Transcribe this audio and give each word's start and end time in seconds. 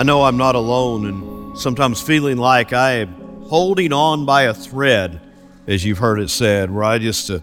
I 0.00 0.02
know 0.02 0.22
I'm 0.22 0.38
not 0.38 0.54
alone 0.54 1.04
and 1.04 1.58
sometimes 1.58 2.00
feeling 2.00 2.38
like 2.38 2.72
I 2.72 2.92
am 2.92 3.42
holding 3.42 3.92
on 3.92 4.24
by 4.24 4.44
a 4.44 4.54
thread, 4.54 5.20
as 5.66 5.84
you've 5.84 5.98
heard 5.98 6.18
it 6.20 6.30
said, 6.30 6.70
where 6.70 6.84
I 6.84 6.96
just 6.96 7.30
uh, 7.30 7.40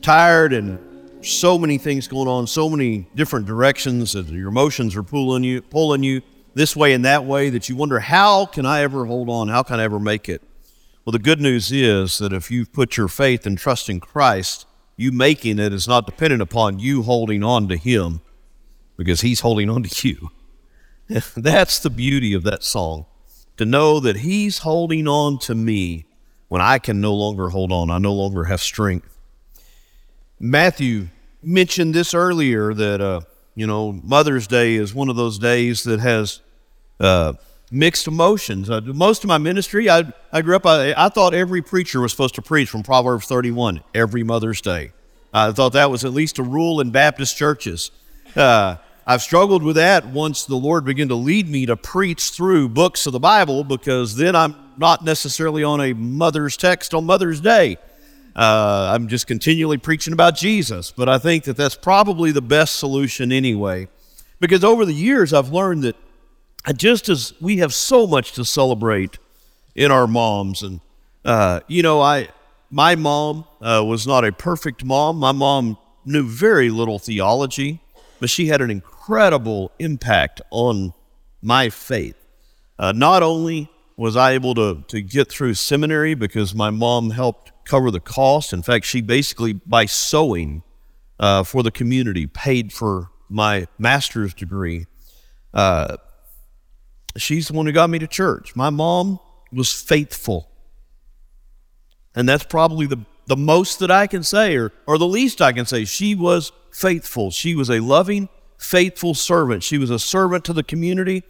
tired 0.00 0.54
and 0.54 0.78
so 1.22 1.58
many 1.58 1.76
things 1.76 2.08
going 2.08 2.26
on, 2.26 2.46
so 2.46 2.70
many 2.70 3.06
different 3.14 3.44
directions 3.44 4.14
that 4.14 4.26
your 4.28 4.48
emotions 4.48 4.96
are 4.96 5.02
pulling 5.02 5.44
you, 5.44 5.60
pulling 5.60 6.02
you 6.02 6.22
this 6.54 6.74
way 6.74 6.94
and 6.94 7.04
that 7.04 7.26
way 7.26 7.50
that 7.50 7.68
you 7.68 7.76
wonder, 7.76 8.00
how 8.00 8.46
can 8.46 8.64
I 8.64 8.80
ever 8.80 9.04
hold 9.04 9.28
on? 9.28 9.48
How 9.48 9.62
can 9.62 9.78
I 9.78 9.82
ever 9.82 10.00
make 10.00 10.30
it? 10.30 10.40
Well, 11.04 11.12
the 11.12 11.18
good 11.18 11.42
news 11.42 11.70
is 11.70 12.16
that 12.20 12.32
if 12.32 12.50
you've 12.50 12.72
put 12.72 12.96
your 12.96 13.08
faith 13.08 13.44
and 13.44 13.58
trust 13.58 13.90
in 13.90 14.00
Christ, 14.00 14.66
you 14.96 15.12
making 15.12 15.58
it 15.58 15.74
is 15.74 15.86
not 15.86 16.06
dependent 16.06 16.40
upon 16.40 16.78
you 16.78 17.02
holding 17.02 17.44
on 17.44 17.68
to 17.68 17.76
Him 17.76 18.22
because 18.96 19.20
He's 19.20 19.40
holding 19.40 19.68
on 19.68 19.82
to 19.82 20.08
you. 20.08 20.30
That's 21.36 21.78
the 21.78 21.90
beauty 21.90 22.34
of 22.34 22.42
that 22.42 22.62
song 22.62 23.06
to 23.56 23.64
know 23.64 23.98
that 24.00 24.18
He's 24.18 24.58
holding 24.58 25.08
on 25.08 25.38
to 25.40 25.54
me 25.54 26.06
when 26.48 26.60
I 26.60 26.78
can 26.78 27.00
no 27.00 27.14
longer 27.14 27.48
hold 27.48 27.72
on. 27.72 27.90
I 27.90 27.98
no 27.98 28.12
longer 28.12 28.44
have 28.44 28.60
strength. 28.60 29.18
Matthew 30.38 31.08
mentioned 31.42 31.94
this 31.94 32.14
earlier 32.14 32.74
that, 32.74 33.00
uh, 33.00 33.20
you 33.54 33.66
know, 33.66 33.92
Mother's 33.92 34.46
Day 34.46 34.74
is 34.74 34.94
one 34.94 35.08
of 35.08 35.16
those 35.16 35.38
days 35.38 35.82
that 35.84 36.00
has 36.00 36.40
uh, 37.00 37.32
mixed 37.70 38.06
emotions. 38.06 38.70
Uh, 38.70 38.80
most 38.82 39.24
of 39.24 39.28
my 39.28 39.38
ministry, 39.38 39.90
I, 39.90 40.12
I 40.32 40.42
grew 40.42 40.56
up, 40.56 40.66
I, 40.66 40.94
I 40.96 41.08
thought 41.08 41.34
every 41.34 41.62
preacher 41.62 42.00
was 42.00 42.12
supposed 42.12 42.34
to 42.36 42.42
preach 42.42 42.68
from 42.68 42.82
Proverbs 42.82 43.26
31 43.26 43.82
every 43.94 44.22
Mother's 44.22 44.60
Day. 44.60 44.92
I 45.32 45.52
thought 45.52 45.72
that 45.72 45.90
was 45.90 46.04
at 46.04 46.12
least 46.12 46.38
a 46.38 46.42
rule 46.42 46.80
in 46.80 46.90
Baptist 46.90 47.36
churches. 47.36 47.90
Uh, 48.36 48.76
I've 49.10 49.22
struggled 49.22 49.62
with 49.62 49.76
that 49.76 50.06
once 50.06 50.44
the 50.44 50.56
Lord 50.56 50.84
began 50.84 51.08
to 51.08 51.14
lead 51.14 51.48
me 51.48 51.64
to 51.64 51.78
preach 51.78 52.28
through 52.28 52.68
books 52.68 53.06
of 53.06 53.14
the 53.14 53.18
Bible 53.18 53.64
because 53.64 54.16
then 54.16 54.36
I'm 54.36 54.54
not 54.76 55.02
necessarily 55.02 55.64
on 55.64 55.80
a 55.80 55.94
mother's 55.94 56.58
text 56.58 56.92
on 56.92 57.06
Mother's 57.06 57.40
Day. 57.40 57.78
Uh, 58.36 58.90
I'm 58.94 59.08
just 59.08 59.26
continually 59.26 59.78
preaching 59.78 60.12
about 60.12 60.36
Jesus, 60.36 60.90
but 60.90 61.08
I 61.08 61.16
think 61.16 61.44
that 61.44 61.56
that's 61.56 61.74
probably 61.74 62.32
the 62.32 62.42
best 62.42 62.76
solution 62.76 63.32
anyway. 63.32 63.88
Because 64.40 64.62
over 64.62 64.84
the 64.84 64.92
years, 64.92 65.32
I've 65.32 65.52
learned 65.54 65.84
that 65.84 65.96
just 66.76 67.08
as 67.08 67.32
we 67.40 67.56
have 67.56 67.72
so 67.72 68.06
much 68.06 68.32
to 68.32 68.44
celebrate 68.44 69.16
in 69.74 69.90
our 69.90 70.06
moms, 70.06 70.62
and 70.62 70.82
uh, 71.24 71.60
you 71.66 71.82
know, 71.82 72.02
I 72.02 72.28
my 72.70 72.94
mom 72.94 73.46
uh, 73.62 73.82
was 73.86 74.06
not 74.06 74.26
a 74.26 74.32
perfect 74.32 74.84
mom. 74.84 75.16
My 75.16 75.32
mom 75.32 75.78
knew 76.04 76.28
very 76.28 76.68
little 76.68 76.98
theology, 76.98 77.80
but 78.20 78.28
she 78.28 78.48
had 78.48 78.60
an 78.60 78.70
incredible 78.70 78.97
impact 79.78 80.40
on 80.50 80.94
my 81.42 81.68
faith. 81.70 82.16
Uh, 82.78 82.92
not 82.92 83.22
only 83.22 83.70
was 83.96 84.16
I 84.16 84.32
able 84.32 84.54
to 84.54 84.84
to 84.88 85.00
get 85.02 85.28
through 85.28 85.54
seminary 85.54 86.14
because 86.14 86.54
my 86.54 86.70
mom 86.70 87.10
helped 87.10 87.52
cover 87.64 87.90
the 87.90 88.00
cost. 88.00 88.52
In 88.52 88.62
fact, 88.62 88.84
she 88.86 89.00
basically, 89.00 89.52
by 89.52 89.86
sewing 89.86 90.62
uh, 91.18 91.42
for 91.42 91.62
the 91.62 91.70
community, 91.70 92.26
paid 92.26 92.72
for 92.72 93.10
my 93.28 93.66
master's 93.78 94.34
degree. 94.34 94.86
Uh, 95.52 95.96
she's 97.16 97.48
the 97.48 97.54
one 97.54 97.66
who 97.66 97.72
got 97.72 97.90
me 97.90 97.98
to 97.98 98.06
church. 98.06 98.56
My 98.56 98.70
mom 98.70 99.18
was 99.52 99.72
faithful. 99.72 100.48
And 102.14 102.28
that's 102.28 102.44
probably 102.44 102.86
the, 102.86 103.04
the 103.26 103.36
most 103.36 103.78
that 103.80 103.90
I 103.90 104.06
can 104.06 104.22
say, 104.22 104.56
or, 104.56 104.72
or 104.86 104.98
the 104.98 105.06
least 105.06 105.40
I 105.40 105.52
can 105.52 105.66
say. 105.66 105.84
She 105.84 106.14
was 106.14 106.52
faithful. 106.72 107.30
She 107.30 107.54
was 107.54 107.70
a 107.70 107.80
loving, 107.80 108.28
faithful 108.58 109.14
servant. 109.14 109.62
She 109.62 109.78
was 109.78 109.90
a 109.90 109.98
servant 109.98 110.44
to 110.44 110.52
the 110.52 110.62
community. 110.62 111.22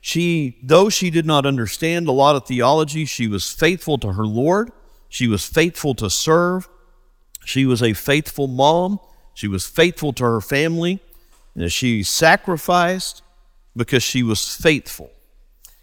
She, 0.00 0.58
though 0.62 0.88
she 0.88 1.10
did 1.10 1.24
not 1.24 1.46
understand 1.46 2.08
a 2.08 2.12
lot 2.12 2.34
of 2.34 2.46
theology, 2.46 3.04
she 3.04 3.28
was 3.28 3.50
faithful 3.50 3.98
to 3.98 4.12
her 4.12 4.26
Lord. 4.26 4.72
She 5.08 5.28
was 5.28 5.46
faithful 5.46 5.94
to 5.94 6.10
serve. 6.10 6.68
She 7.44 7.64
was 7.66 7.82
a 7.82 7.92
faithful 7.92 8.48
mom. 8.48 8.98
She 9.34 9.46
was 9.48 9.66
faithful 9.66 10.12
to 10.14 10.24
her 10.24 10.40
family. 10.40 11.00
And 11.54 11.70
she 11.70 12.02
sacrificed 12.02 13.22
because 13.76 14.02
she 14.02 14.22
was 14.22 14.54
faithful. 14.54 15.10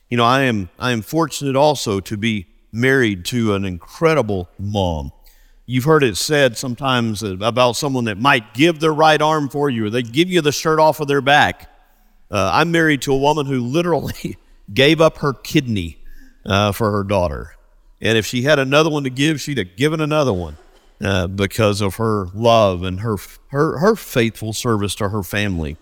You 0.10 0.18
know, 0.18 0.26
I 0.26 0.42
am 0.42 0.70
I 0.80 0.92
am 0.92 1.02
fortunate 1.02 1.56
also 1.56 2.00
to 2.00 2.18
be 2.18 2.48
married 2.72 3.26
to 3.26 3.54
an 3.54 3.66
incredible 3.66 4.50
mom. 4.58 5.12
You've 5.72 5.84
heard 5.84 6.02
it 6.02 6.18
said 6.18 6.58
sometimes 6.58 7.22
about 7.22 7.74
someone 7.74 8.06
that 8.06 8.18
might 8.18 8.56
give 8.56 8.80
their 8.80 8.92
right 8.92 9.22
arm 9.22 9.50
for 9.50 9.70
you, 9.70 9.86
or 9.86 9.92
they 9.92 10.02
give 10.02 10.28
you 10.28 10.42
the 10.42 10.52
shirt 10.52 10.80
off 10.80 11.00
of 11.00 11.08
their 11.08 11.22
back. 11.22 11.70
Uh, 12.32 12.50
I'm 12.52 12.72
married 12.72 13.04
to 13.04 13.14
a 13.14 13.18
woman 13.18 13.46
who 13.46 13.60
literally 13.60 14.36
gave 14.74 15.00
up 15.00 15.20
her 15.20 15.32
kidney 15.32 16.00
uh, 16.44 16.72
for 16.72 16.92
her 16.92 17.04
daughter. 17.04 17.54
And 18.02 18.18
if 18.18 18.26
she 18.26 18.42
had 18.42 18.58
another 18.58 18.90
one 18.90 19.04
to 19.04 19.12
give, 19.12 19.40
she'd 19.42 19.60
have 19.60 19.76
given 19.76 20.02
another 20.02 20.34
one 20.34 20.58
uh, 21.02 21.28
because 21.28 21.82
of 21.82 21.98
her 21.98 22.30
love 22.34 22.82
and 22.82 23.02
her, 23.02 23.18
her, 23.50 23.78
her 23.78 23.96
faithful 23.96 24.54
service 24.54 24.96
to 24.96 25.10
her 25.10 25.22
family. 25.22 25.78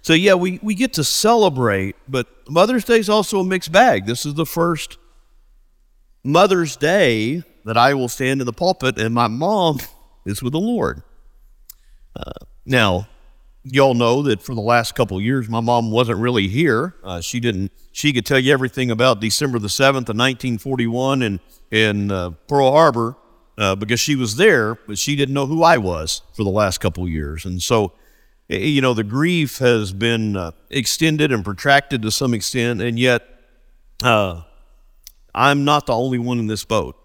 So, 0.00 0.14
yeah, 0.14 0.32
we, 0.32 0.60
we 0.62 0.74
get 0.74 0.94
to 0.94 1.04
celebrate, 1.04 1.94
but 2.08 2.26
Mother's 2.48 2.86
Day 2.86 3.00
is 3.00 3.10
also 3.10 3.40
a 3.40 3.44
mixed 3.44 3.70
bag. 3.70 4.06
This 4.06 4.24
is 4.24 4.32
the 4.32 4.46
first 4.46 4.96
Mother's 6.24 6.74
Day 6.74 7.44
that 7.66 7.76
I 7.76 7.94
will 7.94 8.08
stand 8.08 8.40
in 8.40 8.46
the 8.46 8.52
pulpit, 8.52 8.96
and 8.96 9.12
my 9.12 9.26
mom 9.26 9.80
is 10.24 10.40
with 10.40 10.52
the 10.52 10.60
Lord. 10.60 11.02
Uh, 12.14 12.30
now, 12.64 13.08
y'all 13.64 13.94
know 13.94 14.22
that 14.22 14.40
for 14.40 14.54
the 14.54 14.60
last 14.60 14.94
couple 14.94 15.20
years, 15.20 15.48
my 15.48 15.60
mom 15.60 15.90
wasn't 15.90 16.18
really 16.18 16.46
here. 16.46 16.94
Uh, 17.02 17.20
she 17.20 17.40
didn't. 17.40 17.72
She 17.90 18.12
could 18.12 18.24
tell 18.24 18.38
you 18.38 18.52
everything 18.52 18.90
about 18.90 19.20
December 19.20 19.58
the 19.58 19.68
seventh 19.68 20.08
of 20.08 20.16
1941 20.16 21.22
and 21.22 21.40
in 21.72 22.12
uh, 22.12 22.30
Pearl 22.46 22.70
Harbor 22.70 23.16
uh, 23.58 23.74
because 23.74 23.98
she 23.98 24.14
was 24.14 24.36
there, 24.36 24.76
but 24.86 24.96
she 24.96 25.16
didn't 25.16 25.34
know 25.34 25.46
who 25.46 25.64
I 25.64 25.78
was 25.78 26.22
for 26.34 26.44
the 26.44 26.50
last 26.50 26.78
couple 26.78 27.08
years. 27.08 27.44
And 27.44 27.60
so, 27.60 27.92
you 28.48 28.80
know, 28.80 28.94
the 28.94 29.02
grief 29.02 29.58
has 29.58 29.92
been 29.92 30.36
uh, 30.36 30.52
extended 30.70 31.32
and 31.32 31.44
protracted 31.44 32.02
to 32.02 32.12
some 32.12 32.32
extent, 32.32 32.80
and 32.80 32.96
yet 32.96 33.26
uh, 34.04 34.42
I'm 35.34 35.64
not 35.64 35.86
the 35.86 35.94
only 35.94 36.18
one 36.18 36.38
in 36.38 36.46
this 36.46 36.64
boat. 36.64 36.96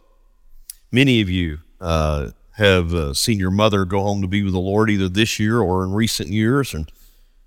Many 0.92 1.22
of 1.22 1.30
you 1.30 1.60
uh, 1.80 2.32
have 2.58 2.94
uh, 2.94 3.14
seen 3.14 3.40
your 3.40 3.52
mother 3.52 3.86
go 3.86 4.02
home 4.02 4.22
to 4.22 4.28
be 4.28 4.44
with 4.44 4.54
the 4.54 4.60
Lord 4.60 4.90
either 4.90 5.08
this 5.08 5.40
year 5.40 5.60
or 5.60 5.84
in 5.84 5.94
recent 5.94 6.30
years, 6.30 6.74
and 6.74 6.92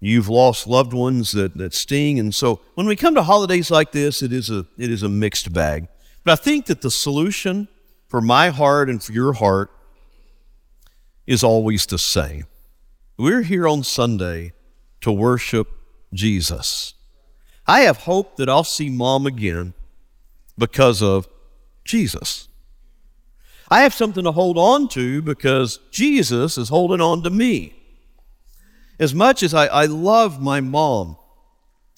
you've 0.01 0.29
lost 0.29 0.67
loved 0.67 0.95
ones 0.95 1.33
that, 1.33 1.57
that 1.59 1.75
sting. 1.75 2.19
And 2.19 2.35
so, 2.35 2.61
when 2.75 2.87
we 2.87 2.97
come 2.97 3.15
to 3.15 3.23
holidays 3.23 3.71
like 3.71 3.93
this, 3.93 4.23
it 4.23 4.33
is 4.33 4.51
a 4.51 4.67
it 4.79 4.91
is 4.91 5.03
a 5.03 5.09
mixed 5.09 5.53
bag. 5.53 5.89
But 6.25 6.33
I 6.33 6.43
think 6.43 6.67
that 6.67 6.81
the 6.81 6.91
solution 6.91 7.69
for 8.09 8.23
my 8.23 8.49
heart 8.49 8.89
and 8.89 9.03
for 9.03 9.13
your 9.13 9.35
heart 9.35 9.71
is 11.27 11.45
always 11.45 11.85
the 11.85 11.99
same. 11.99 12.47
We're 13.19 13.43
here 13.43 13.69
on 13.69 13.85
Sunday 13.85 14.53
to 15.03 15.13
worship 15.13 15.69
Jesus. 16.15 16.95
I 17.67 17.81
have 17.81 17.99
hope 17.99 18.37
that 18.37 18.49
I'll 18.49 18.65
see 18.65 18.89
mom 18.89 19.27
again 19.27 19.75
because 20.57 21.03
of 21.03 21.29
Jesus. 21.85 22.49
I 23.71 23.83
have 23.83 23.95
something 23.95 24.25
to 24.25 24.33
hold 24.33 24.59
on 24.59 24.89
to 24.89 25.23
because 25.23 25.79
Jesus 25.91 26.59
is 26.59 26.69
holding 26.69 27.01
on 27.01 27.23
to 27.23 27.31
me. 27.31 27.75
As 28.99 29.15
much 29.15 29.43
as 29.43 29.55
I, 29.55 29.67
I 29.67 29.85
love 29.87 30.41
my 30.41 30.61
mom, 30.61 31.17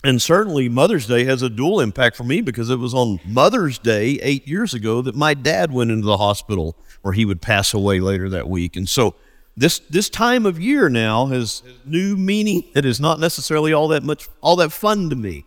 and 0.05 0.23
certainly 0.23 0.69
Mother's 0.69 1.06
Day 1.06 1.25
has 1.25 1.43
a 1.43 1.50
dual 1.50 1.81
impact 1.81 2.17
for 2.17 2.25
me 2.25 2.41
because 2.41 2.70
it 2.70 2.79
was 2.79 2.94
on 2.94 3.19
Mother's 3.25 3.79
Day 3.79 4.19
eight 4.23 4.46
years 4.46 4.73
ago 4.73 5.02
that 5.02 5.17
my 5.17 5.35
dad 5.35 5.73
went 5.73 5.91
into 5.91 6.06
the 6.06 6.19
hospital 6.19 6.76
where 7.02 7.12
he 7.12 7.25
would 7.25 7.43
pass 7.43 7.75
away 7.75 8.00
later 8.00 8.29
that 8.29 8.49
week. 8.49 8.76
And 8.76 8.88
so 8.88 9.14
this 9.56 9.79
this 9.91 10.11
time 10.11 10.46
of 10.46 10.61
year 10.61 10.88
now 10.88 11.26
has 11.26 11.62
new 11.85 12.17
meaning 12.17 12.64
that 12.75 12.85
is 12.85 13.00
not 13.00 13.19
necessarily 13.19 13.73
all 13.73 13.88
that 13.88 14.02
much 14.02 14.29
all 14.41 14.56
that 14.56 14.70
fun 14.70 15.11
to 15.11 15.17
me. 15.17 15.44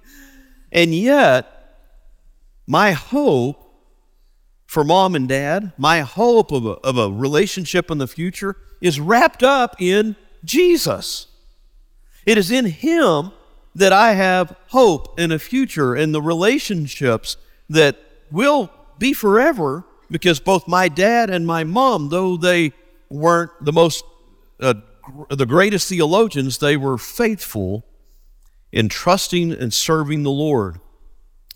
And 0.71 0.93
yet, 0.93 1.47
my 2.67 2.91
hope 2.91 3.68
for 4.69 4.83
mom 4.83 5.15
and 5.15 5.27
dad, 5.27 5.73
my 5.79 6.01
hope 6.01 6.51
of 6.51 6.63
a, 6.63 6.73
of 6.83 6.95
a 6.95 7.09
relationship 7.09 7.89
in 7.89 7.97
the 7.97 8.05
future 8.05 8.55
is 8.81 8.99
wrapped 8.99 9.41
up 9.41 9.75
in 9.81 10.15
Jesus. 10.45 11.25
It 12.23 12.37
is 12.37 12.51
in 12.51 12.65
Him 12.65 13.31
that 13.73 13.91
I 13.91 14.13
have 14.13 14.55
hope 14.67 15.19
in 15.19 15.31
a 15.31 15.39
future 15.39 15.95
and 15.95 16.13
the 16.13 16.21
relationships 16.21 17.35
that 17.67 17.97
will 18.29 18.69
be 18.99 19.11
forever 19.11 19.85
because 20.11 20.39
both 20.39 20.67
my 20.67 20.87
dad 20.87 21.31
and 21.31 21.47
my 21.47 21.63
mom, 21.63 22.09
though 22.09 22.37
they 22.37 22.71
weren't 23.09 23.49
the 23.59 23.73
most, 23.73 24.05
uh, 24.59 24.75
the 25.31 25.47
greatest 25.47 25.89
theologians, 25.89 26.59
they 26.59 26.77
were 26.77 26.99
faithful 26.99 27.87
in 28.71 28.87
trusting 28.87 29.51
and 29.51 29.73
serving 29.73 30.21
the 30.21 30.29
Lord. 30.29 30.79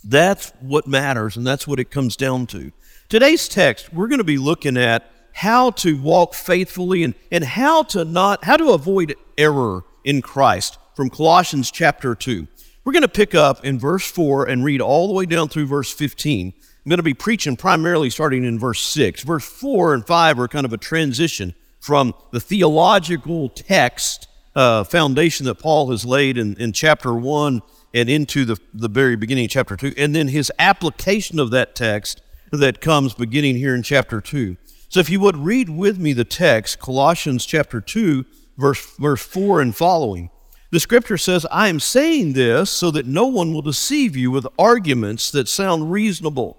That's 0.03 0.51
what 0.59 0.87
matters, 0.87 1.37
and 1.37 1.45
that's 1.45 1.67
what 1.67 1.79
it 1.79 1.91
comes 1.91 2.15
down 2.15 2.47
to. 2.47 2.71
Today's 3.09 3.47
text, 3.47 3.93
we're 3.93 4.07
going 4.07 4.19
to 4.19 4.23
be 4.23 4.37
looking 4.37 4.77
at 4.77 5.09
how 5.33 5.71
to 5.71 6.01
walk 6.01 6.33
faithfully 6.33 7.03
and, 7.03 7.13
and 7.31 7.43
how 7.43 7.83
to 7.83 8.05
not, 8.05 8.43
how 8.43 8.57
to 8.57 8.71
avoid 8.71 9.15
error 9.37 9.83
in 10.03 10.21
Christ 10.21 10.77
from 10.95 11.09
Colossians 11.09 11.69
chapter 11.69 12.15
2. 12.15 12.47
We're 12.83 12.93
going 12.93 13.03
to 13.03 13.07
pick 13.07 13.35
up 13.35 13.63
in 13.63 13.77
verse 13.77 14.09
4 14.09 14.45
and 14.45 14.63
read 14.63 14.81
all 14.81 15.07
the 15.07 15.13
way 15.13 15.25
down 15.25 15.49
through 15.49 15.67
verse 15.67 15.91
15. 15.91 16.53
I'm 16.57 16.89
going 16.89 16.97
to 16.97 17.03
be 17.03 17.13
preaching 17.13 17.55
primarily 17.55 18.09
starting 18.09 18.43
in 18.43 18.57
verse 18.57 18.81
6. 18.81 19.23
Verse 19.23 19.45
4 19.45 19.93
and 19.93 20.05
5 20.05 20.39
are 20.39 20.47
kind 20.47 20.65
of 20.65 20.73
a 20.73 20.77
transition 20.77 21.53
from 21.79 22.13
the 22.31 22.39
theological 22.39 23.49
text 23.49 24.27
uh, 24.55 24.83
foundation 24.83 25.45
that 25.45 25.59
Paul 25.59 25.91
has 25.91 26.05
laid 26.05 26.37
in, 26.37 26.55
in 26.57 26.73
chapter 26.73 27.13
1 27.13 27.61
and 27.93 28.09
into 28.09 28.45
the, 28.45 28.57
the 28.73 28.87
very 28.89 29.15
beginning 29.15 29.45
of 29.45 29.51
chapter 29.51 29.75
2, 29.75 29.93
and 29.97 30.15
then 30.15 30.29
his 30.29 30.51
application 30.57 31.39
of 31.39 31.51
that 31.51 31.75
text 31.75 32.21
that 32.57 32.81
comes 32.81 33.13
beginning 33.13 33.57
here 33.57 33.75
in 33.75 33.83
chapter 33.83 34.21
2. 34.21 34.57
So 34.89 34.99
if 34.99 35.09
you 35.09 35.19
would 35.19 35.37
read 35.37 35.69
with 35.69 35.99
me 35.99 36.13
the 36.13 36.23
text, 36.23 36.79
Colossians 36.79 37.45
chapter 37.45 37.81
2, 37.81 38.25
verse, 38.57 38.95
verse 38.97 39.23
4 39.23 39.61
and 39.61 39.75
following. 39.75 40.29
The 40.71 40.79
scripture 40.79 41.17
says, 41.17 41.45
I 41.51 41.67
am 41.67 41.79
saying 41.79 42.33
this 42.33 42.69
so 42.69 42.91
that 42.91 43.05
no 43.05 43.27
one 43.27 43.53
will 43.53 43.61
deceive 43.61 44.15
you 44.15 44.31
with 44.31 44.47
arguments 44.57 45.31
that 45.31 45.47
sound 45.47 45.91
reasonable. 45.91 46.57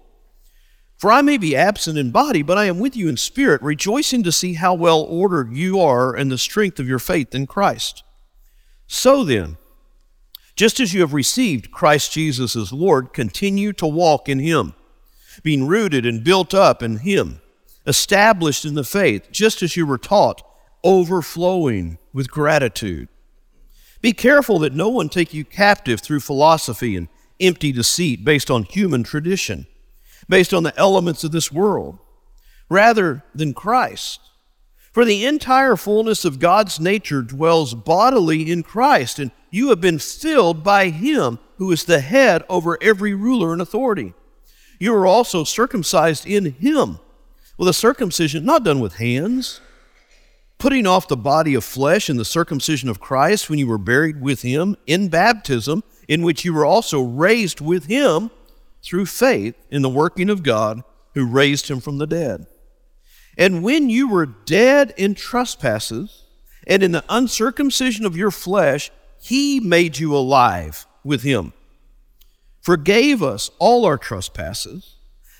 For 0.97 1.11
I 1.11 1.23
may 1.23 1.37
be 1.37 1.57
absent 1.57 1.99
in 1.99 2.13
body, 2.13 2.43
but 2.43 2.57
I 2.57 2.65
am 2.67 2.79
with 2.79 2.97
you 2.97 3.09
in 3.09 3.17
spirit, 3.17 3.61
rejoicing 3.63 4.23
to 4.23 4.33
see 4.33 4.55
how 4.55 4.75
well 4.75 5.03
ordered 5.03 5.53
you 5.53 5.81
are 5.81 6.15
and 6.15 6.31
the 6.31 6.39
strength 6.39 6.79
of 6.79 6.89
your 6.89 6.99
faith 6.99 7.35
in 7.35 7.47
Christ. 7.47 8.05
So 8.87 9.25
then, 9.25 9.59
just 10.57 10.79
as 10.79 10.95
you 10.95 11.01
have 11.01 11.13
received 11.15 11.73
Christ 11.73 12.13
Jesus 12.13 12.55
as 12.55 12.73
Lord, 12.73 13.13
continue 13.13 13.73
to 13.75 13.87
walk 13.87 14.29
in 14.29 14.39
Him, 14.39 14.75
being 15.43 15.67
rooted 15.67 16.07
and 16.07 16.25
built 16.25 16.55
up 16.55 16.83
in 16.83 16.99
Him, 16.99 17.41
established 17.87 18.65
in 18.65 18.75
the 18.75 18.85
faith, 18.85 19.31
just 19.31 19.63
as 19.63 19.77
you 19.77 19.87
were 19.87 19.99
taught, 19.99 20.43
overflowing 20.83 21.99
with 22.13 22.31
gratitude. 22.31 23.09
Be 24.01 24.13
careful 24.13 24.59
that 24.61 24.75
no 24.75 24.89
one 24.91 25.09
take 25.09 25.33
you 25.33 25.45
captive 25.45 26.01
through 26.01 26.21
philosophy 26.21 26.95
and 26.95 27.09
empty 27.41 27.73
deceit 27.73 28.25
based 28.25 28.51
on 28.51 28.65
human 28.65 29.03
tradition, 29.03 29.67
based 30.29 30.53
on 30.53 30.63
the 30.63 30.79
elements 30.79 31.25
of 31.25 31.33
this 31.33 31.51
world, 31.51 31.99
rather 32.69 33.25
than 33.35 33.55
Christ. 33.55 34.21
For 34.93 35.05
the 35.05 35.25
entire 35.25 35.75
fullness 35.75 36.25
of 36.25 36.39
God's 36.39 36.79
nature 36.79 37.23
dwells 37.23 37.75
bodily 37.75 38.51
in 38.53 38.63
Christ, 38.63 39.19
and 39.19 39.33
you 39.51 39.71
have 39.71 39.81
been 39.81 39.99
filled 39.99 40.63
by 40.63 40.91
Him 40.91 41.39
who 41.57 41.73
is 41.73 41.85
the 41.85 42.01
head 42.01 42.45
over 42.49 42.79
every 42.83 43.15
ruler 43.15 43.53
and 43.53 43.61
authority. 43.61 44.15
You 44.79 44.95
are 44.95 45.07
also 45.07 45.45
circumcised 45.45 46.27
in 46.27 46.53
Him, 46.53 46.99
with 47.57 47.69
a 47.69 47.73
circumcision 47.73 48.45
not 48.45 48.65
done 48.65 48.81
with 48.81 48.97
hands, 48.97 49.61
putting 50.59 50.87
off 50.87 51.09
the 51.09 51.17
body 51.17 51.55
of 51.55 51.65
flesh 51.65 52.09
in 52.09 52.17
the 52.17 52.25
circumcision 52.25 52.89
of 52.89 53.01
Christ 53.01 53.51
when 53.51 53.59
you 53.59 53.67
were 53.67 53.79
buried 53.79 54.21
with 54.21 54.43
Him 54.43 54.77
in 54.87 55.09
baptism, 55.09 55.83
in 56.09 56.23
which 56.23 56.45
you 56.45 56.53
were 56.53 56.67
also 56.67 57.01
raised 57.01 57.61
with 57.61 57.87
Him 57.87 58.31
through 58.83 59.07
faith 59.07 59.55
in 59.71 59.83
the 59.83 59.89
working 59.89 60.31
of 60.31 60.43
God 60.43 60.83
who 61.15 61.27
raised 61.27 61.69
Him 61.69 61.81
from 61.81 61.99
the 61.99 62.07
dead. 62.07 62.47
And 63.37 63.63
when 63.63 63.91
you 63.91 64.09
were 64.09 64.27
dead 64.27 64.95
in 64.97 65.15
trespasses 65.15 66.25
and 66.67 66.83
in 66.83 66.93
the 66.93 67.05
uncircumcision 67.09 68.07
of 68.07 68.17
your 68.17 68.31
flesh, 68.31 68.91
he 69.21 69.61
made 69.61 69.99
you 69.99 70.15
alive 70.15 70.87
with 71.03 71.23
him, 71.23 71.53
forgave 72.65 73.23
us 73.23 73.51
all 73.59 73.85
our 73.85 73.99
trespasses. 73.99 74.97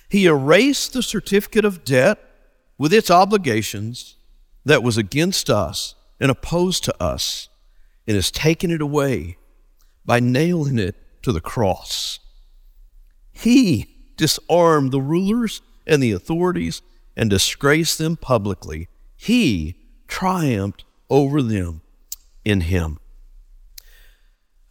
He 0.07 0.27
erased 0.27 0.93
the 0.93 1.01
certificate 1.01 1.65
of 1.65 1.83
debt 1.83 2.19
with 2.77 2.93
its 2.93 3.09
obligations 3.09 4.15
that 4.63 4.83
was 4.83 4.95
against 4.95 5.49
us 5.49 5.95
and 6.19 6.29
opposed 6.29 6.83
to 6.83 7.03
us, 7.03 7.49
and 8.07 8.15
has 8.15 8.29
taken 8.29 8.69
it 8.69 8.79
away 8.79 9.37
by 10.05 10.19
nailing 10.19 10.77
it 10.77 10.95
to 11.23 11.31
the 11.31 11.41
cross. 11.41 12.19
He 13.31 13.97
disarmed 14.17 14.91
the 14.91 15.01
rulers 15.01 15.61
and 15.87 16.01
the 16.01 16.11
authorities 16.11 16.83
and 17.17 17.29
disgraced 17.29 17.97
them 17.97 18.17
publicly, 18.17 18.87
he 19.15 19.75
triumphed 20.07 20.85
over 21.09 21.41
them 21.41 21.81
in 22.43 22.61
him. 22.61 22.99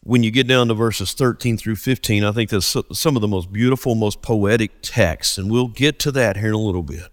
When 0.04 0.22
you 0.22 0.30
get 0.30 0.46
down 0.46 0.68
to 0.68 0.74
verses 0.74 1.14
13 1.14 1.56
through 1.56 1.76
15, 1.76 2.24
I 2.24 2.32
think 2.32 2.50
that's 2.50 2.76
some 2.92 3.16
of 3.16 3.22
the 3.22 3.28
most 3.28 3.50
beautiful, 3.50 3.94
most 3.94 4.20
poetic 4.20 4.82
texts, 4.82 5.38
and 5.38 5.50
we'll 5.50 5.68
get 5.68 5.98
to 6.00 6.12
that 6.12 6.36
here 6.36 6.48
in 6.48 6.54
a 6.54 6.58
little 6.58 6.82
bit. 6.82 7.08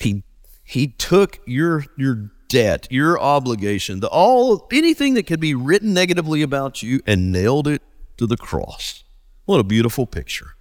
He, 0.00 0.24
he 0.64 0.88
took 0.88 1.40
your, 1.46 1.84
your 1.98 2.30
debt, 2.48 2.88
your 2.90 3.20
obligation, 3.20 4.00
the, 4.00 4.08
all 4.08 4.66
anything 4.72 5.12
that 5.14 5.26
could 5.26 5.40
be 5.40 5.54
written 5.54 5.92
negatively 5.92 6.40
about 6.40 6.82
you, 6.82 7.00
and 7.06 7.30
nailed 7.30 7.68
it 7.68 7.82
to 8.16 8.26
the 8.26 8.38
cross. 8.38 9.04
What 9.44 9.60
a 9.60 9.64
beautiful 9.64 10.06
picture. 10.06 10.54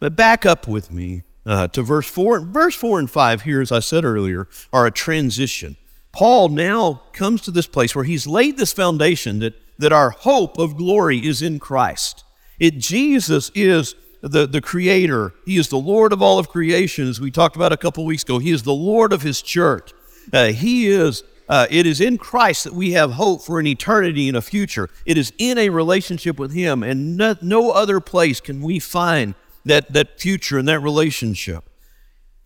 But 0.00 0.16
back 0.16 0.46
up 0.46 0.66
with 0.66 0.90
me 0.90 1.24
uh, 1.44 1.68
to 1.68 1.82
verse 1.82 2.08
4. 2.08 2.40
Verse 2.40 2.74
4 2.74 3.00
and 3.00 3.10
5 3.10 3.42
here, 3.42 3.60
as 3.60 3.70
I 3.70 3.80
said 3.80 4.04
earlier, 4.04 4.48
are 4.72 4.86
a 4.86 4.90
transition. 4.90 5.76
Paul 6.16 6.48
now 6.48 7.02
comes 7.12 7.42
to 7.42 7.50
this 7.50 7.66
place 7.66 7.94
where 7.94 8.06
he's 8.06 8.26
laid 8.26 8.56
this 8.56 8.72
foundation 8.72 9.40
that, 9.40 9.52
that 9.78 9.92
our 9.92 10.08
hope 10.08 10.56
of 10.56 10.74
glory 10.74 11.18
is 11.18 11.42
in 11.42 11.58
Christ. 11.58 12.24
It, 12.58 12.78
Jesus 12.78 13.50
is 13.54 13.94
the, 14.22 14.46
the 14.46 14.62
creator. 14.62 15.34
He 15.44 15.58
is 15.58 15.68
the 15.68 15.76
Lord 15.76 16.14
of 16.14 16.22
all 16.22 16.38
of 16.38 16.48
creation, 16.48 17.06
as 17.06 17.20
we 17.20 17.30
talked 17.30 17.54
about 17.54 17.70
a 17.70 17.76
couple 17.76 18.06
weeks 18.06 18.22
ago. 18.22 18.38
He 18.38 18.50
is 18.50 18.62
the 18.62 18.72
Lord 18.72 19.12
of 19.12 19.20
his 19.20 19.42
church. 19.42 19.92
Uh, 20.32 20.46
he 20.46 20.86
is 20.86 21.22
uh, 21.50 21.66
it 21.68 21.84
is 21.84 22.00
in 22.00 22.16
Christ 22.16 22.64
that 22.64 22.72
we 22.72 22.92
have 22.92 23.12
hope 23.12 23.42
for 23.42 23.60
an 23.60 23.66
eternity 23.66 24.26
and 24.26 24.38
a 24.38 24.42
future. 24.42 24.88
It 25.04 25.18
is 25.18 25.34
in 25.36 25.58
a 25.58 25.68
relationship 25.68 26.38
with 26.38 26.52
Him, 26.52 26.82
and 26.82 27.18
no, 27.18 27.36
no 27.42 27.72
other 27.72 28.00
place 28.00 28.40
can 28.40 28.62
we 28.62 28.78
find 28.78 29.34
that, 29.66 29.92
that 29.92 30.18
future 30.18 30.58
and 30.58 30.66
that 30.66 30.80
relationship. 30.80 31.65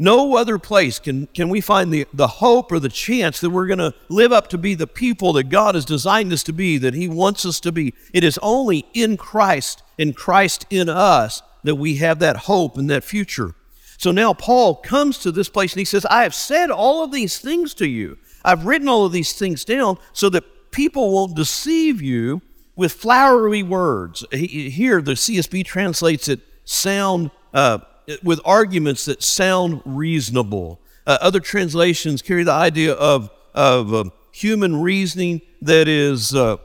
No 0.01 0.35
other 0.37 0.59
place 0.59 0.99
can, 0.99 1.27
can 1.35 1.51
we 1.51 1.61
find 1.61 1.93
the, 1.93 2.07
the 2.15 2.27
hope 2.27 2.73
or 2.73 2.81
the 2.81 2.89
chance 2.89 3.39
that 3.43 3.51
we're 3.51 3.67
going 3.67 3.81
to 3.81 3.93
live 4.09 4.33
up 4.33 4.49
to 4.49 4.57
be 4.57 4.75
the 4.75 4.87
people 4.87 5.35
that 5.35 5.51
God 5.51 5.75
has 5.75 5.85
designed 5.85 6.33
us 6.33 6.43
to 6.45 6.55
be, 6.55 6.79
that 6.79 6.95
He 6.95 7.07
wants 7.07 7.45
us 7.45 7.61
to 7.61 7.71
be. 7.71 7.93
It 8.15 8.25
is 8.25 8.39
only 8.41 8.87
in 8.95 9.19
Christ, 9.19 9.83
in 9.99 10.15
Christ 10.15 10.65
in 10.71 10.89
us, 10.89 11.43
that 11.65 11.75
we 11.75 11.97
have 11.97 12.19
that 12.21 12.39
hope 12.39 12.79
and 12.79 12.89
that 12.89 13.05
future. 13.05 13.55
So 13.99 14.11
now 14.11 14.33
Paul 14.33 14.77
comes 14.77 15.19
to 15.19 15.31
this 15.31 15.51
place 15.51 15.75
and 15.75 15.81
he 15.81 15.85
says, 15.85 16.07
I 16.07 16.23
have 16.23 16.35
said 16.35 16.71
all 16.71 17.05
of 17.05 17.13
these 17.13 17.39
things 17.39 17.75
to 17.75 17.87
you. 17.87 18.17
I've 18.43 18.65
written 18.65 18.89
all 18.89 19.05
of 19.05 19.13
these 19.13 19.35
things 19.35 19.67
down 19.67 19.99
so 20.15 20.31
that 20.31 20.71
people 20.71 21.13
won't 21.13 21.37
deceive 21.37 22.01
you 22.01 22.41
with 22.75 22.93
flowery 22.93 23.63
words. 23.63 24.25
Here, 24.33 25.03
the 25.03 25.13
CSB 25.13 25.63
translates 25.67 26.27
it 26.27 26.41
sound, 26.65 27.31
uh, 27.53 27.81
with 28.23 28.41
arguments 28.45 29.05
that 29.05 29.23
sound 29.23 29.83
reasonable. 29.85 30.81
Uh, 31.07 31.19
other 31.21 31.41
translations 31.41 32.23
carry 32.23 32.45
the 32.45 32.53
idea 32.53 32.93
of, 32.93 33.31
of 33.55 33.95
uh, 33.95 34.05
human 34.33 34.81
reasoning 34.81 35.41
that 35.63 35.89
is 35.89 36.35
uh, 36.35 36.57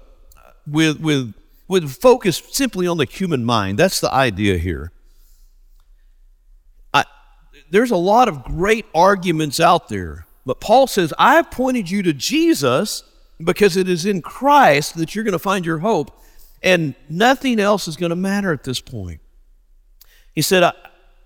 with, 0.68 1.00
with, 1.00 1.34
with 1.68 1.90
focus 1.90 2.42
simply 2.52 2.88
on 2.88 2.98
the 2.98 3.06
human 3.06 3.44
mind. 3.44 3.80
That's 3.80 4.00
the 4.00 4.14
idea 4.14 4.58
here. 4.58 4.92
I, 6.94 7.06
there's 7.70 7.92
a 7.92 7.98
lot 7.98 8.28
of 8.28 8.44
great 8.44 8.86
arguments 8.94 9.60
out 9.60 9.90
there, 9.90 10.28
but 10.46 10.60
Paul 10.60 10.88
says, 10.88 11.14
I've 11.18 11.50
pointed 11.52 11.90
you 11.90 12.04
to 12.04 12.14
Jesus 12.14 13.04
because 13.44 13.76
it 13.78 13.90
is 13.90 14.06
in 14.06 14.22
Christ 14.22 14.96
that 14.98 15.16
you're 15.16 15.24
going 15.24 15.34
to 15.34 15.40
find 15.40 15.66
your 15.66 15.80
hope, 15.80 16.22
and 16.64 16.96
nothing 17.10 17.60
else 17.60 17.88
is 17.88 17.98
going 17.98 18.12
to 18.12 18.16
matter 18.16 18.54
at 18.54 18.64
this 18.64 18.80
point. 18.80 19.22
He 20.34 20.42
said, 20.42 20.72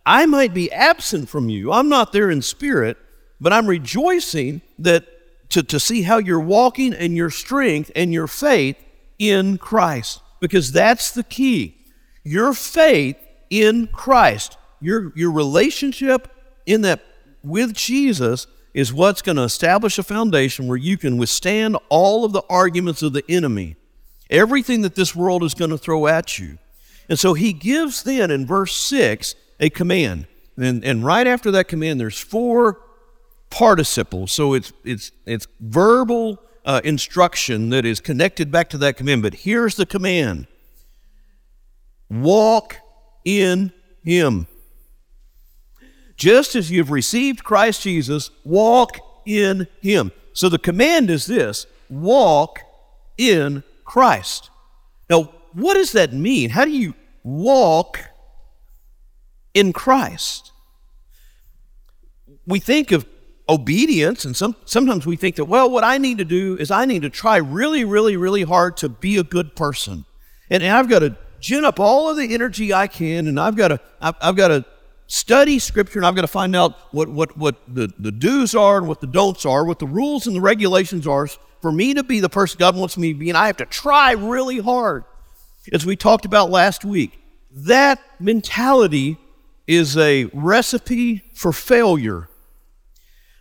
I, 0.10 0.25
might 0.25 0.56
be 0.56 0.72
absent 0.72 1.30
from 1.30 1.50
you. 1.50 1.72
I'm 1.72 1.88
not 1.88 2.12
there 2.12 2.32
in 2.32 2.42
spirit, 2.42 2.98
but 3.39 3.54
I'm 3.54 3.68
rejoicing 3.68 4.62
that 4.80 5.06
to, 5.50 5.62
to 5.62 5.80
see 5.80 6.01
how 6.01 6.18
you're 6.18 6.39
walking 6.39 6.96
and 6.96 7.16
your 7.16 7.30
strength 7.30 7.92
and 7.96 8.12
your 8.12 8.28
faith 8.28 8.75
in 9.20 9.60
Christ. 9.60 10.22
Because 10.39 10.72
that's 10.72 11.12
the 11.12 11.24
key. 11.24 11.78
Your 12.24 12.54
faith 12.54 13.18
in 13.51 13.88
Christ, 13.88 14.58
your, 14.82 15.12
your 15.16 15.32
relationship 15.32 16.28
in 16.66 16.82
that 16.82 17.01
with 17.44 17.74
Jesus 17.74 18.48
is 18.74 18.92
what's 18.92 19.22
going 19.22 19.36
to 19.38 19.44
establish 19.44 20.00
a 20.00 20.04
foundation 20.04 20.68
where 20.68 20.78
you 20.78 20.98
can 20.98 21.18
withstand 21.18 21.78
all 21.89 22.25
of 22.25 22.34
the 22.34 22.44
arguments 22.50 23.04
of 23.04 23.13
the 23.13 23.24
enemy. 23.30 23.75
Everything 24.30 24.82
that 24.82 24.96
this 24.96 25.16
world 25.16 25.44
is 25.44 25.54
going 25.54 25.72
to 25.72 25.78
throw 25.78 26.08
at 26.08 26.39
you. 26.39 26.58
And 27.08 27.20
so 27.20 27.36
he 27.36 27.54
gives 27.54 28.04
then 28.04 28.32
in 28.32 28.48
verse 28.48 28.75
6 28.75 29.36
a 29.60 29.70
command. 29.70 30.28
And, 30.58 30.84
and 30.84 31.04
right 31.06 31.28
after 31.28 31.51
that 31.51 31.68
command, 31.68 32.00
there's 32.00 32.20
four 32.20 32.82
participles. 33.50 34.32
So 34.32 34.54
it's, 34.54 34.72
it's, 34.84 35.12
it's 35.25 35.48
verbal 35.60 36.42
uh, 36.66 36.82
instruction 36.84 37.70
that 37.70 37.86
is 37.86 38.00
connected 38.00 38.51
back 38.51 38.70
to 38.70 38.78
that 38.80 38.98
command. 38.98 39.24
But 39.24 39.34
here's 39.34 39.75
the 39.75 39.86
command 39.86 40.48
walk 42.10 42.78
in 43.24 43.72
him. 44.04 44.48
Just 46.16 46.56
as 46.56 46.70
you've 46.70 46.92
received 46.92 47.44
Christ 47.44 47.84
Jesus, 47.84 48.30
walk 48.44 49.00
in 49.25 49.68
him. 49.82 50.12
So 50.34 50.50
the 50.50 50.60
command 50.60 51.10
is 51.10 51.25
this 51.25 51.66
walk 51.89 52.60
in 53.18 53.63
Christ. 53.86 54.50
Now, 55.10 55.34
what 55.54 55.74
does 55.74 55.94
that 55.94 56.13
mean? 56.13 56.51
How 56.51 56.66
do 56.66 56.72
you 56.72 56.94
walk 57.24 58.00
in 59.60 59.74
Christ? 59.74 60.51
We 62.46 62.60
think 62.60 62.92
of 62.92 63.06
obedience, 63.48 64.25
and 64.25 64.36
some, 64.36 64.56
sometimes 64.66 65.06
we 65.06 65.16
think 65.16 65.36
that, 65.36 65.46
well, 65.46 65.70
what 65.70 65.84
I 65.84 65.98
need 65.98 66.20
to 66.20 66.25
do 66.25 66.56
is 66.58 66.72
I 66.72 66.86
need 66.86 67.01
to 67.01 67.10
try 67.10 67.38
really, 67.38 67.84
really, 67.84 68.16
really 68.16 68.44
hard 68.44 68.78
to 68.78 68.89
be 68.89 69.18
a 69.18 69.24
good 69.24 69.56
person. 69.56 70.06
And, 70.50 70.63
and 70.63 70.72
I've 70.72 70.88
got 70.88 71.00
to 71.00 71.18
gin 71.39 71.66
up 71.66 71.80
all 71.80 72.10
of 72.10 72.18
the 72.18 72.34
energy 72.34 72.74
I 72.74 72.88
can, 72.88 73.28
and 73.28 73.39
I've 73.39 73.56
got 73.56 73.70
to, 73.70 73.80
I've, 74.00 74.16
I've 74.22 74.36
got 74.36 74.50
to 74.50 74.66
study 75.08 75.60
Scripture, 75.60 76.00
and 76.00 76.06
I've 76.06 76.16
got 76.16 76.22
to 76.22 76.28
find 76.28 76.56
out 76.56 76.78
what, 76.92 77.10
what, 77.10 77.36
what 77.38 77.56
the, 77.68 77.92
the 77.98 78.12
do's 78.12 78.56
are 78.56 78.78
and 78.78 78.88
what 78.88 79.01
the 79.01 79.08
don'ts 79.08 79.46
are, 79.46 79.66
what 79.66 79.80
the 79.80 79.88
rules 79.88 80.28
and 80.28 80.36
the 80.36 80.42
regulations 80.42 81.08
are 81.08 81.28
for 81.62 81.72
me 81.72 81.94
to 81.96 82.04
be 82.04 82.20
the 82.20 82.30
person 82.30 82.58
God 82.60 82.75
wants 82.75 82.98
me 82.98 83.13
to 83.13 83.20
be, 83.20 83.30
and 83.30 83.38
I 83.38 83.48
have 83.48 83.58
to 83.58 83.66
try 83.66 84.12
really 84.12 84.60
hard. 84.60 85.04
As 85.74 85.86
we 85.86 85.96
talked 85.96 86.25
about 86.25 86.50
last 86.50 86.86
week, 86.86 87.20
that 87.51 88.00
mentality 88.20 89.18
is 89.70 89.96
a 89.96 90.26
recipe 90.34 91.24
for 91.34 91.54
failure 91.54 92.30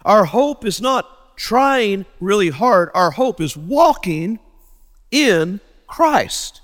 our 0.09 0.25
hope 0.25 0.65
is 0.65 0.81
not 0.81 1.37
trying 1.37 2.07
really 2.19 2.49
hard, 2.49 2.91
our 2.95 3.11
hope 3.13 3.43
is 3.43 3.57
walking 3.57 4.39
in 5.11 5.61
Christ, 5.87 6.63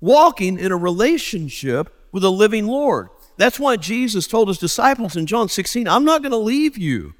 walking 0.00 0.58
in 0.58 0.72
a 0.72 0.76
relationship 0.76 1.94
with 2.10 2.24
a 2.24 2.30
living 2.30 2.66
Lord. 2.66 3.08
That's 3.36 3.60
why 3.60 3.76
Jesus 3.76 4.26
told 4.26 4.48
his 4.48 4.58
disciples 4.58 5.16
in 5.16 5.26
John 5.26 5.48
16, 5.48 5.88
I'm 5.88 6.04
not 6.04 6.22
going 6.22 6.32
to 6.32 6.36
leave 6.36 6.76
you 6.76 7.14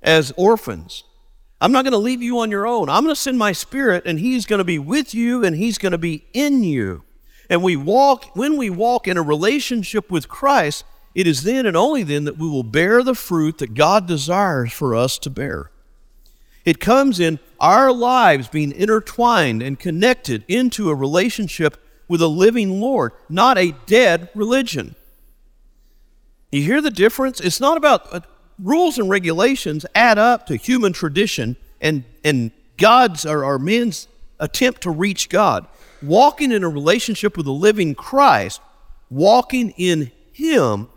as 0.00 0.32
orphans. 0.36 1.04
I'm 1.60 1.72
not 1.72 1.82
going 1.82 1.92
to 1.92 1.98
leave 1.98 2.22
you 2.22 2.38
on 2.38 2.52
your 2.52 2.68
own. 2.68 2.88
I'm 2.88 3.02
going 3.02 3.14
to 3.14 3.20
send 3.20 3.36
my 3.36 3.50
spirit, 3.50 4.04
and 4.06 4.20
he's 4.20 4.46
going 4.46 4.58
to 4.58 4.64
be 4.64 4.78
with 4.78 5.12
you, 5.12 5.44
and 5.44 5.56
he's 5.56 5.76
going 5.76 5.92
to 5.92 5.98
be 5.98 6.24
in 6.32 6.62
you. 6.62 7.02
And 7.50 7.62
we 7.62 7.76
walk, 7.76 8.36
when 8.36 8.56
we 8.56 8.70
walk 8.70 9.08
in 9.08 9.16
a 9.16 9.22
relationship 9.22 10.10
with 10.10 10.28
Christ, 10.28 10.84
it 11.14 11.26
is 11.26 11.42
then 11.42 11.66
and 11.66 11.76
only 11.76 12.02
then 12.02 12.24
that 12.24 12.38
we 12.38 12.48
will 12.48 12.62
bear 12.62 13.02
the 13.02 13.14
fruit 13.14 13.58
that 13.58 13.74
God 13.74 14.06
desires 14.06 14.72
for 14.72 14.94
us 14.94 15.18
to 15.18 15.30
bear. 15.30 15.70
It 16.64 16.80
comes 16.80 17.18
in 17.18 17.38
our 17.58 17.90
lives 17.90 18.48
being 18.48 18.72
intertwined 18.72 19.62
and 19.62 19.78
connected 19.78 20.44
into 20.48 20.90
a 20.90 20.94
relationship 20.94 21.82
with 22.08 22.20
a 22.20 22.28
living 22.28 22.80
Lord, 22.80 23.12
not 23.28 23.56
a 23.58 23.74
dead 23.86 24.28
religion. 24.34 24.94
You 26.50 26.62
hear 26.62 26.80
the 26.80 26.90
difference? 26.90 27.40
It's 27.40 27.60
not 27.60 27.76
about 27.76 28.12
uh, 28.12 28.20
rules 28.58 28.98
and 28.98 29.08
regulations 29.08 29.84
add 29.94 30.18
up 30.18 30.46
to 30.46 30.56
human 30.56 30.92
tradition 30.92 31.56
and, 31.80 32.04
and 32.24 32.50
God's 32.76 33.26
or, 33.26 33.44
or 33.44 33.58
men's 33.58 34.08
attempt 34.38 34.82
to 34.82 34.90
reach 34.90 35.28
God. 35.28 35.66
Walking 36.02 36.52
in 36.52 36.62
a 36.62 36.68
relationship 36.68 37.36
with 37.36 37.46
the 37.46 37.52
living 37.52 37.94
Christ, 37.94 38.60
walking 39.10 39.70
in 39.76 40.12
Him, 40.32 40.88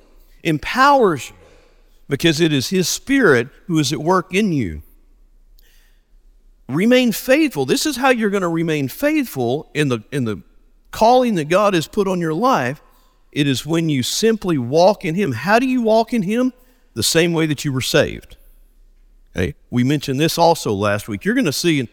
empowers 0.43 1.29
you 1.29 1.36
because 2.12 2.41
it 2.41 2.51
is 2.51 2.70
His 2.70 2.89
Spirit 2.89 3.48
who 3.67 3.79
is 3.79 3.93
at 3.93 4.00
work 4.00 4.34
in 4.34 4.51
you. 4.51 4.84
Remain 6.67 7.13
faithful. 7.13 7.65
This 7.65 7.86
is 7.86 7.96
how 7.98 8.10
you're 8.10 8.29
going 8.29 8.41
to 8.41 8.50
remain 8.50 8.89
faithful 8.89 9.70
in 9.74 9.88
the, 9.88 10.03
in 10.12 10.25
the 10.25 10.41
calling 10.91 11.36
that 11.36 11.46
God 11.46 11.74
has 11.74 11.88
put 11.88 12.08
on 12.08 12.20
your 12.20 12.34
life. 12.34 12.81
It 13.31 13.48
is 13.48 13.65
when 13.65 13.88
you 13.88 14.03
simply 14.03 14.58
walk 14.58 15.05
in 15.05 15.15
Him. 15.15 15.31
How 15.31 15.58
do 15.58 15.65
you 15.65 15.81
walk 15.81 16.13
in 16.13 16.24
Him? 16.24 16.51
The 16.93 17.03
same 17.03 17.31
way 17.31 17.46
that 17.46 17.63
you 17.63 17.72
were 17.72 17.81
saved. 17.81 18.36
Okay? 19.34 19.55
We 19.70 19.86
mentioned 19.86 20.20
this 20.20 20.38
also 20.38 20.74
last 20.74 21.08
week. 21.08 21.24
You're 21.24 21.36
going 21.36 21.46
to 21.46 21.53
see, 21.53 21.88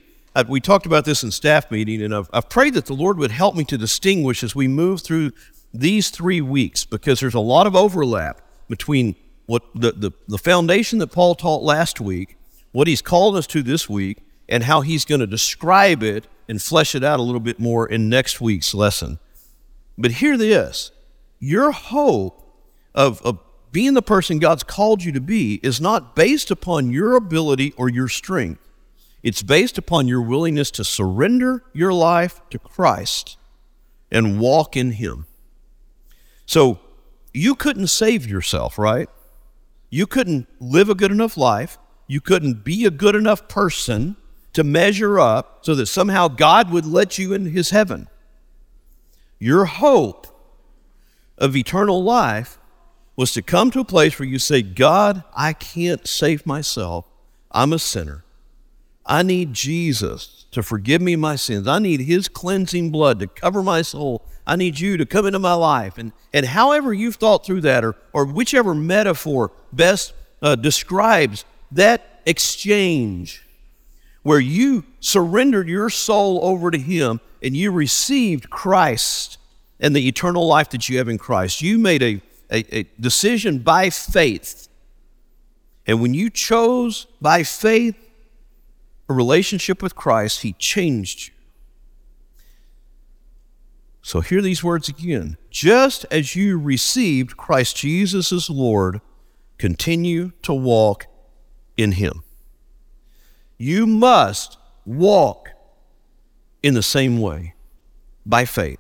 we 0.47 0.61
talked 0.61 0.87
about 0.87 1.05
this 1.05 1.23
in 1.23 1.31
staff 1.31 1.71
meeting, 1.71 2.03
and 2.03 2.15
I've, 2.15 2.29
I've 2.33 2.49
prayed 2.49 2.75
that 2.75 2.87
the 2.87 2.95
Lord 2.95 3.19
would 3.19 3.31
help 3.31 3.57
me 3.57 3.65
to 3.65 3.79
distinguish 3.79 4.45
as 4.45 4.55
we 4.55 4.69
move 4.69 5.01
through 5.01 5.33
these 5.73 6.11
three 6.11 6.41
weeks 6.41 6.85
because 6.85 7.21
there's 7.21 7.35
a 7.35 7.41
lot 7.41 7.67
of 7.67 7.75
overlap 7.75 8.41
between 8.69 9.17
what 9.47 9.63
the, 9.75 9.93
the, 9.93 10.13
the 10.29 10.39
foundation 10.39 10.99
that 10.99 11.09
Paul 11.09 11.35
taught 11.35 11.63
last 11.63 12.01
week, 12.01 12.37
what 12.73 12.87
he's 12.87 13.03
called 13.03 13.37
us 13.37 13.47
to 13.49 13.63
this 13.63 13.89
week, 13.89 14.19
and 14.49 14.65
how 14.65 14.83
he's 14.83 15.05
going 15.05 15.21
to 15.21 15.27
describe 15.27 16.03
it 16.03 16.27
and 16.49 16.61
flesh 16.61 16.95
it 16.95 17.03
out 17.03 17.19
a 17.19 17.23
little 17.23 17.41
bit 17.41 17.59
more 17.59 17.89
in 17.89 18.09
next 18.09 18.41
week's 18.41 18.75
lesson. 18.75 19.19
But 19.97 20.13
hear 20.13 20.37
this 20.37 20.91
your 21.41 21.73
hope 21.73 22.45
of, 22.95 23.23
of 23.23 23.39
being 23.73 23.95
the 23.95 24.03
person 24.03 24.39
God's 24.39 24.65
called 24.65 25.03
you 25.05 25.13
to 25.13 25.21
be 25.21 25.61
is 25.63 25.81
not 25.81 26.17
based 26.17 26.51
upon 26.51 26.91
your 26.91 27.17
ability 27.17 27.73
or 27.77 27.89
your 27.89 28.09
strength. 28.09 28.68
It's 29.23 29.43
based 29.43 29.79
upon 29.79 30.09
your 30.09 30.23
willingness 30.23 30.71
to 30.73 30.85
surrender 30.85 31.65
your 31.73 31.93
life 31.93 32.41
to 32.51 32.59
Christ 32.59 33.37
and 34.11 34.39
walk 34.39 34.77
in 34.77 34.93
Him. 34.93 35.27
So 36.47 36.79
you 37.35 37.55
couldn't 37.55 37.89
save 37.89 38.27
yourself, 38.27 38.79
right? 38.79 39.09
You 39.91 40.07
couldn't 40.07 40.47
live 40.61 40.89
a 40.89 40.95
good 40.95 41.11
enough 41.11 41.37
life. 41.37 41.79
You 42.07 42.21
couldn't 42.21 42.65
be 42.65 42.85
a 42.85 42.91
good 42.91 43.15
enough 43.15 43.49
person 43.49 44.17
to 44.53 44.65
measure 44.65 45.19
up 45.19 45.61
so 45.63 45.75
that 45.75 45.87
somehow 45.87 46.29
God 46.29 46.71
would 46.71 46.87
let 46.87 47.19
you 47.19 47.33
into 47.33 47.51
his 47.51 47.71
heaven. 47.71 48.09
Your 49.39 49.67
hope 49.67 50.27
of 51.37 51.55
eternal 51.55 52.03
life 52.03 52.59
was 53.15 53.33
to 53.33 53.43
come 53.43 53.71
to 53.71 53.81
a 53.81 53.85
place 53.85 54.19
where 54.19 54.29
you 54.29 54.39
say, 54.39 54.63
God, 54.63 55.23
I 55.35 55.53
can't 55.53 56.07
save 56.07 56.47
myself. 56.47 57.07
I'm 57.51 57.73
a 57.73 57.79
sinner. 57.79 58.25
I 59.09 59.23
need 59.23 59.55
Jesus 59.55 60.47
to 60.53 60.63
forgive 60.63 61.03
me 61.03 61.17
my 61.17 61.35
sins. 61.35 61.67
I 61.67 61.81
need 61.81 62.01
his 62.01 62.29
cleansing 62.29 62.91
blood 62.91 63.19
to 63.19 63.27
cover 63.27 63.63
my 63.63 63.83
soul 63.83 64.25
I 64.49 64.57
need 64.57 64.81
you 64.81 64.97
to 64.97 65.05
come 65.05 65.27
into 65.27 65.39
my 65.39 65.53
life. 65.53 65.99
And, 65.99 66.13
and 66.33 66.47
however 66.47 66.95
you've 66.95 67.17
thought 67.17 67.45
through 67.45 67.61
that, 67.61 67.85
or, 67.85 67.95
or 68.15 68.25
whichever 68.25 68.75
metaphor 68.75 69.53
best 69.75 70.15
uh, 70.41 70.57
describes 70.57 71.45
that 71.71 72.23
exchange 72.25 73.47
where 74.23 74.41
you 74.41 74.85
surrendered 75.01 75.69
your 75.69 75.91
soul 75.91 76.41
over 76.43 76.71
to 76.71 76.79
Him 76.79 77.21
and 77.43 77.55
you 77.55 77.71
received 77.71 78.49
Christ 78.49 79.37
and 79.79 79.95
the 79.95 80.09
eternal 80.09 80.47
life 80.47 80.71
that 80.71 80.89
you 80.89 80.97
have 80.97 81.11
in 81.11 81.19
Christ. 81.19 81.61
You 81.61 81.79
made 81.79 82.03
a, 82.03 82.23
a, 82.51 82.79
a 82.79 82.83
decision 82.99 83.59
by 83.59 83.91
faith. 83.91 84.69
And 85.87 86.01
when 86.01 86.15
you 86.15 86.31
chose 86.31 87.07
by 87.21 87.43
faith 87.43 87.97
a 89.09 89.15
relationship 89.15 89.83
with 89.83 89.95
Christ, 89.95 90.43
He 90.43 90.53
changed 90.55 91.29
you. 91.29 91.35
So 94.03 94.21
hear 94.21 94.41
these 94.41 94.65
words 94.65 94.89
again. 94.89 95.37
Just 95.51 96.07
as 96.11 96.35
you 96.35 96.59
received 96.59 97.37
Christ 97.37 97.77
Jesus 97.77 98.33
as 98.33 98.49
Lord, 98.49 99.01
continue 99.59 100.33
to 100.43 100.55
walk 100.55 101.07
in 101.77 101.93
Him. 101.93 102.23
You 103.59 103.87
must 103.87 104.57
walk 104.87 105.51
in 106.63 106.75
the 106.75 106.83
same 106.83 107.21
way 107.21 107.55
by 108.25 108.45
faith. 108.45 108.79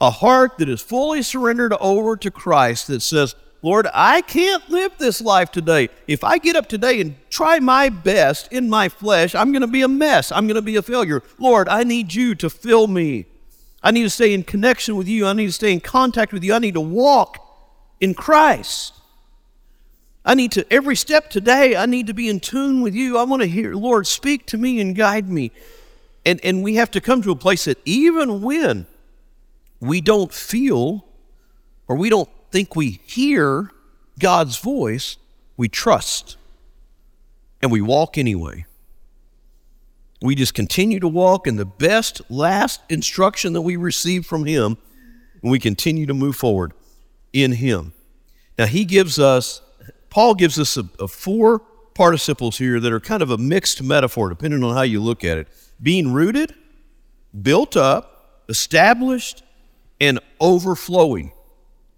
A 0.00 0.10
heart 0.10 0.58
that 0.58 0.68
is 0.68 0.80
fully 0.80 1.22
surrendered 1.22 1.72
over 1.74 2.16
to 2.16 2.30
Christ 2.30 2.88
that 2.88 3.00
says, 3.00 3.34
Lord, 3.64 3.88
I 3.92 4.20
can't 4.20 4.68
live 4.68 4.92
this 4.98 5.20
life 5.20 5.50
today. 5.50 5.88
If 6.06 6.22
I 6.22 6.38
get 6.38 6.54
up 6.54 6.68
today 6.68 7.00
and 7.00 7.16
try 7.30 7.58
my 7.58 7.88
best 7.88 8.52
in 8.52 8.68
my 8.68 8.88
flesh, 8.88 9.34
I'm 9.34 9.50
going 9.50 9.62
to 9.62 9.66
be 9.66 9.82
a 9.82 9.88
mess. 9.88 10.30
I'm 10.30 10.46
going 10.46 10.56
to 10.56 10.62
be 10.62 10.76
a 10.76 10.82
failure. 10.82 11.22
Lord, 11.38 11.68
I 11.68 11.82
need 11.82 12.14
you 12.14 12.34
to 12.36 12.50
fill 12.50 12.86
me 12.86 13.26
I 13.84 13.90
need 13.90 14.04
to 14.04 14.10
stay 14.10 14.32
in 14.32 14.42
connection 14.44 14.96
with 14.96 15.06
you. 15.06 15.26
I 15.26 15.34
need 15.34 15.46
to 15.46 15.52
stay 15.52 15.70
in 15.70 15.80
contact 15.80 16.32
with 16.32 16.42
you. 16.42 16.54
I 16.54 16.58
need 16.58 16.72
to 16.72 16.80
walk 16.80 17.38
in 18.00 18.14
Christ. 18.14 18.94
I 20.24 20.34
need 20.34 20.52
to, 20.52 20.66
every 20.72 20.96
step 20.96 21.28
today, 21.28 21.76
I 21.76 21.84
need 21.84 22.06
to 22.06 22.14
be 22.14 22.30
in 22.30 22.40
tune 22.40 22.80
with 22.80 22.94
you. 22.94 23.18
I 23.18 23.24
want 23.24 23.42
to 23.42 23.48
hear, 23.48 23.74
Lord, 23.74 24.06
speak 24.06 24.46
to 24.46 24.56
me 24.56 24.80
and 24.80 24.96
guide 24.96 25.28
me. 25.28 25.52
And, 26.24 26.40
and 26.42 26.62
we 26.62 26.76
have 26.76 26.90
to 26.92 27.00
come 27.02 27.20
to 27.22 27.30
a 27.30 27.36
place 27.36 27.66
that 27.66 27.76
even 27.84 28.40
when 28.40 28.86
we 29.80 30.00
don't 30.00 30.32
feel 30.32 31.04
or 31.86 31.96
we 31.96 32.08
don't 32.08 32.30
think 32.54 32.76
we 32.76 33.00
hear 33.04 33.72
God's 34.20 34.60
voice, 34.60 35.16
we 35.56 35.68
trust 35.68 36.36
and 37.60 37.72
we 37.72 37.80
walk 37.80 38.16
anyway. 38.16 38.64
We 40.22 40.36
just 40.36 40.54
continue 40.54 41.00
to 41.00 41.08
walk 41.08 41.48
in 41.48 41.56
the 41.56 41.64
best 41.64 42.22
last 42.30 42.80
instruction 42.88 43.54
that 43.54 43.62
we 43.62 43.74
received 43.74 44.26
from 44.26 44.44
Him, 44.44 44.78
and 45.42 45.50
we 45.50 45.58
continue 45.58 46.06
to 46.06 46.14
move 46.14 46.36
forward 46.36 46.74
in 47.32 47.50
Him. 47.50 47.92
Now, 48.56 48.66
He 48.66 48.84
gives 48.84 49.18
us, 49.18 49.60
Paul 50.08 50.36
gives 50.36 50.56
us 50.56 50.76
a, 50.76 50.88
a 51.00 51.08
four 51.08 51.58
participles 51.94 52.58
here 52.58 52.78
that 52.78 52.92
are 52.92 53.00
kind 53.00 53.20
of 53.20 53.30
a 53.30 53.36
mixed 53.36 53.82
metaphor, 53.82 54.28
depending 54.28 54.62
on 54.62 54.76
how 54.76 54.82
you 54.82 55.00
look 55.00 55.24
at 55.24 55.38
it 55.38 55.48
being 55.82 56.12
rooted, 56.12 56.54
built 57.42 57.76
up, 57.76 58.44
established, 58.48 59.42
and 60.00 60.20
overflowing. 60.38 61.32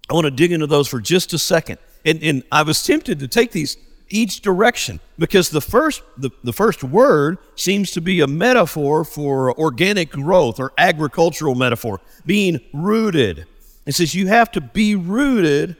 I 0.08 0.14
want 0.14 0.24
to 0.26 0.30
dig 0.30 0.52
into 0.52 0.66
those 0.66 0.88
for 0.88 1.00
just 1.00 1.32
a 1.32 1.38
second. 1.38 1.78
And, 2.04 2.22
and 2.22 2.42
I 2.52 2.62
was 2.62 2.82
tempted 2.82 3.18
to 3.18 3.28
take 3.28 3.52
these 3.52 3.76
each 4.08 4.40
direction 4.40 5.00
because 5.18 5.50
the 5.50 5.60
first 5.60 6.02
the, 6.16 6.30
the 6.44 6.52
first 6.52 6.84
word 6.84 7.38
seems 7.56 7.90
to 7.92 8.00
be 8.00 8.20
a 8.20 8.26
metaphor 8.26 9.04
for 9.04 9.58
organic 9.58 10.10
growth 10.10 10.60
or 10.60 10.72
agricultural 10.78 11.56
metaphor 11.56 12.00
being 12.24 12.60
rooted. 12.72 13.46
It 13.84 13.94
says 13.94 14.14
you 14.14 14.28
have 14.28 14.52
to 14.52 14.60
be 14.60 14.94
rooted 14.94 15.76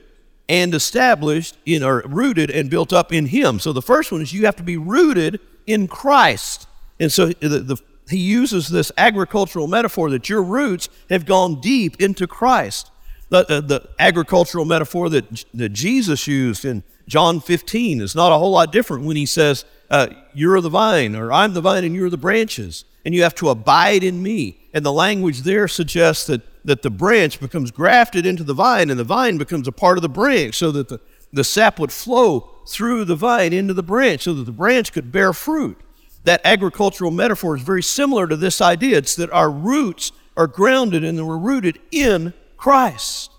and 0.48 0.74
established 0.74 1.56
in 1.66 1.82
or 1.82 2.02
rooted 2.06 2.50
and 2.50 2.68
built 2.68 2.92
up 2.92 3.12
in 3.12 3.26
him. 3.26 3.60
So 3.60 3.72
the 3.72 3.82
first 3.82 4.10
one 4.10 4.22
is 4.22 4.32
you 4.32 4.46
have 4.46 4.56
to 4.56 4.62
be 4.62 4.76
rooted 4.76 5.40
in 5.66 5.86
christ. 5.86 6.66
And 6.98 7.12
so 7.12 7.28
the, 7.28 7.60
the 7.60 7.76
he 8.08 8.18
uses 8.18 8.68
this 8.68 8.92
agricultural 8.96 9.66
metaphor 9.66 10.10
that 10.10 10.28
your 10.28 10.42
roots 10.42 10.88
have 11.10 11.26
gone 11.26 11.60
deep 11.60 12.00
into 12.00 12.26
christ 12.26 12.90
the, 13.28 13.44
the, 13.44 13.60
the 13.60 13.88
agricultural 13.98 14.64
metaphor 14.64 15.08
that, 15.08 15.44
that 15.54 15.70
jesus 15.70 16.26
used 16.26 16.64
in 16.64 16.82
John 17.08 17.40
15 17.40 18.00
is 18.00 18.14
not 18.14 18.32
a 18.32 18.38
whole 18.38 18.50
lot 18.50 18.72
different 18.72 19.04
when 19.04 19.16
he 19.16 19.26
says, 19.26 19.64
uh, 19.90 20.08
You're 20.34 20.60
the 20.60 20.68
vine, 20.68 21.14
or 21.14 21.32
I'm 21.32 21.54
the 21.54 21.60
vine 21.60 21.84
and 21.84 21.94
you're 21.94 22.10
the 22.10 22.16
branches, 22.16 22.84
and 23.04 23.14
you 23.14 23.22
have 23.22 23.34
to 23.36 23.48
abide 23.48 24.02
in 24.02 24.22
me. 24.22 24.58
And 24.74 24.84
the 24.84 24.92
language 24.92 25.42
there 25.42 25.68
suggests 25.68 26.26
that, 26.26 26.42
that 26.64 26.82
the 26.82 26.90
branch 26.90 27.38
becomes 27.38 27.70
grafted 27.70 28.26
into 28.26 28.42
the 28.42 28.54
vine, 28.54 28.90
and 28.90 28.98
the 28.98 29.04
vine 29.04 29.38
becomes 29.38 29.68
a 29.68 29.72
part 29.72 29.98
of 29.98 30.02
the 30.02 30.08
branch, 30.08 30.56
so 30.56 30.72
that 30.72 30.88
the, 30.88 31.00
the 31.32 31.44
sap 31.44 31.78
would 31.78 31.92
flow 31.92 32.50
through 32.66 33.04
the 33.04 33.16
vine 33.16 33.52
into 33.52 33.72
the 33.72 33.82
branch, 33.82 34.22
so 34.22 34.34
that 34.34 34.44
the 34.44 34.52
branch 34.52 34.92
could 34.92 35.12
bear 35.12 35.32
fruit. 35.32 35.78
That 36.24 36.40
agricultural 36.44 37.12
metaphor 37.12 37.54
is 37.54 37.62
very 37.62 37.84
similar 37.84 38.26
to 38.26 38.34
this 38.34 38.60
idea. 38.60 38.98
It's 38.98 39.14
that 39.14 39.30
our 39.30 39.48
roots 39.48 40.10
are 40.36 40.48
grounded 40.48 41.04
and 41.04 41.24
we're 41.24 41.38
rooted 41.38 41.78
in 41.92 42.34
Christ. 42.56 43.30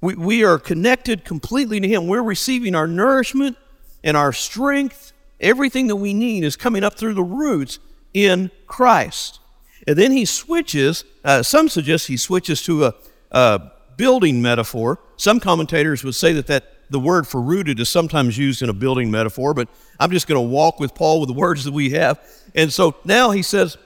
We, 0.00 0.14
we 0.14 0.44
are 0.44 0.58
connected 0.58 1.24
completely 1.24 1.80
to 1.80 1.88
Him. 1.88 2.06
We're 2.06 2.22
receiving 2.22 2.74
our 2.74 2.86
nourishment 2.86 3.56
and 4.04 4.16
our 4.16 4.32
strength. 4.32 5.12
Everything 5.40 5.86
that 5.88 5.96
we 5.96 6.14
need 6.14 6.44
is 6.44 6.56
coming 6.56 6.84
up 6.84 6.94
through 6.94 7.14
the 7.14 7.22
roots 7.22 7.78
in 8.14 8.50
Christ. 8.66 9.40
And 9.86 9.96
then 9.96 10.12
he 10.12 10.24
switches, 10.24 11.04
uh, 11.24 11.42
some 11.42 11.68
suggest 11.68 12.08
he 12.08 12.16
switches 12.16 12.62
to 12.64 12.86
a, 12.86 12.94
a 13.30 13.72
building 13.96 14.42
metaphor. 14.42 14.98
Some 15.16 15.40
commentators 15.40 16.04
would 16.04 16.14
say 16.14 16.32
that, 16.34 16.46
that 16.48 16.64
the 16.90 17.00
word 17.00 17.26
for 17.26 17.40
rooted 17.40 17.80
is 17.80 17.88
sometimes 17.88 18.38
used 18.38 18.62
in 18.62 18.68
a 18.68 18.72
building 18.74 19.10
metaphor, 19.10 19.54
but 19.54 19.68
I'm 20.00 20.10
just 20.10 20.26
going 20.26 20.36
to 20.36 20.48
walk 20.48 20.80
with 20.80 20.94
Paul 20.94 21.20
with 21.20 21.28
the 21.28 21.34
words 21.34 21.64
that 21.64 21.72
we 21.72 21.90
have. 21.90 22.20
And 22.54 22.72
so 22.72 22.96
now 23.04 23.30
he 23.30 23.42
says, 23.42 23.76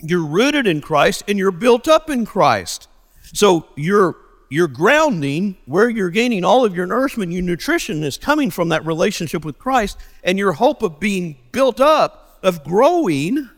You're 0.00 0.26
rooted 0.26 0.66
in 0.66 0.80
Christ 0.80 1.24
and 1.28 1.38
you're 1.38 1.52
built 1.52 1.88
up 1.88 2.10
in 2.10 2.26
Christ. 2.26 2.88
So 3.32 3.68
you're 3.76 4.16
your 4.52 4.68
grounding, 4.68 5.56
where 5.64 5.88
you're 5.88 6.10
gaining 6.10 6.44
all 6.44 6.62
of 6.62 6.76
your 6.76 6.84
nourishment, 6.84 7.32
your 7.32 7.40
nutrition 7.40 8.04
is 8.04 8.18
coming 8.18 8.50
from 8.50 8.68
that 8.68 8.84
relationship 8.84 9.46
with 9.46 9.58
Christ, 9.58 9.96
and 10.22 10.38
your 10.38 10.52
hope 10.52 10.82
of 10.82 11.00
being 11.00 11.38
built 11.52 11.80
up, 11.80 12.38
of 12.42 12.62
growing, 12.62 13.48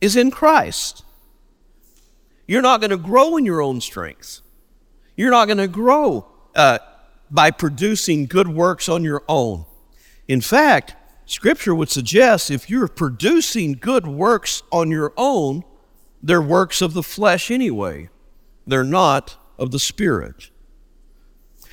is 0.00 0.16
in 0.16 0.32
Christ. 0.32 1.04
You're 2.48 2.60
not 2.60 2.80
going 2.80 2.90
to 2.90 2.96
grow 2.96 3.36
in 3.36 3.46
your 3.46 3.62
own 3.62 3.80
strength. 3.80 4.40
You're 5.16 5.30
not 5.30 5.46
going 5.46 5.58
to 5.58 5.68
grow 5.68 6.26
uh, 6.56 6.78
by 7.30 7.52
producing 7.52 8.26
good 8.26 8.48
works 8.48 8.88
on 8.88 9.04
your 9.04 9.22
own. 9.28 9.64
In 10.26 10.40
fact, 10.40 10.96
Scripture 11.24 11.74
would 11.74 11.88
suggest 11.88 12.50
if 12.50 12.68
you're 12.68 12.88
producing 12.88 13.74
good 13.74 14.08
works 14.08 14.64
on 14.72 14.90
your 14.90 15.12
own, 15.16 15.62
they're 16.20 16.42
works 16.42 16.82
of 16.82 16.94
the 16.94 17.02
flesh 17.04 17.48
anyway. 17.48 18.08
They're 18.66 18.84
not 18.84 19.36
of 19.58 19.70
the 19.70 19.78
Spirit. 19.78 20.50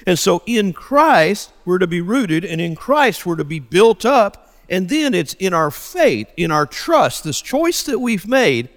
And 0.06 0.20
so 0.20 0.42
in 0.46 0.74
Christ, 0.74 1.52
we're 1.66 1.78
to 1.78 1.88
be 1.88 2.02
rooted, 2.02 2.44
and 2.44 2.60
in 2.60 2.76
Christ, 2.76 3.26
we're 3.26 3.38
to 3.38 3.44
be 3.44 3.60
built 3.60 4.06
up. 4.06 4.50
And 4.70 4.90
then 4.90 5.14
it's 5.14 5.34
in 5.36 5.54
our 5.54 5.72
faith, 5.72 6.32
in 6.38 6.52
our 6.52 6.66
trust, 6.66 7.24
this 7.24 7.42
choice 7.42 7.84
that 7.84 8.00
we've 8.00 8.28
made. 8.28 8.70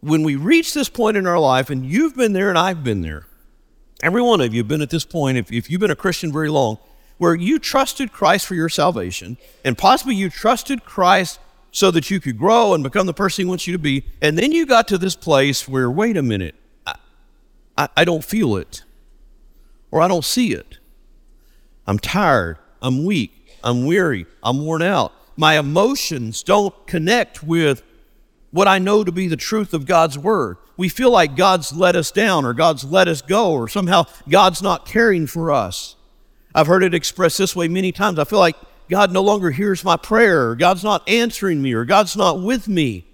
When 0.00 0.22
we 0.22 0.36
reach 0.36 0.74
this 0.74 0.88
point 0.88 1.16
in 1.16 1.26
our 1.26 1.38
life, 1.38 1.70
and 1.70 1.84
you've 1.84 2.16
been 2.16 2.32
there 2.32 2.48
and 2.48 2.58
I've 2.58 2.84
been 2.84 3.02
there, 3.02 3.26
every 4.02 4.22
one 4.22 4.40
of 4.40 4.52
you 4.52 4.60
have 4.60 4.68
been 4.68 4.82
at 4.82 4.90
this 4.90 5.04
point, 5.04 5.38
if, 5.38 5.52
if 5.52 5.70
you've 5.70 5.80
been 5.80 5.90
a 5.90 5.96
Christian 5.96 6.32
very 6.32 6.50
long, 6.50 6.78
where 7.18 7.34
you 7.34 7.58
trusted 7.58 8.12
Christ 8.12 8.46
for 8.46 8.54
your 8.54 8.68
salvation, 8.68 9.38
and 9.64 9.78
possibly 9.78 10.14
you 10.14 10.30
trusted 10.30 10.84
Christ 10.84 11.38
so 11.70 11.90
that 11.90 12.10
you 12.10 12.20
could 12.20 12.38
grow 12.38 12.74
and 12.74 12.82
become 12.84 13.06
the 13.06 13.14
person 13.14 13.44
He 13.44 13.48
wants 13.48 13.66
you 13.66 13.72
to 13.72 13.78
be, 13.78 14.04
and 14.20 14.38
then 14.38 14.52
you 14.52 14.66
got 14.66 14.88
to 14.88 14.98
this 14.98 15.16
place 15.16 15.68
where, 15.68 15.90
wait 15.90 16.16
a 16.16 16.22
minute, 16.22 16.54
I, 17.76 17.88
I 17.96 18.04
don't 18.04 18.24
feel 18.24 18.56
it 18.56 18.82
or 19.90 20.00
I 20.00 20.08
don't 20.08 20.24
see 20.24 20.52
it. 20.52 20.78
I'm 21.86 21.98
tired. 21.98 22.58
I'm 22.82 23.04
weak. 23.04 23.30
I'm 23.62 23.86
weary. 23.86 24.26
I'm 24.42 24.64
worn 24.64 24.82
out. 24.82 25.12
My 25.36 25.58
emotions 25.58 26.42
don't 26.42 26.74
connect 26.86 27.42
with 27.42 27.82
what 28.50 28.68
I 28.68 28.78
know 28.78 29.04
to 29.04 29.12
be 29.12 29.28
the 29.28 29.36
truth 29.36 29.74
of 29.74 29.86
God's 29.86 30.18
Word. 30.18 30.58
We 30.76 30.88
feel 30.88 31.10
like 31.10 31.36
God's 31.36 31.72
let 31.72 31.96
us 31.96 32.10
down 32.10 32.44
or 32.44 32.54
God's 32.54 32.84
let 32.84 33.08
us 33.08 33.22
go 33.22 33.52
or 33.52 33.68
somehow 33.68 34.06
God's 34.28 34.62
not 34.62 34.86
caring 34.86 35.26
for 35.26 35.50
us. 35.52 35.96
I've 36.54 36.66
heard 36.66 36.82
it 36.82 36.94
expressed 36.94 37.38
this 37.38 37.56
way 37.56 37.68
many 37.68 37.90
times. 37.92 38.18
I 38.18 38.24
feel 38.24 38.38
like 38.38 38.56
God 38.88 39.12
no 39.12 39.22
longer 39.22 39.50
hears 39.50 39.84
my 39.84 39.96
prayer 39.96 40.50
or 40.50 40.56
God's 40.56 40.84
not 40.84 41.08
answering 41.08 41.62
me 41.62 41.72
or 41.72 41.84
God's 41.84 42.16
not 42.16 42.40
with 42.40 42.68
me. 42.68 43.06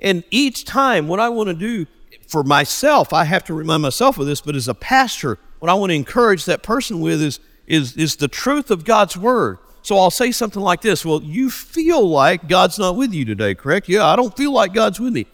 And 0.00 0.22
each 0.30 0.64
time, 0.64 1.08
what 1.08 1.20
I 1.20 1.28
want 1.28 1.48
to 1.48 1.54
do 1.54 1.86
for 2.28 2.44
myself, 2.44 3.12
I 3.14 3.24
have 3.24 3.42
to 3.44 3.54
remind 3.54 3.82
myself 3.82 4.18
of 4.18 4.26
this, 4.26 4.42
but 4.42 4.54
as 4.54 4.68
a 4.68 4.74
pastor, 4.74 5.38
what 5.60 5.70
I 5.70 5.74
want 5.74 5.90
to 5.90 5.96
encourage 5.96 6.44
that 6.44 6.62
person 6.62 7.00
with 7.00 7.22
is, 7.22 7.40
is, 7.66 7.96
is 7.96 8.16
the 8.16 8.28
truth 8.28 8.70
of 8.70 8.84
God's 8.84 9.16
word. 9.16 9.58
So 9.80 9.96
I'll 9.96 10.10
say 10.10 10.30
something 10.30 10.62
like 10.62 10.82
this 10.82 11.06
Well, 11.06 11.22
you 11.22 11.48
feel 11.50 12.06
like 12.06 12.46
God's 12.46 12.78
not 12.78 12.96
with 12.96 13.14
you 13.14 13.24
today, 13.24 13.54
correct? 13.54 13.88
Yeah, 13.88 14.06
I 14.06 14.14
don't 14.14 14.36
feel 14.36 14.52
like 14.52 14.74
God's 14.74 15.00
with 15.00 15.14
me. 15.14 15.26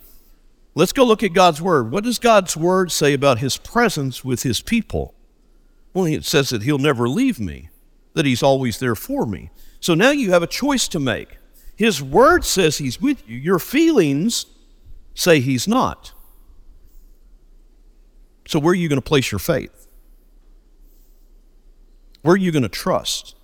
Let's 0.77 0.93
go 0.93 1.05
look 1.05 1.25
at 1.25 1.33
God's 1.33 1.61
word. 1.61 1.91
What 1.91 2.05
does 2.05 2.21
God's 2.21 2.57
word 2.57 2.93
say 2.93 3.13
about 3.13 3.41
his 3.41 3.57
presence 3.57 4.25
with 4.25 4.45
his 4.45 4.63
people? 4.63 5.15
Well, 5.93 6.07
it 6.07 6.25
says 6.25 6.51
that 6.51 6.63
he'll 6.63 6.79
never 6.79 7.09
leave 7.09 7.41
me, 7.41 7.71
that 8.15 8.25
he's 8.25 8.43
always 8.43 8.79
there 8.79 8.95
for 8.95 9.27
me. 9.27 9.51
So 9.81 9.95
now 9.95 10.11
you 10.13 10.31
have 10.31 10.43
a 10.45 10.49
choice 10.49 10.87
to 10.89 11.01
make. 11.01 11.39
His 11.77 12.01
word 12.01 12.45
says 12.45 12.79
he's 12.79 13.01
with 13.01 13.29
you, 13.29 13.37
your 13.37 13.59
feelings 13.59 14.47
say 15.15 15.41
he's 15.41 15.67
not. 15.67 16.14
So, 18.47 18.59
where 18.59 18.73
are 18.73 18.77
you 18.77 18.89
going 18.89 19.01
to 19.01 19.03
place 19.03 19.33
your 19.33 19.39
faith? 19.39 19.89
Where 22.23 22.35
are 22.35 22.39
you 22.39 22.53
going 22.53 22.63
to 22.63 22.69
trust? 22.69 23.35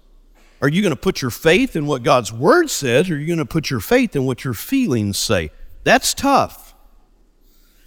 Are 0.63 0.69
you 0.69 0.83
going 0.83 0.95
to 0.95 1.01
put 1.01 1.23
your 1.23 1.31
faith 1.31 1.75
in 1.75 1.87
what 1.87 2.03
God's 2.03 2.33
Word 2.33 2.69
says, 2.71 3.11
or 3.11 3.15
are 3.15 3.19
you 3.19 3.27
going 3.27 3.39
to 3.39 3.45
put 3.45 3.71
your 3.71 3.81
faith 3.81 4.15
in 4.15 4.27
what 4.27 4.45
your 4.45 4.55
feelings 4.55 5.19
say? 5.19 5.51
That's 5.85 6.13
tough. 6.13 6.75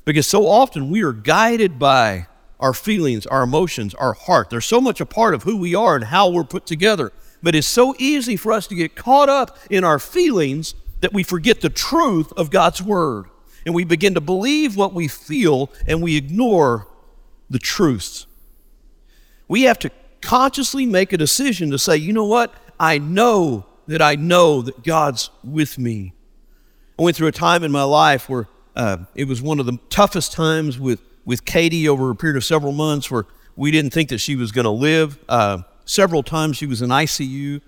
Because 0.06 0.28
so 0.28 0.48
often 0.48 0.90
we 0.90 1.04
are 1.04 1.14
guided 1.14 1.78
by 1.78 2.28
our 2.60 2.74
feelings, 2.74 3.26
our 3.28 3.44
emotions, 3.44 3.94
our 3.96 4.14
heart. 4.14 4.50
They're 4.50 4.62
so 4.62 4.82
much 4.82 5.02
a 5.02 5.06
part 5.06 5.34
of 5.34 5.44
who 5.44 5.58
we 5.58 5.76
are 5.76 5.96
and 5.96 6.06
how 6.06 6.30
we're 6.30 6.44
put 6.44 6.66
together. 6.66 7.12
But 7.42 7.56
it's 7.56 7.68
so 7.68 7.94
easy 8.00 8.38
for 8.38 8.52
us 8.52 8.68
to 8.68 8.76
get 8.76 8.96
caught 8.96 9.30
up 9.30 9.58
in 9.70 9.84
our 9.84 10.00
feelings 10.00 10.76
that 11.02 11.14
we 11.14 11.24
forget 11.24 11.62
the 11.62 11.70
truth 11.70 12.32
of 12.34 12.50
God's 12.50 12.82
Word. 12.82 13.26
And 13.66 13.76
we 13.76 13.84
begin 13.84 14.14
to 14.16 14.22
believe 14.22 14.76
what 14.76 14.94
we 14.94 15.08
feel 15.08 15.72
and 15.88 16.02
we 16.02 16.16
ignore 16.16 16.88
the 17.50 17.60
truth. 17.60 18.26
We 19.48 19.64
have 19.64 19.80
to 19.80 19.92
consciously 20.22 20.86
make 20.86 21.14
a 21.14 21.18
decision 21.18 21.72
to 21.72 21.78
say, 21.78 21.98
you 21.98 22.14
know 22.14 22.26
what? 22.26 22.54
I 22.80 22.98
know 22.98 23.66
that 23.88 24.02
I 24.02 24.16
know 24.16 24.62
that 24.62 24.84
God's 24.84 25.30
with 25.44 25.78
me. 25.78 26.14
I 26.98 27.04
went 27.04 27.18
through 27.18 27.28
a 27.28 27.34
time 27.34 27.64
in 27.64 27.72
my 27.72 27.84
life 27.84 28.30
where 28.30 28.48
uh, 28.76 28.98
it 29.16 29.28
was 29.28 29.42
one 29.42 29.60
of 29.60 29.66
the 29.66 29.78
toughest 29.90 30.32
times 30.32 30.80
with, 30.80 31.02
with 31.26 31.46
Katie 31.46 31.88
over 31.88 32.10
a 32.10 32.16
period 32.16 32.38
of 32.38 32.44
several 32.44 32.72
months 32.72 33.12
where 33.12 33.26
we 33.56 33.72
didn't 33.72 33.92
think 33.94 34.10
that 34.10 34.20
she 34.20 34.36
was 34.36 34.52
going 34.52 34.66
to 34.66 34.72
live. 34.72 35.20
Uh, 35.28 35.60
several 35.86 36.24
times 36.24 36.58
she 36.58 36.66
was 36.66 36.82
in 36.82 36.90
ICU. 36.90 37.62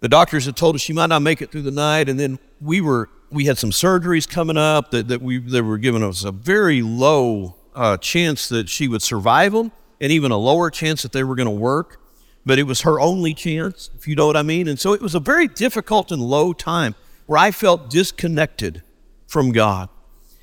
The 0.00 0.08
doctors 0.08 0.46
had 0.46 0.56
told 0.56 0.74
us 0.74 0.80
she 0.80 0.92
might 0.92 1.08
not 1.08 1.22
make 1.22 1.42
it 1.42 1.52
through 1.52 1.62
the 1.62 1.70
night, 1.70 2.08
and 2.08 2.18
then 2.18 2.38
we 2.60 2.80
were 2.80 3.08
we 3.30 3.44
had 3.44 3.58
some 3.58 3.70
surgeries 3.70 4.28
coming 4.28 4.56
up 4.56 4.90
that, 4.90 5.08
that 5.08 5.22
we 5.22 5.38
they 5.38 5.60
were 5.60 5.78
giving 5.78 6.02
us 6.02 6.24
a 6.24 6.32
very 6.32 6.82
low 6.82 7.54
uh, 7.74 7.96
chance 7.96 8.48
that 8.48 8.68
she 8.68 8.88
would 8.88 9.02
survive 9.02 9.52
them 9.52 9.72
and 10.00 10.10
even 10.12 10.30
a 10.30 10.36
lower 10.36 10.70
chance 10.70 11.02
that 11.02 11.12
they 11.12 11.24
were 11.24 11.34
going 11.34 11.46
to 11.46 11.50
work. 11.50 12.00
But 12.46 12.58
it 12.58 12.62
was 12.64 12.82
her 12.82 12.98
only 12.98 13.34
chance, 13.34 13.90
if 13.96 14.08
you 14.08 14.16
know 14.16 14.26
what 14.26 14.36
I 14.36 14.42
mean. 14.42 14.66
And 14.66 14.78
so 14.78 14.94
it 14.94 15.02
was 15.02 15.14
a 15.14 15.20
very 15.20 15.46
difficult 15.46 16.10
and 16.10 16.22
low 16.22 16.52
time 16.52 16.94
where 17.26 17.38
I 17.38 17.50
felt 17.50 17.90
disconnected 17.90 18.82
from 19.26 19.52
God. 19.52 19.88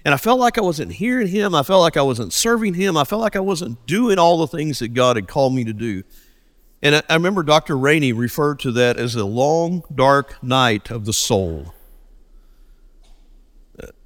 And 0.06 0.14
I 0.14 0.18
felt 0.18 0.40
like 0.40 0.58
I 0.58 0.62
wasn't 0.62 0.94
hearing 0.94 1.28
Him. 1.28 1.54
I 1.54 1.64
felt 1.64 1.82
like 1.82 1.98
I 1.98 2.02
wasn't 2.02 2.32
serving 2.32 2.76
Him. 2.76 2.96
I 2.96 3.04
felt 3.04 3.22
like 3.22 3.36
I 3.36 3.42
wasn't 3.42 3.86
doing 3.88 4.20
all 4.20 4.38
the 4.38 4.48
things 4.48 4.80
that 4.80 4.90
God 4.90 5.18
had 5.18 5.28
called 5.28 5.54
me 5.54 5.66
to 5.66 5.74
do. 5.74 6.04
And 6.82 6.96
I, 6.96 7.04
I 7.10 7.16
remember 7.16 7.44
Dr. 7.44 7.78
Rainey 7.78 8.14
referred 8.14 8.60
to 8.60 8.72
that 8.74 8.98
as 8.98 9.16
a 9.16 9.26
long, 9.26 9.84
dark 9.94 10.42
night 10.44 10.92
of 10.92 11.06
the 11.06 11.14
soul. 11.14 11.74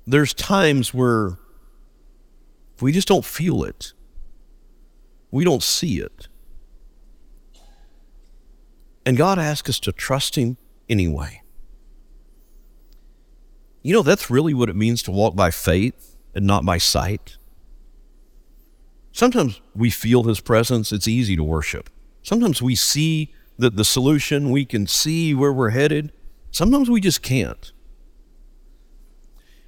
There's 0.07 0.33
times 0.33 0.93
where 0.93 1.37
we 2.81 2.91
just 2.91 3.07
don't 3.07 3.25
feel 3.25 3.63
it. 3.63 3.93
We 5.31 5.43
don't 5.43 5.63
see 5.63 5.99
it. 5.99 6.27
And 9.05 9.17
God 9.17 9.39
asks 9.39 9.69
us 9.69 9.79
to 9.81 9.91
trust 9.91 10.35
Him 10.35 10.57
anyway. 10.89 11.41
You 13.81 13.93
know, 13.93 14.03
that's 14.03 14.29
really 14.29 14.53
what 14.53 14.69
it 14.69 14.75
means 14.75 15.01
to 15.03 15.11
walk 15.11 15.35
by 15.35 15.49
faith 15.49 16.17
and 16.35 16.45
not 16.45 16.65
by 16.65 16.77
sight. 16.77 17.37
Sometimes 19.11 19.59
we 19.75 19.89
feel 19.89 20.23
His 20.23 20.39
presence, 20.39 20.91
it's 20.91 21.07
easy 21.07 21.35
to 21.35 21.43
worship. 21.43 21.89
Sometimes 22.21 22.61
we 22.61 22.75
see 22.75 23.33
the, 23.57 23.69
the 23.69 23.85
solution, 23.85 24.51
we 24.51 24.65
can 24.65 24.85
see 24.85 25.33
where 25.33 25.51
we're 25.51 25.71
headed. 25.71 26.11
Sometimes 26.51 26.89
we 26.89 27.01
just 27.01 27.21
can't. 27.21 27.71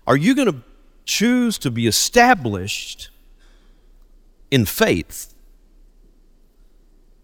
Are 0.05 0.17
you 0.17 0.35
going 0.35 0.51
to 0.51 0.61
choose 1.05 1.57
to 1.59 1.71
be 1.71 1.87
established 1.87 3.09
in 4.51 4.65
faith? 4.65 5.33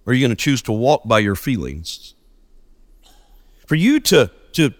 Or 0.05 0.11
are 0.11 0.13
you 0.13 0.25
going 0.25 0.35
to 0.35 0.43
choose 0.43 0.61
to 0.63 0.71
walk 0.71 1.07
by 1.07 1.19
your 1.19 1.35
feelings? 1.35 2.15
For 3.67 3.75
you 3.75 3.99
to, 3.99 4.31
to, 4.53 4.73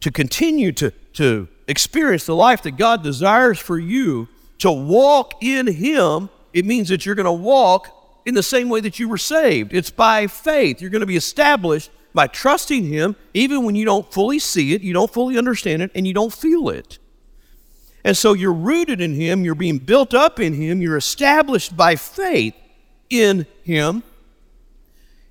to 0.00 0.10
continue 0.10 0.72
to, 0.72 0.90
to 1.14 1.48
experience 1.68 2.26
the 2.26 2.34
life 2.34 2.62
that 2.62 2.76
God 2.76 3.02
desires 3.02 3.58
for 3.58 3.78
you, 3.78 4.28
to 4.58 4.72
walk 4.72 5.42
in 5.42 5.66
Him, 5.66 6.30
it 6.52 6.64
means 6.64 6.88
that 6.88 7.06
you're 7.06 7.14
going 7.14 7.24
to 7.26 7.32
walk 7.32 7.88
in 8.24 8.34
the 8.34 8.42
same 8.42 8.68
way 8.68 8.80
that 8.80 8.98
you 8.98 9.08
were 9.08 9.18
saved. 9.18 9.72
It's 9.72 9.90
by 9.90 10.26
faith. 10.26 10.80
You're 10.80 10.90
going 10.90 11.00
to 11.00 11.06
be 11.06 11.16
established 11.16 11.90
by 12.12 12.26
trusting 12.28 12.84
Him, 12.84 13.16
even 13.34 13.64
when 13.64 13.74
you 13.74 13.84
don't 13.84 14.10
fully 14.12 14.38
see 14.38 14.72
it, 14.72 14.82
you 14.82 14.92
don't 14.92 15.12
fully 15.12 15.36
understand 15.36 15.82
it, 15.82 15.90
and 15.94 16.06
you 16.06 16.14
don't 16.14 16.32
feel 16.32 16.68
it. 16.68 16.98
And 18.04 18.16
so 18.16 18.34
you're 18.34 18.52
rooted 18.52 19.00
in 19.00 19.14
Him, 19.14 19.44
you're 19.44 19.54
being 19.54 19.78
built 19.78 20.12
up 20.12 20.38
in 20.38 20.52
Him, 20.52 20.82
you're 20.82 20.96
established 20.96 21.76
by 21.76 21.96
faith 21.96 22.54
in 23.08 23.46
Him. 23.62 24.02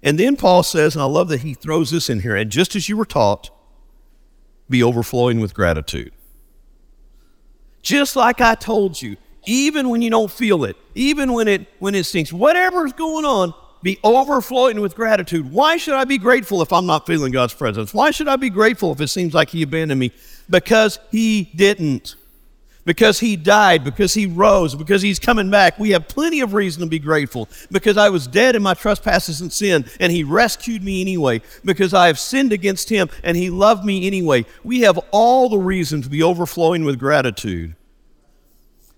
And 0.01 0.19
then 0.19 0.35
Paul 0.35 0.63
says, 0.63 0.95
and 0.95 1.01
I 1.01 1.05
love 1.05 1.29
that 1.29 1.41
he 1.41 1.53
throws 1.53 1.91
this 1.91 2.09
in 2.09 2.19
here, 2.19 2.35
and 2.35 2.51
just 2.51 2.75
as 2.75 2.89
you 2.89 2.97
were 2.97 3.05
taught, 3.05 3.49
be 4.69 4.83
overflowing 4.83 5.39
with 5.39 5.53
gratitude. 5.53 6.11
Just 7.81 8.15
like 8.15 8.41
I 8.41 8.55
told 8.55 9.01
you, 9.01 9.15
even 9.45 9.89
when 9.89 10.01
you 10.01 10.09
don't 10.09 10.31
feel 10.31 10.65
it, 10.65 10.75
even 10.95 11.31
when 11.33 11.47
it 11.47 11.67
when 11.79 11.95
it 11.95 12.05
stinks, 12.05 12.33
whatever's 12.33 12.93
going 12.93 13.25
on, 13.25 13.53
be 13.81 13.99
overflowing 14.03 14.79
with 14.79 14.95
gratitude. 14.95 15.51
Why 15.51 15.77
should 15.77 15.95
I 15.95 16.05
be 16.05 16.17
grateful 16.17 16.61
if 16.61 16.71
I'm 16.71 16.85
not 16.85 17.05
feeling 17.05 17.31
God's 17.31 17.53
presence? 17.53 17.93
Why 17.93 18.11
should 18.11 18.29
I 18.29 18.37
be 18.37 18.49
grateful 18.49 18.91
if 18.93 19.01
it 19.01 19.07
seems 19.07 19.33
like 19.33 19.49
He 19.49 19.61
abandoned 19.63 19.99
me? 19.99 20.11
Because 20.49 20.99
He 21.11 21.51
didn't. 21.55 22.15
Because 22.85 23.19
He 23.19 23.35
died, 23.35 23.83
because 23.83 24.13
He 24.13 24.25
rose, 24.25 24.75
because 24.75 25.01
He's 25.01 25.19
coming 25.19 25.49
back. 25.49 25.79
We 25.79 25.91
have 25.91 26.07
plenty 26.07 26.41
of 26.41 26.53
reason 26.53 26.81
to 26.81 26.87
be 26.87 26.99
grateful. 26.99 27.49
Because 27.71 27.97
I 27.97 28.09
was 28.09 28.27
dead 28.27 28.55
in 28.55 28.63
my 28.63 28.73
trespasses 28.73 29.41
and 29.41 29.51
sin, 29.51 29.85
and 29.99 30.11
He 30.11 30.23
rescued 30.23 30.83
me 30.83 31.01
anyway. 31.01 31.41
Because 31.63 31.93
I 31.93 32.07
have 32.07 32.19
sinned 32.19 32.51
against 32.51 32.89
Him, 32.89 33.09
and 33.23 33.37
He 33.37 33.49
loved 33.49 33.85
me 33.85 34.05
anyway. 34.07 34.45
We 34.63 34.81
have 34.81 34.99
all 35.11 35.49
the 35.49 35.57
reason 35.57 36.01
to 36.01 36.09
be 36.09 36.23
overflowing 36.23 36.83
with 36.83 36.99
gratitude 36.99 37.75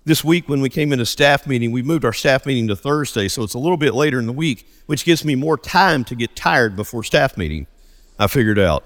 this 0.06 0.22
week 0.22 0.48
when 0.48 0.60
we 0.60 0.70
came 0.70 0.92
into 0.92 1.04
staff 1.04 1.48
meeting, 1.48 1.72
we 1.72 1.82
moved 1.82 2.04
our 2.04 2.12
staff 2.12 2.46
meeting 2.46 2.68
to 2.68 2.76
Thursday, 2.76 3.26
so 3.26 3.42
it's 3.42 3.54
a 3.54 3.58
little 3.58 3.76
bit 3.76 3.92
later 3.92 4.20
in 4.20 4.26
the 4.26 4.32
week, 4.32 4.66
which 4.86 5.04
gives 5.04 5.24
me 5.24 5.34
more 5.34 5.58
time 5.58 6.04
to 6.04 6.14
get 6.14 6.36
tired 6.36 6.76
before 6.76 7.02
staff 7.02 7.36
meeting. 7.36 7.66
I 8.16 8.28
figured 8.28 8.58
out. 8.58 8.84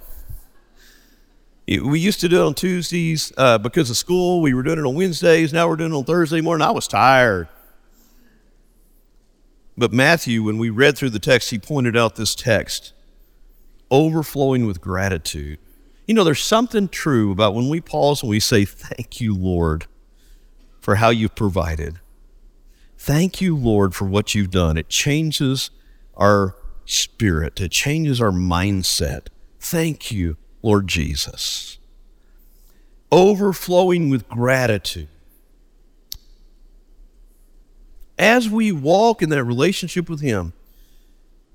We 1.79 2.01
used 2.01 2.21
to 2.21 2.29
do 2.29 2.43
it 2.43 2.47
on 2.47 2.55
Tuesdays 2.55 3.33
uh, 3.37 3.59
because 3.59 3.91
of 3.91 3.97
school. 3.97 4.43
We 4.43 4.55
were 4.55 4.63
doing 4.63 4.79
it 4.79 4.85
on 4.85 4.95
Wednesdays. 4.95 5.53
Now 5.53 5.69
we're 5.69 5.77
doing 5.77 5.93
it 5.93 5.97
on 5.97 6.05
Thursday 6.05 6.41
morning. 6.41 6.67
I 6.67 6.73
was 6.73 6.89
tired. 6.89 7.49
But 9.79 9.93
Matthew, 9.93 10.43
when 10.43 10.59
we 10.59 10.69
read 10.69 10.99
through 10.99 11.11
the 11.11 11.21
text, 11.21 11.51
he 11.51 11.59
pointed 11.59 11.97
out 11.97 12.17
this 12.17 12.35
text 12.35 12.93
overflowing 13.91 14.67
with 14.67 14.81
gratitude. 14.81 15.59
You 16.07 16.15
know, 16.15 16.25
there's 16.25 16.43
something 16.43 16.89
true 16.89 17.31
about 17.31 17.55
when 17.55 17.69
we 17.69 17.81
pause 17.81 18.23
and 18.23 18.31
we 18.31 18.41
say, 18.41 18.65
Thank 18.65 19.21
you, 19.21 19.35
Lord 19.35 19.87
for 20.81 20.97
how 20.97 21.11
you've 21.11 21.35
provided. 21.35 22.01
Thank 22.99 23.41
you, 23.41 23.57
Lord, 23.57 23.95
for 23.95 24.07
what 24.07 24.35
you've 24.35 24.51
done. 24.51 24.77
It 24.77 24.89
changes 24.89 25.71
our 26.17 26.57
spirit, 26.85 27.61
it 27.61 27.71
changes 27.71 28.21
our 28.21 28.33
mindset. 28.33 29.29
Thank 29.59 30.11
you, 30.11 30.37
Lord 30.63 30.87
Jesus. 30.87 31.79
Overflowing 33.13 34.09
with 34.09 34.29
gratitude. 34.29 35.09
As 38.19 38.49
we 38.49 38.71
walk 38.71 39.23
in 39.23 39.31
that 39.31 39.45
relationship 39.45 40.09
with 40.09 40.21
Him, 40.21 40.53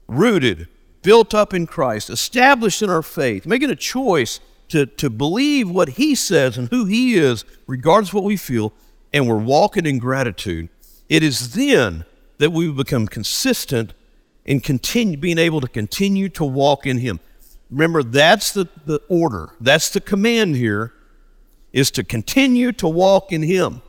rooted, 0.08 0.68
built 1.04 1.34
up 1.34 1.54
in 1.54 1.68
Christ, 1.68 2.10
established 2.10 2.82
in 2.82 2.90
our 2.90 3.04
faith, 3.04 3.46
making 3.46 3.70
a 3.70 3.76
choice 3.76 4.40
to, 4.70 4.88
to 4.88 5.10
believe 5.10 5.70
what 5.70 5.90
He 5.90 6.16
says 6.16 6.58
and 6.58 6.70
who 6.70 6.86
He 6.86 7.16
is, 7.16 7.46
regardless 7.68 8.10
of 8.10 8.16
what 8.16 8.24
we 8.24 8.38
feel, 8.38 8.74
and 9.14 9.28
we're 9.28 9.38
walking 9.38 9.86
in 9.86 10.00
gratitude, 10.00 10.70
it 11.08 11.22
is 11.24 11.54
then 11.54 12.06
that 12.40 12.52
we 12.52 12.70
become 12.72 13.08
consistent 13.08 13.94
in 14.44 14.60
continue, 14.60 15.18
being 15.18 15.38
able 15.38 15.62
to 15.62 15.68
continue 15.68 16.30
to 16.30 16.44
walk 16.44 16.86
in 16.86 16.98
Him. 16.98 17.20
Remember, 17.70 18.04
that's 18.04 18.52
the, 18.52 18.68
the 18.86 19.02
order, 19.10 19.50
that's 19.60 19.90
the 19.90 20.02
command 20.02 20.56
here, 20.56 20.94
is 21.74 21.92
to 21.92 22.04
continue 22.04 22.72
to 22.74 22.88
walk 22.88 23.32
in 23.32 23.44
Him. 23.44 23.82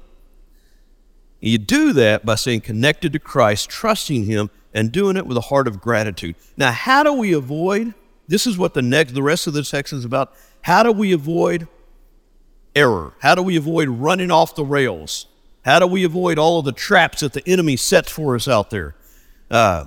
You 1.41 1.59
do 1.59 1.93
that 1.93 2.25
by 2.25 2.35
staying 2.35 2.63
connected 2.63 3.13
to 3.13 3.19
Christ, 3.19 3.69
trusting 3.69 4.25
Him, 4.25 4.51
and 4.75 4.91
doing 4.91 5.17
it 5.17 5.27
with 5.27 5.37
a 5.37 5.43
heart 5.43 5.69
of 5.69 5.81
gratitude. 5.81 6.37
Now, 6.57 6.73
how 6.73 7.03
do 7.03 7.13
we 7.13 7.33
avoid? 7.33 7.95
This 8.29 8.47
is 8.47 8.59
what 8.59 8.75
the 8.75 8.83
next, 8.83 9.13
the 9.13 9.23
rest 9.23 9.47
of 9.47 9.53
the 9.53 9.65
section 9.65 9.99
is 9.99 10.05
about. 10.05 10.35
How 10.63 10.83
do 10.83 10.91
we 10.91 11.13
avoid 11.13 11.69
error? 12.75 13.15
How 13.21 13.35
do 13.35 13.43
we 13.43 13.57
avoid 13.57 13.89
running 13.89 14.31
off 14.31 14.55
the 14.55 14.65
rails? 14.65 15.27
How 15.65 15.79
do 15.79 15.87
we 15.87 16.05
avoid 16.05 16.39
all 16.39 16.59
of 16.59 16.65
the 16.65 16.73
traps 16.73 17.21
that 17.21 17.33
the 17.33 17.47
enemy 17.49 17.77
sets 17.77 18.11
for 18.11 18.35
us 18.35 18.49
out 18.49 18.71
there? 18.71 18.95
Uh, 19.51 19.87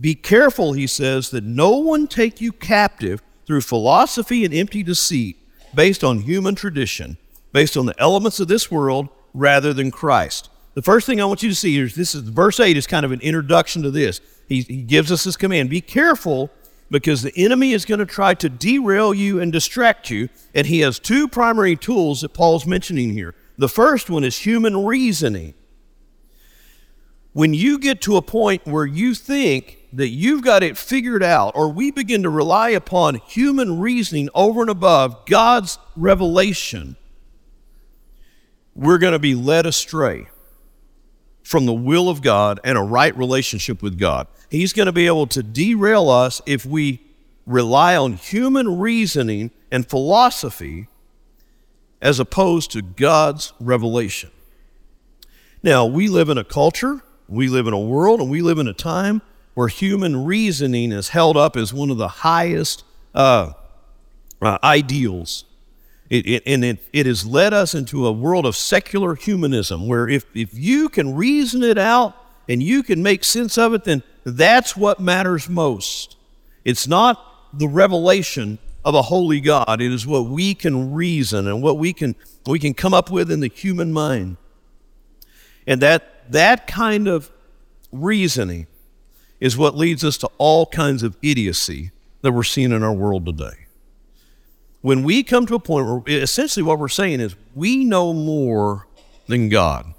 be 0.00 0.14
careful, 0.14 0.72
he 0.72 0.86
says, 0.86 1.30
that 1.30 1.44
no 1.44 1.76
one 1.76 2.06
take 2.06 2.40
you 2.40 2.52
captive 2.52 3.22
through 3.46 3.60
philosophy 3.60 4.44
and 4.44 4.52
empty 4.52 4.82
deceit 4.82 5.36
based 5.74 6.02
on 6.02 6.20
human 6.20 6.54
tradition, 6.54 7.16
based 7.52 7.76
on 7.76 7.86
the 7.86 7.94
elements 7.98 8.40
of 8.40 8.48
this 8.48 8.70
world 8.70 9.08
rather 9.32 9.72
than 9.72 9.90
Christ. 9.90 10.50
The 10.74 10.82
first 10.82 11.06
thing 11.06 11.20
I 11.20 11.24
want 11.24 11.42
you 11.42 11.48
to 11.48 11.54
see 11.54 11.78
is 11.78 11.94
this 11.94 12.14
is 12.14 12.22
verse 12.22 12.58
8 12.58 12.76
is 12.76 12.86
kind 12.86 13.04
of 13.04 13.12
an 13.12 13.20
introduction 13.20 13.82
to 13.82 13.90
this. 13.90 14.20
He, 14.48 14.62
he 14.62 14.82
gives 14.82 15.12
us 15.12 15.24
this 15.24 15.36
command 15.36 15.70
Be 15.70 15.80
careful 15.80 16.50
because 16.90 17.22
the 17.22 17.32
enemy 17.36 17.72
is 17.72 17.84
going 17.84 18.00
to 18.00 18.06
try 18.06 18.34
to 18.34 18.48
derail 18.48 19.14
you 19.14 19.40
and 19.40 19.52
distract 19.52 20.10
you. 20.10 20.28
And 20.54 20.66
he 20.66 20.80
has 20.80 20.98
two 20.98 21.28
primary 21.28 21.76
tools 21.76 22.20
that 22.20 22.34
Paul's 22.34 22.66
mentioning 22.66 23.10
here. 23.10 23.34
The 23.56 23.68
first 23.68 24.10
one 24.10 24.24
is 24.24 24.38
human 24.38 24.84
reasoning. 24.84 25.54
When 27.32 27.54
you 27.54 27.78
get 27.78 28.00
to 28.02 28.16
a 28.16 28.22
point 28.22 28.66
where 28.66 28.86
you 28.86 29.14
think 29.14 29.78
that 29.96 30.08
you've 30.08 30.42
got 30.42 30.62
it 30.62 30.76
figured 30.76 31.22
out, 31.22 31.52
or 31.54 31.68
we 31.68 31.90
begin 31.90 32.24
to 32.24 32.30
rely 32.30 32.70
upon 32.70 33.14
human 33.14 33.78
reasoning 33.78 34.28
over 34.34 34.60
and 34.60 34.70
above 34.70 35.24
God's 35.26 35.78
revelation, 35.96 36.96
we're 38.74 38.98
going 38.98 39.12
to 39.12 39.20
be 39.20 39.36
led 39.36 39.66
astray 39.66 40.26
from 41.44 41.66
the 41.66 41.72
will 41.72 42.08
of 42.08 42.22
God 42.22 42.58
and 42.64 42.76
a 42.76 42.82
right 42.82 43.16
relationship 43.16 43.82
with 43.82 43.98
God. 43.98 44.26
He's 44.50 44.72
going 44.72 44.86
to 44.86 44.92
be 44.92 45.06
able 45.06 45.28
to 45.28 45.42
derail 45.42 46.10
us 46.10 46.42
if 46.44 46.66
we 46.66 47.00
rely 47.46 47.96
on 47.96 48.14
human 48.14 48.78
reasoning 48.78 49.52
and 49.70 49.88
philosophy 49.88 50.88
as 52.02 52.18
opposed 52.18 52.72
to 52.72 52.82
God's 52.82 53.52
revelation. 53.60 54.30
Now, 55.62 55.86
we 55.86 56.08
live 56.08 56.30
in 56.30 56.38
a 56.38 56.44
culture, 56.44 57.02
we 57.28 57.48
live 57.48 57.66
in 57.66 57.72
a 57.72 57.78
world, 57.78 58.20
and 58.20 58.28
we 58.28 58.42
live 58.42 58.58
in 58.58 58.66
a 58.66 58.74
time 58.74 59.22
where 59.54 59.68
human 59.68 60.24
reasoning 60.24 60.92
is 60.92 61.10
held 61.10 61.36
up 61.36 61.56
as 61.56 61.72
one 61.72 61.90
of 61.90 61.96
the 61.96 62.08
highest 62.08 62.84
uh, 63.14 63.52
uh, 64.42 64.58
ideals 64.62 65.44
it, 66.10 66.26
it, 66.26 66.42
and 66.46 66.64
it, 66.64 66.78
it 66.92 67.06
has 67.06 67.26
led 67.26 67.52
us 67.54 67.74
into 67.74 68.06
a 68.06 68.12
world 68.12 68.44
of 68.44 68.56
secular 68.56 69.14
humanism 69.14 69.86
where 69.86 70.08
if, 70.08 70.24
if 70.34 70.50
you 70.52 70.88
can 70.88 71.14
reason 71.14 71.62
it 71.62 71.78
out 71.78 72.14
and 72.48 72.62
you 72.62 72.82
can 72.82 73.02
make 73.02 73.24
sense 73.24 73.56
of 73.56 73.72
it, 73.72 73.84
then 73.84 74.02
that's 74.22 74.76
what 74.76 75.00
matters 75.00 75.48
most. 75.48 76.16
It's 76.64 76.86
not 76.86 77.58
the 77.58 77.68
revelation 77.68 78.58
of 78.84 78.94
a 78.94 79.02
holy 79.02 79.40
God. 79.40 79.80
It 79.80 79.92
is 79.92 80.06
what 80.06 80.26
we 80.26 80.54
can 80.54 80.92
reason 80.92 81.48
and 81.48 81.62
what 81.62 81.78
we 81.78 81.92
can, 81.94 82.16
we 82.46 82.58
can 82.58 82.74
come 82.74 82.92
up 82.92 83.10
with 83.10 83.30
in 83.30 83.40
the 83.40 83.48
human 83.48 83.92
mind. 83.92 84.36
And 85.66 85.80
that, 85.80 86.30
that 86.30 86.66
kind 86.66 87.08
of 87.08 87.30
reasoning 87.90 88.66
is 89.44 89.58
what 89.58 89.76
leads 89.76 90.02
us 90.02 90.16
to 90.16 90.30
all 90.38 90.64
kinds 90.64 91.02
of 91.02 91.18
idiocy 91.20 91.90
that 92.22 92.32
we're 92.32 92.42
seeing 92.42 92.72
in 92.72 92.82
our 92.82 92.94
world 92.94 93.26
today 93.26 93.64
when 94.80 95.02
we 95.02 95.22
come 95.22 95.44
to 95.46 95.54
a 95.54 95.58
point 95.58 95.86
where 95.86 96.02
essentially 96.06 96.62
what 96.62 96.78
we're 96.78 96.88
saying 96.88 97.20
is 97.20 97.36
we 97.54 97.84
know 97.86 98.14
more 98.14 98.86
than 99.26 99.50
God. 99.50 99.92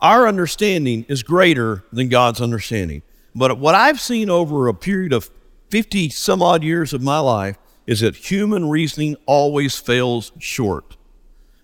Our 0.00 0.26
understanding 0.26 1.06
is 1.06 1.22
greater 1.22 1.84
than 1.90 2.08
God's 2.08 2.40
understanding. 2.40 3.02
But 3.34 3.58
what 3.58 3.74
I've 3.74 4.00
seen 4.00 4.28
over 4.30 4.68
a 4.68 4.74
period 4.74 5.12
of 5.12 5.30
50 5.70 6.10
some 6.10 6.42
odd 6.42 6.62
years 6.62 6.94
of 6.94 7.02
my 7.02 7.18
life 7.18 7.58
is 7.86 8.00
that 8.00 8.16
human 8.16 8.68
reasoning 8.68 9.16
always 9.24 9.76
fails 9.76 10.32
short. 10.38 10.98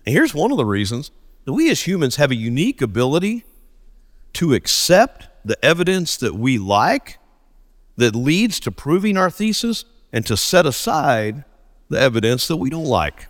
And 0.05 0.13
here's 0.13 0.35
one 0.35 0.51
of 0.51 0.57
the 0.57 0.65
reasons 0.65 1.11
that 1.45 1.53
we 1.53 1.69
as 1.69 1.87
humans 1.87 2.15
have 2.15 2.31
a 2.31 2.35
unique 2.35 2.83
ability 2.83 3.45
to 4.33 4.53
accept 4.53 5.27
the 5.45 5.63
evidence 5.63 6.17
that 6.17 6.35
we 6.35 6.57
like 6.57 7.19
that 7.95 8.15
leads 8.15 8.59
to 8.61 8.71
proving 8.71 9.15
our 9.15 9.29
thesis 9.29 9.85
and 10.11 10.25
to 10.25 10.35
set 10.35 10.65
aside 10.65 11.45
the 11.89 11.99
evidence 11.99 12.47
that 12.47 12.57
we 12.57 12.69
don't 12.69 12.85
like 12.85 13.27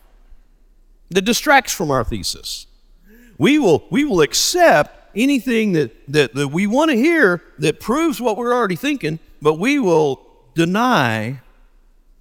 that 1.09 1.21
distracts 1.21 1.73
from 1.73 1.91
our 1.91 2.03
thesis. 2.03 2.67
We 3.37 3.59
will, 3.59 3.85
we 3.89 4.05
will 4.05 4.21
accept 4.21 5.15
anything 5.15 5.73
that, 5.73 5.91
that, 6.11 6.33
that 6.35 6.47
we 6.49 6.67
want 6.67 6.91
to 6.91 6.97
hear 6.97 7.41
that 7.59 7.79
proves 7.79 8.19
what 8.19 8.37
we're 8.37 8.53
already 8.53 8.75
thinking, 8.75 9.19
but 9.41 9.59
we 9.59 9.79
will 9.79 10.25
deny 10.55 11.41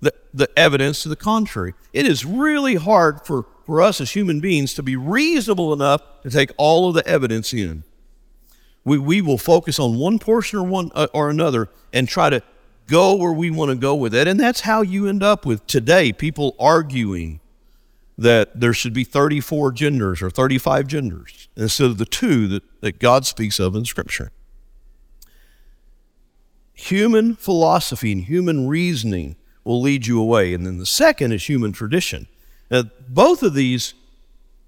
the, 0.01 0.13
the 0.33 0.49
evidence 0.57 1.03
to 1.05 1.09
the 1.09 1.17
contrary. 1.17 1.75
It 1.93 2.07
is 2.07 2.25
really 2.25 2.75
hard 2.75 3.25
for, 3.25 3.47
for 3.65 3.81
us 3.81 4.01
as 4.01 4.11
human 4.11 4.41
beings 4.41 4.75
to 4.75 4.83
be 4.83 4.97
reasonable 4.97 5.73
enough 5.73 6.03
to 6.23 6.31
take 6.31 6.51
all 6.57 6.89
of 6.89 6.95
the 6.95 7.07
evidence 7.07 7.53
in. 7.53 7.85
We, 8.85 8.99
we 8.99 9.23
will 9.23 9.39
focus 9.39 9.79
on 9.79 9.99
one 9.99 10.19
portion 10.19 10.59
or 10.59 10.65
one 10.65 10.91
uh, 10.95 11.07
or 11.15 11.31
another 11.31 11.69
and 11.93 12.09
try 12.09 12.31
to 12.31 12.43
go 12.87 13.15
where 13.15 13.33
we 13.33 13.51
want 13.51 13.71
to 13.71 13.77
go 13.77 13.95
with 13.95 14.15
it. 14.15 14.29
And 14.29 14.39
that's 14.39 14.61
how 14.61 14.83
you 14.83 15.09
end 15.09 15.23
up 15.23 15.47
with 15.47 15.67
today 15.67 16.13
people 16.13 16.55
arguing 16.59 17.41
that 18.17 18.61
there 18.61 18.73
should 18.73 18.93
be 18.93 19.05
34 19.05 19.73
genders 19.73 20.23
or 20.23 20.31
35 20.31 20.87
genders 20.87 21.49
instead 21.57 21.87
of 21.87 21.99
the 21.99 22.05
two 22.05 22.47
that, 22.49 22.63
that 22.81 22.99
God 22.99 23.27
speaks 23.27 23.59
of 23.59 23.75
in 23.75 23.85
Scripture. 23.85 24.31
Human 26.75 27.35
philosophy 27.35 28.13
and 28.13 28.23
human 28.23 28.69
reasoning 28.69 29.37
will 29.65 29.81
lead 29.81 30.07
you 30.07 30.21
away. 30.21 30.55
And 30.55 30.67
then 30.67 30.79
the 30.79 30.87
second 30.87 31.33
is 31.33 31.49
human 31.49 31.73
tradition. 31.73 32.29
Now, 32.71 32.85
both 33.09 33.43
of 33.43 33.55
these 33.55 33.95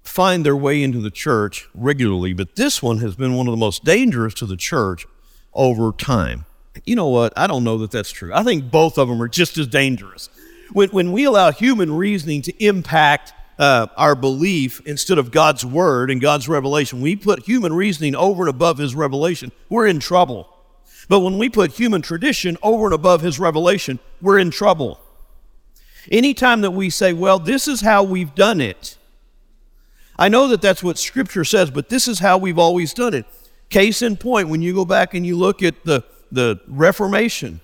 find 0.07 0.45
their 0.45 0.55
way 0.55 0.81
into 0.81 0.99
the 0.99 1.11
church 1.11 1.67
regularly, 1.73 2.33
but 2.33 2.55
this 2.55 2.81
one 2.81 2.99
has 2.99 3.15
been 3.15 3.35
one 3.35 3.47
of 3.47 3.51
the 3.51 3.57
most 3.57 3.83
dangerous 3.83 4.33
to 4.35 4.45
the 4.45 4.57
church 4.57 5.05
over 5.53 5.91
time. 5.91 6.45
You 6.85 6.95
know 6.95 7.07
what? 7.07 7.33
I 7.35 7.47
don't 7.47 7.63
know 7.63 7.77
that 7.79 7.91
that's 7.91 8.11
true. 8.11 8.33
I 8.33 8.43
think 8.43 8.71
both 8.71 8.97
of 8.97 9.07
them 9.07 9.21
are 9.21 9.27
just 9.27 9.57
as 9.57 9.67
dangerous. 9.67 10.29
When, 10.71 10.89
when 10.89 11.11
we 11.11 11.25
allow 11.25 11.51
human 11.51 11.93
reasoning 11.93 12.41
to 12.43 12.63
impact 12.63 13.33
uh, 13.57 13.87
our 13.97 14.15
belief 14.15 14.81
instead 14.85 15.17
of 15.17 15.31
God's 15.31 15.65
word 15.65 16.11
and 16.11 16.21
God's 16.21 16.47
revelation, 16.47 17.01
we 17.01 17.15
put 17.15 17.43
human 17.43 17.73
reasoning 17.73 18.15
over 18.15 18.43
and 18.43 18.49
above 18.49 18.77
His 18.77 18.95
revelation, 18.95 19.51
we're 19.69 19.87
in 19.87 19.99
trouble. 19.99 20.47
But 21.09 21.21
when 21.21 21.37
we 21.37 21.49
put 21.49 21.71
human 21.71 22.01
tradition 22.01 22.57
over 22.61 22.85
and 22.85 22.93
above 22.93 23.21
His 23.21 23.39
revelation, 23.39 23.99
we're 24.21 24.39
in 24.39 24.51
trouble. 24.51 24.99
Anytime 26.11 26.61
that 26.61 26.71
we 26.71 26.89
say, 26.89 27.13
well, 27.13 27.39
this 27.39 27.67
is 27.67 27.81
how 27.81 28.03
we've 28.03 28.33
done 28.35 28.61
it, 28.61 28.96
I 30.19 30.29
know 30.29 30.47
that 30.47 30.61
that's 30.61 30.81
what 30.81 30.97
Scripture 30.97 31.43
says, 31.43 31.69
but 31.69 31.89
this 31.89 32.07
is 32.07 32.19
how 32.19 32.37
we've 32.37 32.57
always 32.57 32.93
done 32.93 33.13
it. 33.13 33.25
Case 33.69 34.01
in 34.01 34.17
point, 34.17 34.49
when 34.49 34.61
you 34.61 34.73
go 34.73 34.85
back 34.85 35.13
and 35.13 35.25
you 35.25 35.37
look 35.37 35.61
at 35.61 35.83
the, 35.83 36.03
the 36.31 36.59
Reformation, 36.67 37.59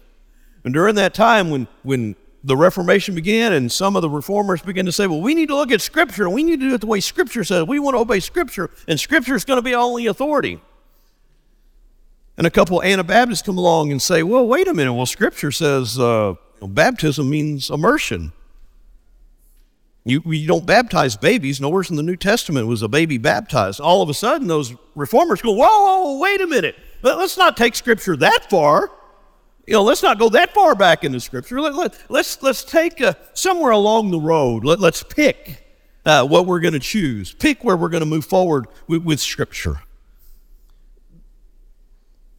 and 0.63 0.73
during 0.73 0.95
that 0.95 1.13
time 1.13 1.49
when, 1.49 1.67
when 1.81 2.15
the 2.43 2.55
Reformation 2.55 3.15
began, 3.15 3.53
and 3.53 3.71
some 3.71 3.95
of 3.95 4.01
the 4.01 4.09
reformers 4.09 4.61
began 4.61 4.85
to 4.85 4.91
say, 4.91 5.07
well, 5.07 5.21
we 5.21 5.33
need 5.33 5.47
to 5.47 5.55
look 5.55 5.71
at 5.71 5.81
Scripture, 5.81 6.25
and 6.25 6.33
we 6.33 6.43
need 6.43 6.59
to 6.59 6.67
do 6.69 6.75
it 6.75 6.81
the 6.81 6.87
way 6.87 6.99
Scripture 6.99 7.43
says. 7.43 7.65
We 7.65 7.79
want 7.79 7.95
to 7.95 7.99
obey 7.99 8.19
Scripture, 8.19 8.69
and 8.87 8.99
Scripture 8.99 9.35
is 9.35 9.45
going 9.45 9.57
to 9.57 9.63
be 9.63 9.73
only 9.73 10.07
authority. 10.07 10.61
And 12.37 12.47
a 12.47 12.51
couple 12.51 12.81
of 12.81 12.85
Anabaptists 12.85 13.43
come 13.43 13.57
along 13.57 13.91
and 13.91 14.01
say, 14.01 14.23
well, 14.23 14.45
wait 14.45 14.67
a 14.67 14.73
minute. 14.73 14.93
Well, 14.93 15.05
Scripture 15.05 15.51
says 15.51 15.99
uh, 15.99 16.35
baptism 16.61 17.29
means 17.29 17.69
immersion. 17.69 18.33
You, 20.05 20.21
you 20.25 20.47
don't 20.47 20.65
baptize 20.65 21.15
babies. 21.15 21.61
Nowhere 21.61 21.83
in 21.89 21.95
the 21.95 22.03
New 22.03 22.17
Testament 22.17 22.67
was 22.67 22.81
a 22.81 22.89
baby 22.89 23.17
baptized. 23.17 23.79
All 23.79 24.01
of 24.01 24.09
a 24.09 24.13
sudden, 24.13 24.47
those 24.47 24.73
reformers 24.95 25.41
go, 25.41 25.51
whoa, 25.51 25.65
whoa, 25.65 26.19
wait 26.19 26.41
a 26.41 26.47
minute. 26.47 26.75
Let's 27.01 27.37
not 27.37 27.55
take 27.55 27.73
Scripture 27.75 28.17
that 28.17 28.49
far. 28.49 28.91
You 29.65 29.75
know, 29.75 29.83
let's 29.83 30.03
not 30.03 30.19
go 30.19 30.27
that 30.29 30.53
far 30.53 30.75
back 30.75 31.05
in 31.05 31.13
the 31.13 31.21
Scripture. 31.21 31.61
Let, 31.61 31.73
let, 31.75 31.97
let's, 32.09 32.41
let's 32.43 32.65
take 32.65 32.99
a, 32.99 33.17
somewhere 33.33 33.71
along 33.71 34.11
the 34.11 34.19
road. 34.19 34.65
Let, 34.65 34.81
let's 34.81 35.03
pick 35.03 35.65
uh, 36.05 36.27
what 36.27 36.47
we're 36.47 36.59
going 36.59 36.73
to 36.73 36.79
choose. 36.79 37.33
Pick 37.33 37.63
where 37.63 37.77
we're 37.77 37.87
going 37.87 38.01
to 38.01 38.05
move 38.05 38.25
forward 38.25 38.67
with, 38.87 39.03
with 39.03 39.21
Scripture. 39.21 39.81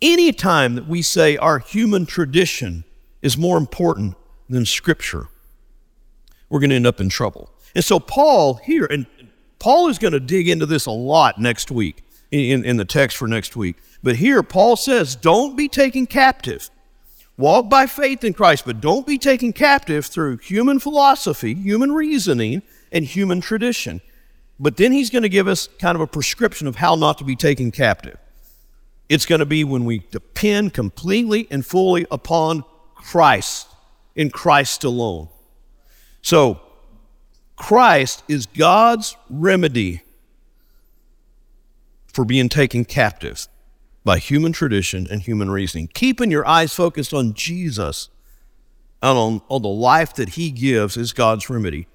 Anytime 0.03 0.74
that 0.74 0.87
we 0.87 1.00
say 1.00 1.38
our 1.38 1.61
human 1.61 2.05
tradition 2.05 2.85
is 3.22 3.38
more 3.38 3.57
important 3.57 4.16
than 4.50 4.66
Scripture, 4.66 5.29
we're 6.50 6.61
going 6.61 6.68
to 6.68 6.77
end 6.77 6.87
up 6.87 7.00
in 7.00 7.09
trouble. 7.09 7.50
And 7.74 7.84
so, 7.84 7.98
Paul 7.98 8.54
here, 8.54 8.87
and 8.87 9.06
Paul 9.58 9.88
is 9.88 9.98
going 9.98 10.12
to 10.12 10.20
dig 10.20 10.48
into 10.48 10.66
this 10.66 10.87
a 10.87 10.90
lot 10.90 11.40
next 11.40 11.70
week 11.70 12.04
in, 12.30 12.64
in 12.64 12.76
the 12.76 12.84
text 12.84 13.16
for 13.16 13.26
next 13.26 13.56
week. 13.56 13.76
But 14.02 14.16
here, 14.16 14.42
Paul 14.42 14.76
says, 14.76 15.16
don't 15.16 15.56
be 15.56 15.68
taken 15.68 16.06
captive 16.06 16.70
Walk 17.37 17.68
by 17.68 17.87
faith 17.87 18.22
in 18.22 18.32
Christ, 18.32 18.64
but 18.64 18.80
don't 18.80 19.06
be 19.06 19.18
taken 19.18 19.52
captive 19.52 20.06
through 20.06 20.37
human 20.37 20.78
philosophy, 20.78 21.54
human 21.54 21.90
reasoning, 21.90 22.62
and 22.92 23.04
human 23.04 23.40
tradition. 23.40 24.00
But 24.60 24.76
then 24.76 24.92
he's 24.92 25.10
going 25.10 25.22
to 25.22 25.28
give 25.28 25.48
us 25.48 25.68
kind 25.80 25.96
of 25.96 26.00
a 26.00 26.06
prescription 26.06 26.68
of 26.68 26.76
how 26.76 26.94
not 26.94 27.18
to 27.18 27.24
be 27.24 27.34
taken 27.34 27.72
captive. 27.72 28.18
It's 29.08 29.26
going 29.26 29.40
to 29.40 29.46
be 29.46 29.64
when 29.64 29.84
we 29.84 30.06
depend 30.12 30.74
completely 30.74 31.48
and 31.50 31.66
fully 31.66 32.06
upon 32.08 32.64
Christ, 32.94 33.66
in 34.14 34.30
Christ 34.30 34.84
alone. 34.84 35.28
So, 36.22 36.60
Christ 37.57 38.23
is 38.29 38.47
God's 38.47 39.17
remedy 39.31 40.03
for 42.07 42.25
being 42.25 42.49
taken 42.49 42.85
captive 42.85 43.47
by 44.05 44.19
human 44.19 44.53
tradition 44.53 45.07
and 45.11 45.23
human 45.23 45.51
reasoning. 45.51 45.88
Keeping 45.95 46.31
your 46.31 46.47
eyes 46.47 46.75
focused 46.75 47.14
on 47.14 47.35
Jesus 47.35 48.11
and 49.03 49.19
on, 49.19 49.43
on 49.49 49.62
the 49.62 49.69
life 49.69 50.14
that 50.14 50.31
he 50.31 50.51
gives 50.51 50.97
is 50.97 51.12
God's 51.12 51.49
remedy. 51.49 51.87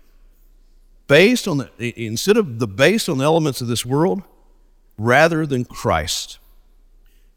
Based 1.07 1.47
on 1.47 1.57
the, 1.57 1.93
instead 2.01 2.37
of 2.37 2.59
the 2.59 2.67
based 2.67 3.09
on 3.09 3.17
the 3.17 3.23
elements 3.23 3.61
of 3.61 3.67
this 3.67 3.85
world, 3.85 4.23
rather 4.99 5.45
than 5.45 5.65
Christ. 5.65 6.37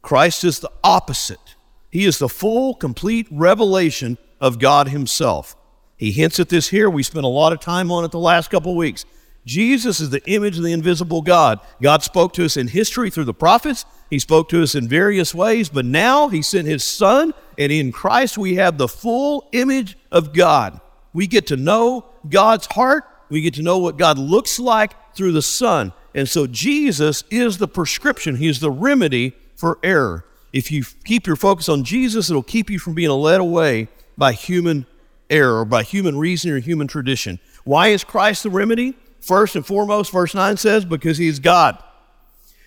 Christ 0.01 0.43
is 0.43 0.59
the 0.59 0.71
opposite. 0.83 1.55
He 1.89 2.05
is 2.05 2.19
the 2.19 2.29
full, 2.29 2.75
complete 2.75 3.27
revelation 3.31 4.17
of 4.41 4.59
God 4.59 4.89
Himself. 4.89 5.55
He 6.03 6.11
hints 6.11 6.37
at 6.37 6.49
this 6.49 6.67
here. 6.67 6.89
We 6.89 7.01
spent 7.01 7.23
a 7.23 7.29
lot 7.29 7.53
of 7.53 7.61
time 7.61 7.89
on 7.89 8.03
it 8.03 8.11
the 8.11 8.19
last 8.19 8.51
couple 8.51 8.75
weeks. 8.75 9.05
Jesus 9.45 10.01
is 10.01 10.09
the 10.09 10.21
image 10.29 10.57
of 10.57 10.63
the 10.65 10.73
invisible 10.73 11.21
God. 11.21 11.61
God 11.81 12.03
spoke 12.03 12.33
to 12.33 12.43
us 12.43 12.57
in 12.57 12.67
history 12.67 13.09
through 13.09 13.23
the 13.23 13.33
prophets. 13.33 13.85
He 14.09 14.19
spoke 14.19 14.49
to 14.49 14.61
us 14.61 14.75
in 14.75 14.89
various 14.89 15.33
ways, 15.33 15.69
but 15.69 15.85
now 15.85 16.27
He 16.27 16.41
sent 16.41 16.67
His 16.67 16.83
Son, 16.83 17.33
and 17.57 17.71
in 17.71 17.93
Christ 17.93 18.37
we 18.37 18.55
have 18.55 18.77
the 18.77 18.89
full 18.89 19.47
image 19.53 19.97
of 20.11 20.33
God. 20.33 20.81
We 21.13 21.25
get 21.25 21.47
to 21.47 21.55
know 21.55 22.03
God's 22.27 22.65
heart. 22.65 23.05
We 23.29 23.39
get 23.39 23.53
to 23.53 23.61
know 23.61 23.77
what 23.77 23.95
God 23.95 24.17
looks 24.17 24.59
like 24.59 25.15
through 25.15 25.31
the 25.31 25.41
Son. 25.41 25.93
And 26.13 26.27
so 26.27 26.47
Jesus 26.47 27.23
is 27.31 27.59
the 27.59 27.67
prescription, 27.69 28.35
He 28.35 28.49
is 28.49 28.59
the 28.59 28.71
remedy 28.71 29.37
for 29.55 29.79
error. 29.81 30.25
If 30.51 30.69
you 30.69 30.83
keep 31.05 31.27
your 31.27 31.37
focus 31.37 31.69
on 31.69 31.85
Jesus, 31.85 32.29
it'll 32.29 32.43
keep 32.43 32.69
you 32.69 32.77
from 32.77 32.93
being 32.93 33.09
led 33.09 33.39
away 33.39 33.87
by 34.17 34.33
human 34.33 34.85
error, 35.29 35.65
by 35.65 35.83
human 35.83 36.17
reason 36.17 36.51
or 36.51 36.59
human 36.59 36.87
tradition. 36.87 37.39
Why 37.63 37.89
is 37.89 38.03
Christ 38.03 38.43
the 38.43 38.49
remedy? 38.49 38.95
First 39.19 39.55
and 39.55 39.65
foremost, 39.65 40.11
verse 40.11 40.35
9 40.35 40.57
says, 40.57 40.85
because 40.85 41.17
he 41.17 41.27
is 41.27 41.39
God. 41.39 41.81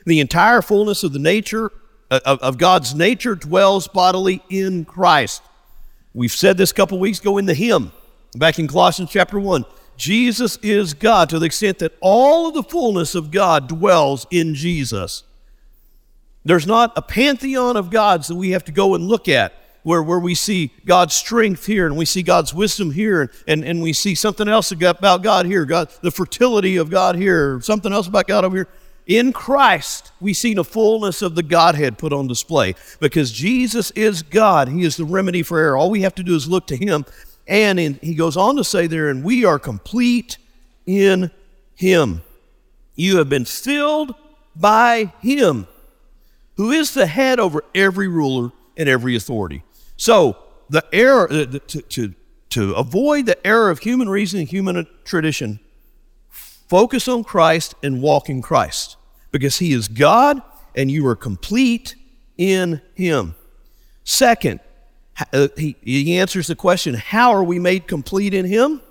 The 0.06 0.20
entire 0.20 0.62
fullness 0.62 1.04
of 1.04 1.12
the 1.12 1.18
nature, 1.18 1.70
uh, 2.10 2.20
of, 2.24 2.38
of 2.38 2.58
God's 2.58 2.94
nature, 2.94 3.34
dwells 3.34 3.88
bodily 3.88 4.42
in 4.48 4.84
Christ. 4.84 5.42
We've 6.14 6.32
said 6.32 6.56
this 6.56 6.70
a 6.70 6.74
couple 6.74 6.98
weeks 6.98 7.20
ago 7.20 7.36
in 7.36 7.44
the 7.44 7.54
hymn, 7.54 7.92
back 8.36 8.58
in 8.58 8.68
Colossians 8.68 9.10
chapter 9.10 9.38
1. 9.38 9.66
Jesus 9.96 10.56
is 10.62 10.94
God 10.94 11.28
to 11.30 11.38
the 11.38 11.46
extent 11.46 11.78
that 11.80 11.96
all 12.00 12.48
of 12.48 12.54
the 12.54 12.62
fullness 12.62 13.14
of 13.14 13.30
God 13.30 13.68
dwells 13.68 14.26
in 14.30 14.54
Jesus. 14.54 15.24
There's 16.44 16.66
not 16.66 16.92
a 16.96 17.02
pantheon 17.02 17.76
of 17.76 17.90
gods 17.90 18.28
that 18.28 18.36
we 18.36 18.50
have 18.50 18.64
to 18.64 18.72
go 18.72 18.94
and 18.94 19.08
look 19.08 19.28
at 19.28 19.52
where, 19.86 20.02
where 20.02 20.18
we 20.18 20.34
see 20.34 20.72
God's 20.84 21.14
strength 21.14 21.64
here 21.64 21.86
and 21.86 21.96
we 21.96 22.04
see 22.04 22.24
God's 22.24 22.52
wisdom 22.52 22.90
here 22.90 23.30
and, 23.46 23.64
and 23.64 23.80
we 23.80 23.92
see 23.92 24.16
something 24.16 24.48
else 24.48 24.72
about 24.72 25.22
God 25.22 25.46
here, 25.46 25.64
God, 25.64 25.90
the 26.00 26.10
fertility 26.10 26.76
of 26.76 26.90
God 26.90 27.14
here, 27.14 27.60
something 27.60 27.92
else 27.92 28.08
about 28.08 28.26
God 28.26 28.44
over 28.44 28.56
here. 28.56 28.68
In 29.06 29.32
Christ, 29.32 30.10
we 30.18 30.34
see 30.34 30.54
the 30.54 30.64
fullness 30.64 31.22
of 31.22 31.36
the 31.36 31.42
Godhead 31.44 31.98
put 31.98 32.12
on 32.12 32.26
display 32.26 32.74
because 32.98 33.30
Jesus 33.30 33.92
is 33.92 34.24
God. 34.24 34.66
He 34.66 34.82
is 34.82 34.96
the 34.96 35.04
remedy 35.04 35.44
for 35.44 35.60
error. 35.60 35.76
All 35.76 35.88
we 35.88 36.02
have 36.02 36.16
to 36.16 36.24
do 36.24 36.34
is 36.34 36.48
look 36.48 36.66
to 36.66 36.76
Him. 36.76 37.04
And 37.46 37.78
in, 37.78 38.00
he 38.02 38.16
goes 38.16 38.36
on 38.36 38.56
to 38.56 38.64
say 38.64 38.88
there, 38.88 39.08
and 39.08 39.22
we 39.22 39.44
are 39.44 39.60
complete 39.60 40.36
in 40.84 41.30
Him. 41.76 42.22
You 42.96 43.18
have 43.18 43.28
been 43.28 43.44
filled 43.44 44.16
by 44.56 45.12
Him, 45.20 45.68
who 46.56 46.72
is 46.72 46.92
the 46.92 47.06
head 47.06 47.38
over 47.38 47.62
every 47.72 48.08
ruler 48.08 48.50
and 48.76 48.88
every 48.88 49.14
authority. 49.14 49.62
So, 49.96 50.36
the 50.68 50.84
error, 50.92 51.30
uh, 51.30 51.46
to, 51.46 51.80
to, 51.82 52.14
to 52.50 52.74
avoid 52.74 53.26
the 53.26 53.46
error 53.46 53.70
of 53.70 53.80
human 53.80 54.08
reason 54.08 54.40
and 54.40 54.48
human 54.48 54.86
tradition, 55.04 55.60
focus 56.28 57.08
on 57.08 57.24
Christ 57.24 57.74
and 57.82 58.02
walk 58.02 58.28
in 58.28 58.42
Christ 58.42 58.96
because 59.30 59.58
He 59.58 59.72
is 59.72 59.88
God 59.88 60.42
and 60.74 60.90
you 60.90 61.06
are 61.06 61.16
complete 61.16 61.94
in 62.36 62.80
Him. 62.94 63.34
Second, 64.04 64.60
uh, 65.32 65.48
he, 65.56 65.76
he 65.82 66.18
answers 66.18 66.46
the 66.46 66.56
question 66.56 66.94
how 66.94 67.32
are 67.32 67.44
we 67.44 67.58
made 67.58 67.86
complete 67.86 68.34
in 68.34 68.44
Him? 68.44 68.82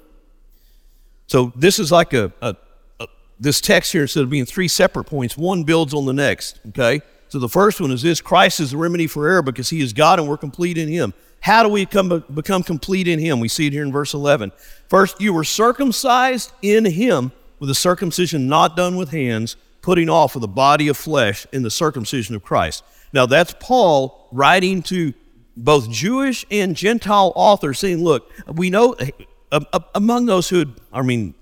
So 1.28 1.52
this 1.56 1.80
is 1.80 1.92
like 1.92 2.14
a, 2.14 2.32
a, 2.42 2.56
a, 3.00 3.08
this 3.40 3.62
text 3.62 3.92
here, 3.92 4.04
instead 4.04 4.24
of 4.24 4.30
being 4.30 4.46
three 4.46 4.68
separate 4.68 5.06
points, 5.06 5.38
one 5.38 5.64
builds 5.64 5.94
on 5.94 6.06
the 6.06 6.14
next, 6.14 6.60
okay? 6.70 7.02
So 7.36 7.40
the 7.40 7.50
first 7.50 7.82
one 7.82 7.92
is 7.92 8.02
this 8.02 8.22
Christ 8.22 8.62
is 8.62 8.72
the 8.72 8.78
remedy 8.78 9.08
for 9.08 9.28
error 9.28 9.42
because 9.42 9.70
He 9.70 9.82
is 9.82 9.92
God 9.92 10.20
and 10.20 10.30
we're 10.30 10.38
complete 10.38 10.78
in 10.78 10.88
Him. 10.88 11.14
How 11.42 11.64
do 11.64 11.68
we 11.68 11.86
come, 11.86 12.24
become 12.34 12.64
complete 12.64 13.10
in 13.10 13.20
Him? 13.20 13.42
We 13.42 13.50
see 13.50 13.68
it 13.68 13.74
here 13.74 13.84
in 13.84 13.92
verse 13.92 14.14
11. 14.14 14.54
First, 14.88 15.20
you 15.20 15.34
were 15.34 15.44
circumcised 15.44 16.54
in 16.62 16.86
Him 16.86 17.34
with 17.60 17.70
a 17.70 17.76
circumcision 17.76 18.48
not 18.48 18.78
done 18.78 18.96
with 18.96 19.10
hands, 19.10 19.58
putting 19.82 20.08
off 20.08 20.36
of 20.36 20.42
the 20.44 20.48
body 20.48 20.88
of 20.88 20.96
flesh 20.96 21.46
in 21.52 21.62
the 21.62 21.70
circumcision 21.70 22.38
of 22.38 22.42
Christ. 22.42 22.86
Now, 23.12 23.26
that's 23.26 23.54
Paul 23.60 24.30
writing 24.32 24.82
to 24.84 25.14
both 25.58 25.92
Jewish 25.92 26.46
and 26.50 26.74
Gentile 26.74 27.34
authors 27.36 27.80
saying, 27.80 28.02
look, 28.02 28.32
we 28.48 28.70
know 28.70 28.96
uh, 29.52 29.60
uh, 29.74 29.80
among 29.94 30.28
those 30.28 30.48
who, 30.48 30.68
I 30.94 31.02
mean, 31.02 31.34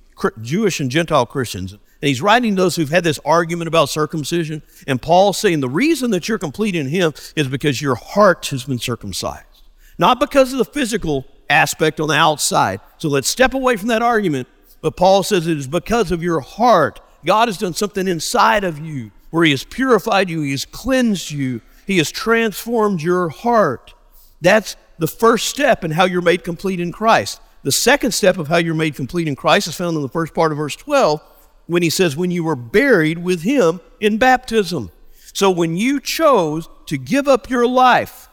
Jewish 0.41 0.79
and 0.79 0.89
Gentile 0.89 1.27
Christians, 1.27 1.77
and 2.03 2.09
he's 2.09 2.21
writing 2.21 2.53
to 2.53 2.61
those 2.61 2.75
who've 2.75 2.89
had 2.89 3.05
this 3.05 3.17
argument 3.23 3.69
about 3.69 3.87
circumcision, 3.87 4.61
and 4.87 5.01
Paul's 5.01 5.37
saying 5.37 5.61
the 5.61 5.69
reason 5.69 6.11
that 6.11 6.27
you're 6.27 6.37
complete 6.37 6.75
in 6.75 6.89
him 6.89 7.13
is 7.37 7.47
because 7.47 7.81
your 7.81 7.95
heart 7.95 8.45
has 8.47 8.65
been 8.65 8.77
circumcised, 8.77 9.69
not 9.97 10.19
because 10.19 10.51
of 10.51 10.57
the 10.57 10.65
physical 10.65 11.25
aspect 11.49 12.01
on 12.01 12.09
the 12.09 12.13
outside. 12.13 12.81
So 12.97 13.07
let's 13.07 13.29
step 13.29 13.53
away 13.53 13.77
from 13.77 13.87
that 13.87 14.01
argument. 14.01 14.49
But 14.81 14.97
Paul 14.97 15.23
says 15.23 15.47
it 15.47 15.57
is 15.57 15.65
because 15.65 16.11
of 16.11 16.21
your 16.21 16.41
heart. 16.41 16.99
God 17.23 17.47
has 17.47 17.57
done 17.57 17.73
something 17.73 18.05
inside 18.05 18.65
of 18.65 18.79
you 18.79 19.11
where 19.29 19.45
he 19.45 19.51
has 19.51 19.63
purified 19.63 20.29
you, 20.29 20.41
he 20.41 20.51
has 20.51 20.65
cleansed 20.65 21.31
you, 21.31 21.61
he 21.87 21.99
has 21.99 22.11
transformed 22.11 23.01
your 23.01 23.29
heart. 23.29 23.93
That's 24.41 24.75
the 24.99 25.07
first 25.07 25.47
step 25.47 25.85
in 25.85 25.91
how 25.91 26.03
you're 26.03 26.21
made 26.21 26.43
complete 26.43 26.81
in 26.81 26.91
Christ. 26.91 27.39
The 27.63 27.71
second 27.71 28.11
step 28.11 28.37
of 28.37 28.49
how 28.49 28.57
you're 28.57 28.75
made 28.75 28.95
complete 28.95 29.29
in 29.29 29.37
Christ 29.37 29.69
is 29.69 29.75
found 29.77 29.95
in 29.95 30.01
the 30.01 30.09
first 30.09 30.33
part 30.33 30.51
of 30.51 30.57
verse 30.57 30.75
12 30.75 31.21
when 31.67 31.83
he 31.83 31.89
says, 31.89 32.15
When 32.15 32.31
you 32.31 32.43
were 32.43 32.55
buried 32.55 33.19
with 33.19 33.41
him 33.41 33.81
in 33.99 34.17
baptism. 34.17 34.91
So 35.33 35.49
when 35.49 35.75
you 35.77 35.99
chose 35.99 36.69
to 36.85 36.97
give 36.97 37.27
up 37.27 37.49
your 37.49 37.67
life, 37.67 38.29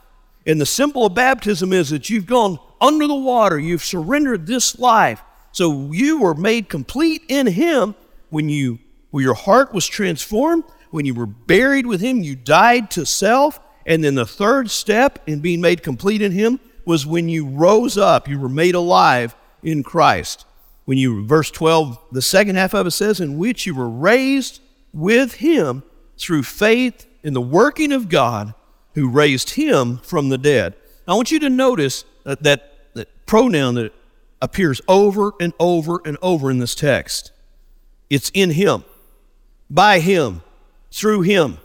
and 0.47 0.61
the 0.61 0.67
symbol 0.67 1.07
of 1.07 1.15
baptism 1.15 1.73
is 1.73 1.91
that 1.91 2.11
you've 2.11 2.27
gone 2.27 2.59
under 2.81 3.07
the 3.07 3.15
water, 3.15 3.59
you've 3.59 3.85
surrendered 3.85 4.47
this 4.47 4.79
life. 4.79 5.23
So 5.53 5.91
you 5.93 6.21
were 6.21 6.35
made 6.35 6.69
complete 6.69 7.23
in 7.29 7.47
him 7.47 7.95
when 8.29 8.49
you 8.49 8.79
when 9.11 9.25
your 9.25 9.35
heart 9.35 9.75
was 9.75 9.89
transformed, 9.89 10.63
when 10.91 11.05
you 11.05 11.15
were 11.15 11.27
buried 11.27 11.85
with 11.85 12.01
him, 12.01 12.23
you 12.23 12.37
died 12.37 12.93
to 12.93 13.05
self, 13.05 13.59
and 13.87 14.05
then 14.05 14.15
the 14.15 14.27
third 14.27 14.71
step 14.71 15.19
in 15.27 15.41
being 15.41 15.61
made 15.61 15.83
complete 15.83 16.23
in 16.23 16.33
Him 16.33 16.61
was 16.85 17.07
when 17.07 17.29
you 17.29 17.47
rose 17.47 17.99
up, 17.99 18.29
you 18.29 18.39
were 18.39 18.49
made 18.49 18.75
alive 18.75 19.35
in 19.63 19.83
Christ. 19.83 20.47
When 20.91 20.99
you, 20.99 21.25
verse 21.25 21.53
12, 21.53 22.01
the 22.11 22.21
second 22.21 22.57
half 22.57 22.75
of 22.75 22.85
it 22.85 22.91
says, 22.91 23.21
in 23.21 23.39
which 23.39 23.65
you 23.65 23.77
were 23.77 23.89
raised 23.89 24.59
with 24.93 25.35
Him 25.35 25.85
through 26.19 26.43
faith 26.43 27.07
in 27.23 27.33
the 27.33 27.41
working 27.41 27.93
of 27.93 28.09
God 28.09 28.55
who 28.95 29.09
raised 29.09 29.51
Him 29.51 29.99
from 29.99 30.31
the 30.31 30.37
dead. 30.37 30.75
I 31.07 31.15
want 31.15 31.31
you 31.31 31.39
to 31.39 31.49
notice 31.49 32.05
that, 32.25 32.43
that, 32.43 32.93
that 32.95 33.25
pronoun 33.25 33.77
that 33.77 33.93
appears 34.43 34.81
over 34.89 35.31
and 35.41 35.53
over 35.61 36.01
and 36.05 36.19
over 36.21 36.51
in 36.51 36.59
this 36.59 36.75
text. 36.75 37.31
It's 38.09 38.33
in 38.35 38.51
Him, 38.51 38.83
by 39.71 40.01
Him, 40.01 40.43
through 40.91 41.21
Him, 41.21 41.59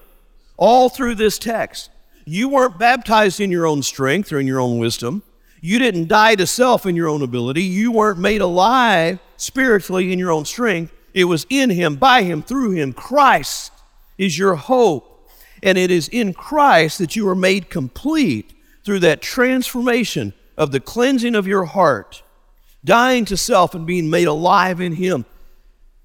all 0.56 0.88
through 0.88 1.16
this 1.16 1.40
text. 1.40 1.90
You 2.26 2.48
weren't 2.48 2.78
baptized 2.78 3.40
in 3.40 3.50
your 3.50 3.66
own 3.66 3.82
strength 3.82 4.32
or 4.32 4.40
in 4.40 4.46
your 4.46 4.60
own 4.60 4.78
wisdom. 4.78 5.24
You 5.66 5.80
didn't 5.80 6.10
die 6.10 6.36
to 6.36 6.46
self 6.46 6.86
in 6.86 6.96
your 6.96 7.08
own 7.08 7.24
ability. 7.24 7.64
You 7.64 7.92
weren't 7.92 8.20
made 8.20 8.40
alive 8.40 9.18
spiritually 9.36 10.14
in 10.14 10.20
your 10.20 10.32
own 10.32 10.46
strength. 10.46 10.94
It 11.12 11.24
was 11.24 11.48
in 11.50 11.72
Him, 11.72 11.96
by 11.96 12.22
Him, 12.22 12.44
through 12.44 12.74
Him. 12.74 12.94
Christ 12.94 13.72
is 14.16 14.38
your 14.38 14.54
hope. 14.54 15.28
And 15.64 15.76
it 15.76 15.90
is 15.90 16.08
in 16.08 16.36
Christ 16.36 17.00
that 17.00 17.16
you 17.16 17.28
are 17.28 17.36
made 17.36 17.72
complete 17.72 18.54
through 18.84 19.00
that 19.00 19.24
transformation 19.24 20.36
of 20.56 20.72
the 20.72 20.80
cleansing 20.80 21.34
of 21.34 21.48
your 21.48 21.66
heart, 21.66 22.22
dying 22.84 23.26
to 23.26 23.36
self 23.36 23.74
and 23.74 23.88
being 23.88 24.08
made 24.08 24.28
alive 24.28 24.80
in 24.80 24.94
Him. 24.94 25.26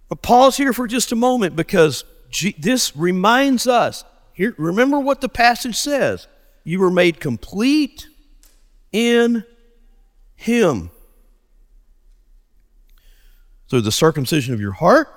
But 0.09 0.23
pause 0.23 0.57
here 0.57 0.73
for 0.73 0.87
just 0.87 1.13
a 1.13 1.17
moment 1.17 1.55
because 1.55 2.05
this 2.59 2.97
reminds 2.97 3.67
us 3.67 4.05
here, 4.33 4.55
remember 4.57 4.99
what 4.99 5.21
the 5.21 5.29
passage 5.29 5.77
says. 5.77 6.29
You 6.65 6.81
were 6.81 6.91
made 6.91 7.21
complete 7.21 8.07
in 8.91 9.45
Him. 10.41 10.91
Through 13.69 13.83
the 13.83 13.93
circumcision 13.93 14.55
of 14.55 14.61
your 14.61 14.73
heart, 14.73 15.09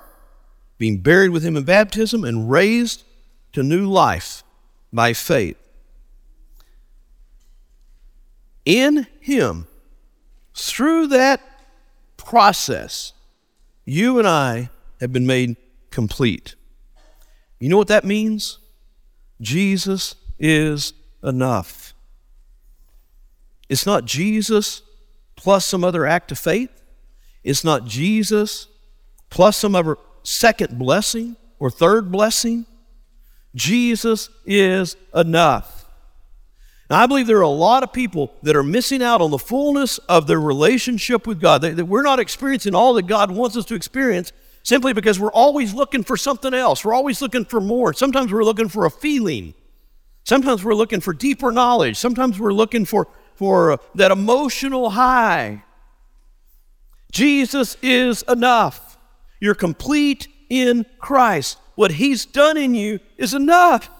being 0.76 0.98
buried 0.98 1.30
with 1.30 1.42
Him 1.42 1.56
in 1.56 1.64
baptism, 1.64 2.24
and 2.24 2.50
raised 2.50 3.04
to 3.54 3.62
new 3.62 3.88
life 3.88 4.44
by 4.92 5.14
faith. 5.14 5.56
In 8.66 9.06
Him, 9.18 9.66
through 10.54 11.06
that 11.06 11.40
process, 12.18 13.14
you 13.86 14.18
and 14.18 14.28
I 14.28 14.68
have 15.00 15.12
been 15.12 15.26
made 15.26 15.56
complete. 15.90 16.54
You 17.58 17.70
know 17.70 17.78
what 17.78 17.88
that 17.88 18.04
means? 18.04 18.58
Jesus 19.40 20.16
is 20.38 20.92
enough. 21.22 21.94
It's 23.70 23.86
not 23.86 24.04
Jesus 24.04 24.82
plus 25.36 25.64
some 25.64 25.84
other 25.84 26.06
act 26.06 26.32
of 26.32 26.38
faith. 26.38 26.70
It's 27.42 27.64
not 27.64 27.86
Jesus 27.86 28.68
plus 29.30 29.56
some 29.56 29.74
other 29.74 29.98
second 30.22 30.78
blessing 30.78 31.36
or 31.58 31.70
third 31.70 32.10
blessing. 32.10 32.66
Jesus 33.54 34.28
is 34.46 34.96
enough. 35.14 35.84
Now, 36.90 37.00
I 37.00 37.06
believe 37.06 37.26
there 37.26 37.38
are 37.38 37.42
a 37.42 37.48
lot 37.48 37.82
of 37.82 37.92
people 37.92 38.32
that 38.42 38.56
are 38.56 38.62
missing 38.62 39.02
out 39.02 39.20
on 39.20 39.30
the 39.30 39.38
fullness 39.38 39.98
of 39.98 40.26
their 40.26 40.40
relationship 40.40 41.26
with 41.26 41.40
God, 41.40 41.62
that, 41.62 41.86
we're 41.86 42.02
not 42.02 42.20
experiencing 42.20 42.74
all 42.74 42.94
that 42.94 43.06
God 43.06 43.30
wants 43.30 43.56
us 43.56 43.64
to 43.66 43.74
experience 43.74 44.32
simply 44.62 44.92
because 44.92 45.18
we're 45.18 45.32
always 45.32 45.72
looking 45.72 46.02
for 46.02 46.16
something 46.16 46.52
else. 46.52 46.84
We're 46.84 46.94
always 46.94 47.22
looking 47.22 47.44
for 47.44 47.60
more. 47.60 47.94
Sometimes 47.94 48.32
we're 48.32 48.44
looking 48.44 48.68
for 48.68 48.86
a 48.86 48.90
feeling. 48.90 49.54
Sometimes 50.24 50.64
we're 50.64 50.74
looking 50.74 51.00
for 51.00 51.12
deeper 51.12 51.52
knowledge. 51.52 51.96
Sometimes 51.96 52.38
we're 52.38 52.52
looking 52.52 52.84
for, 52.84 53.08
for 53.34 53.78
that 53.94 54.10
emotional 54.10 54.90
high. 54.90 55.64
Jesus 57.10 57.76
is 57.82 58.22
enough. 58.28 58.98
You're 59.40 59.54
complete 59.54 60.28
in 60.48 60.86
Christ. 60.98 61.58
What 61.74 61.92
He's 61.92 62.26
done 62.26 62.56
in 62.56 62.74
you 62.74 63.00
is 63.16 63.34
enough. 63.34 63.90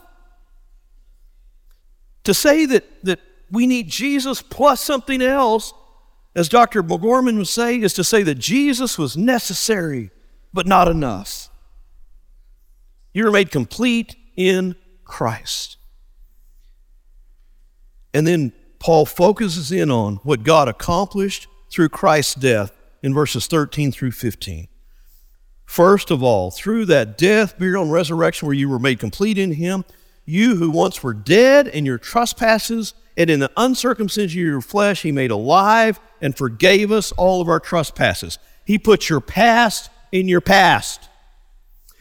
To 2.25 2.35
say 2.35 2.67
that, 2.67 2.85
that 3.05 3.21
we 3.51 3.67
need 3.67 3.89
Jesus 3.89 4.43
plus 4.43 4.81
something 4.81 5.21
else, 5.21 5.73
as 6.35 6.49
Dr. 6.49 6.83
McGorman 6.83 7.37
would 7.37 7.49
say, 7.49 7.81
is 7.81 7.93
to 7.95 8.05
say 8.05 8.23
that 8.23 8.37
Jesus 8.37 8.99
was 8.99 9.17
necessary 9.17 10.11
but 10.53 10.67
not 10.67 10.89
enough. 10.89 11.49
You're 13.13 13.31
made 13.31 13.51
complete 13.51 14.17
in 14.37 14.75
Christ. 15.05 15.77
And 18.13 18.27
then 18.27 18.53
Paul 18.85 19.07
focuses 19.07 19.73
in 19.73 19.91
on 19.91 20.17
what 20.25 20.43
God 20.43 20.69
accomplished 20.69 21.47
through 21.71 21.89
Christ's 21.89 22.35
death 22.35 22.71
in 23.03 23.15
verses 23.15 23.47
13 23.47 23.91
through 23.91 24.11
15. 24.11 24.69
First 25.65 26.11
of 26.11 26.23
all, 26.23 26.51
through 26.51 26.85
that 26.85 27.17
death, 27.17 27.59
burial, 27.59 27.85
and 27.85 27.91
resurrection 27.91 28.45
where 28.45 28.55
you 28.55 28.69
were 28.69 28.79
made 28.79 29.01
complete 29.01 29.39
in 29.39 29.53
Him, 29.53 29.87
you 30.27 30.57
who 30.57 30.71
once 30.71 31.03
were 31.03 31.15
dead 31.15 31.67
in 31.67 31.87
your 31.87 31.97
trespasses 31.97 32.93
and 33.17 33.31
in 33.31 33.41
the 33.41 33.51
uncircumcision 33.57 34.39
of 34.43 34.47
your 34.47 34.61
flesh, 34.61 35.01
He 35.01 35.13
made 35.13 35.31
alive 35.31 35.99
and 36.21 36.37
forgave 36.37 36.93
us 36.93 37.11
all 37.13 37.41
of 37.41 37.49
our 37.49 37.61
trespasses. 37.61 38.39
He 38.67 38.79
put 38.79 39.09
your 39.09 39.23
past 39.23 39.89
in 40.13 40.29
your 40.29 40.43
past. 40.43 41.09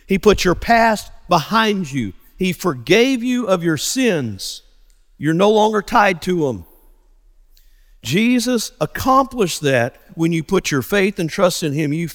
He 0.05 0.19
put 0.19 0.43
your 0.43 0.55
past 0.55 1.13
behind 1.29 1.93
you. 1.93 2.11
He 2.37 2.51
forgave 2.51 3.23
you 3.23 3.47
of 3.47 3.63
your 3.63 3.77
sins. 3.77 4.63
You're 5.17 5.33
no 5.33 5.49
longer 5.49 5.81
tied 5.81 6.21
to 6.23 6.45
them. 6.45 6.65
Jesus 8.03 8.73
accomplished 8.81 9.61
that 9.61 9.95
when 10.15 10.31
you 10.31 10.43
put 10.43 10.69
your 10.69 10.81
faith 10.81 11.19
and 11.19 11.29
trust 11.29 11.63
in 11.63 11.73
Him. 11.73 11.93
You, 11.93 12.09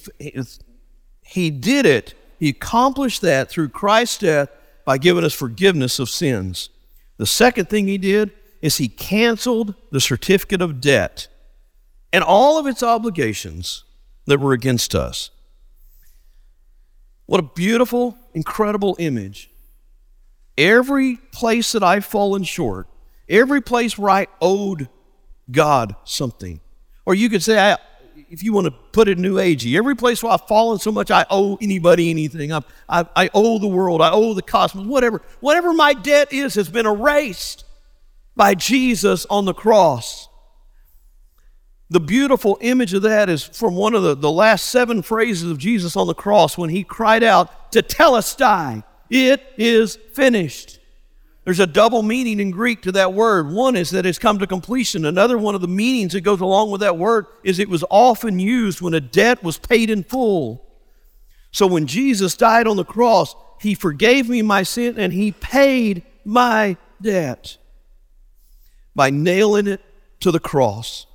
he 1.22 1.50
did 1.50 1.86
it. 1.86 2.14
He 2.38 2.50
accomplished 2.50 3.22
that 3.22 3.50
through 3.50 3.70
Christ's 3.70 4.18
death 4.18 4.50
by 4.84 4.98
giving 4.98 5.24
us 5.24 5.34
forgiveness 5.34 5.98
of 5.98 6.08
sins. 6.08 6.70
The 7.16 7.26
second 7.26 7.68
thing 7.68 7.88
He 7.88 7.98
did 7.98 8.32
is 8.60 8.76
he 8.76 8.88
canceled 8.88 9.74
the 9.90 10.00
certificate 10.00 10.60
of 10.60 10.80
debt 10.80 11.28
and 12.12 12.24
all 12.24 12.58
of 12.58 12.66
its 12.66 12.82
obligations 12.82 13.84
that 14.26 14.40
were 14.40 14.52
against 14.52 14.94
us. 14.94 15.30
What 17.26 17.40
a 17.40 17.44
beautiful, 17.54 18.16
incredible 18.34 18.96
image. 18.98 19.50
Every 20.56 21.16
place 21.16 21.72
that 21.72 21.82
I've 21.82 22.04
fallen 22.04 22.42
short, 22.42 22.88
every 23.28 23.60
place 23.60 23.96
where 23.96 24.10
I 24.10 24.26
owed 24.40 24.88
God 25.50 25.94
something, 26.04 26.60
or 27.06 27.14
you 27.14 27.28
could 27.28 27.42
say, 27.42 27.76
if 28.30 28.42
you 28.42 28.52
want 28.52 28.66
to 28.66 28.70
put 28.70 29.08
it 29.08 29.18
new 29.18 29.36
agey, 29.36 29.76
every 29.76 29.96
place 29.96 30.22
where 30.22 30.32
I've 30.32 30.46
fallen 30.46 30.78
so 30.78 30.92
much 30.92 31.10
I 31.10 31.24
owe 31.30 31.56
anybody 31.60 32.10
anything. 32.10 32.52
I, 32.52 32.62
I, 32.88 33.06
I 33.16 33.30
owe 33.32 33.58
the 33.58 33.68
world, 33.68 34.02
I 34.02 34.10
owe 34.10 34.34
the 34.34 34.42
cosmos, 34.42 34.86
whatever. 34.86 35.22
Whatever 35.40 35.72
my 35.72 35.94
debt 35.94 36.32
is 36.32 36.54
has 36.54 36.68
been 36.68 36.86
erased 36.86 37.64
by 38.36 38.54
Jesus 38.54 39.26
on 39.26 39.44
the 39.44 39.54
cross. 39.54 40.28
The 41.90 42.00
beautiful 42.00 42.58
image 42.60 42.92
of 42.92 43.02
that 43.02 43.30
is 43.30 43.42
from 43.42 43.74
one 43.74 43.94
of 43.94 44.02
the, 44.02 44.14
the 44.14 44.30
last 44.30 44.66
seven 44.66 45.00
phrases 45.00 45.50
of 45.50 45.56
Jesus 45.56 45.96
on 45.96 46.06
the 46.06 46.14
cross 46.14 46.58
when 46.58 46.68
he 46.68 46.84
cried 46.84 47.22
out, 47.22 47.72
Tetelestai, 47.72 48.84
it 49.08 49.42
is 49.56 49.96
finished. 50.12 50.77
There's 51.48 51.60
a 51.60 51.66
double 51.66 52.02
meaning 52.02 52.40
in 52.40 52.50
Greek 52.50 52.82
to 52.82 52.92
that 52.92 53.14
word. 53.14 53.50
One 53.50 53.74
is 53.74 53.88
that 53.92 54.04
it's 54.04 54.18
come 54.18 54.38
to 54.40 54.46
completion. 54.46 55.06
Another 55.06 55.38
one 55.38 55.54
of 55.54 55.62
the 55.62 55.66
meanings 55.66 56.12
that 56.12 56.20
goes 56.20 56.42
along 56.42 56.70
with 56.70 56.82
that 56.82 56.98
word 56.98 57.24
is 57.42 57.58
it 57.58 57.70
was 57.70 57.82
often 57.88 58.38
used 58.38 58.82
when 58.82 58.92
a 58.92 59.00
debt 59.00 59.42
was 59.42 59.56
paid 59.56 59.88
in 59.88 60.04
full. 60.04 60.62
So 61.50 61.66
when 61.66 61.86
Jesus 61.86 62.36
died 62.36 62.66
on 62.66 62.76
the 62.76 62.84
cross, 62.84 63.34
he 63.62 63.74
forgave 63.74 64.28
me 64.28 64.42
my 64.42 64.62
sin 64.62 64.98
and 64.98 65.10
he 65.10 65.32
paid 65.32 66.02
my 66.22 66.76
debt 67.00 67.56
by 68.94 69.08
nailing 69.08 69.68
it 69.68 69.80
to 70.20 70.30
the 70.30 70.40
cross. 70.40 71.06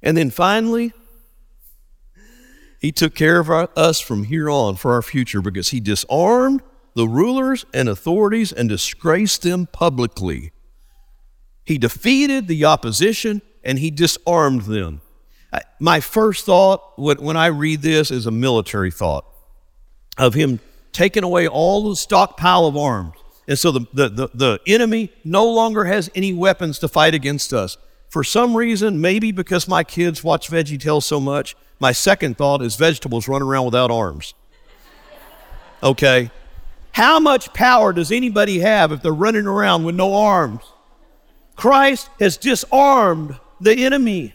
And 0.00 0.16
then 0.16 0.30
finally, 0.30 0.92
he 2.78 2.92
took 2.92 3.16
care 3.16 3.40
of 3.40 3.50
our, 3.50 3.68
us 3.74 3.98
from 3.98 4.22
here 4.22 4.48
on 4.48 4.76
for 4.76 4.92
our 4.92 5.02
future 5.02 5.42
because 5.42 5.70
he 5.70 5.80
disarmed 5.80 6.62
the 6.94 7.06
rulers 7.06 7.64
and 7.72 7.88
authorities 7.88 8.52
and 8.52 8.68
disgraced 8.68 9.42
them 9.42 9.66
publicly. 9.66 10.52
He 11.64 11.78
defeated 11.78 12.48
the 12.48 12.64
opposition 12.64 13.42
and 13.62 13.78
he 13.78 13.90
disarmed 13.90 14.62
them. 14.62 15.02
My 15.78 16.00
first 16.00 16.46
thought 16.46 16.98
when 16.98 17.36
I 17.36 17.46
read 17.46 17.82
this 17.82 18.10
is 18.10 18.26
a 18.26 18.30
military 18.30 18.90
thought 18.90 19.24
of 20.18 20.34
him 20.34 20.60
taking 20.92 21.24
away 21.24 21.48
all 21.48 21.88
the 21.88 21.96
stockpile 21.96 22.66
of 22.66 22.76
arms. 22.76 23.14
And 23.48 23.58
so 23.58 23.72
the, 23.72 23.80
the, 23.92 24.08
the, 24.08 24.30
the 24.34 24.60
enemy 24.66 25.12
no 25.24 25.50
longer 25.50 25.84
has 25.84 26.10
any 26.14 26.32
weapons 26.32 26.78
to 26.80 26.88
fight 26.88 27.14
against 27.14 27.52
us. 27.52 27.76
For 28.08 28.22
some 28.22 28.56
reason, 28.56 29.00
maybe 29.00 29.32
because 29.32 29.66
my 29.66 29.82
kids 29.84 30.22
watch 30.22 30.50
Veggie 30.50 30.80
Tales 30.80 31.06
so 31.06 31.20
much, 31.20 31.56
my 31.80 31.92
second 31.92 32.36
thought 32.36 32.62
is 32.62 32.76
vegetables 32.76 33.26
run 33.26 33.42
around 33.42 33.64
without 33.64 33.90
arms. 33.90 34.34
Okay? 35.82 36.30
How 36.92 37.20
much 37.20 37.52
power 37.52 37.92
does 37.92 38.10
anybody 38.10 38.60
have 38.60 38.92
if 38.92 39.02
they're 39.02 39.12
running 39.12 39.46
around 39.46 39.84
with 39.84 39.94
no 39.94 40.14
arms? 40.14 40.62
Christ 41.56 42.08
has 42.18 42.36
disarmed 42.36 43.38
the 43.60 43.84
enemy. 43.84 44.34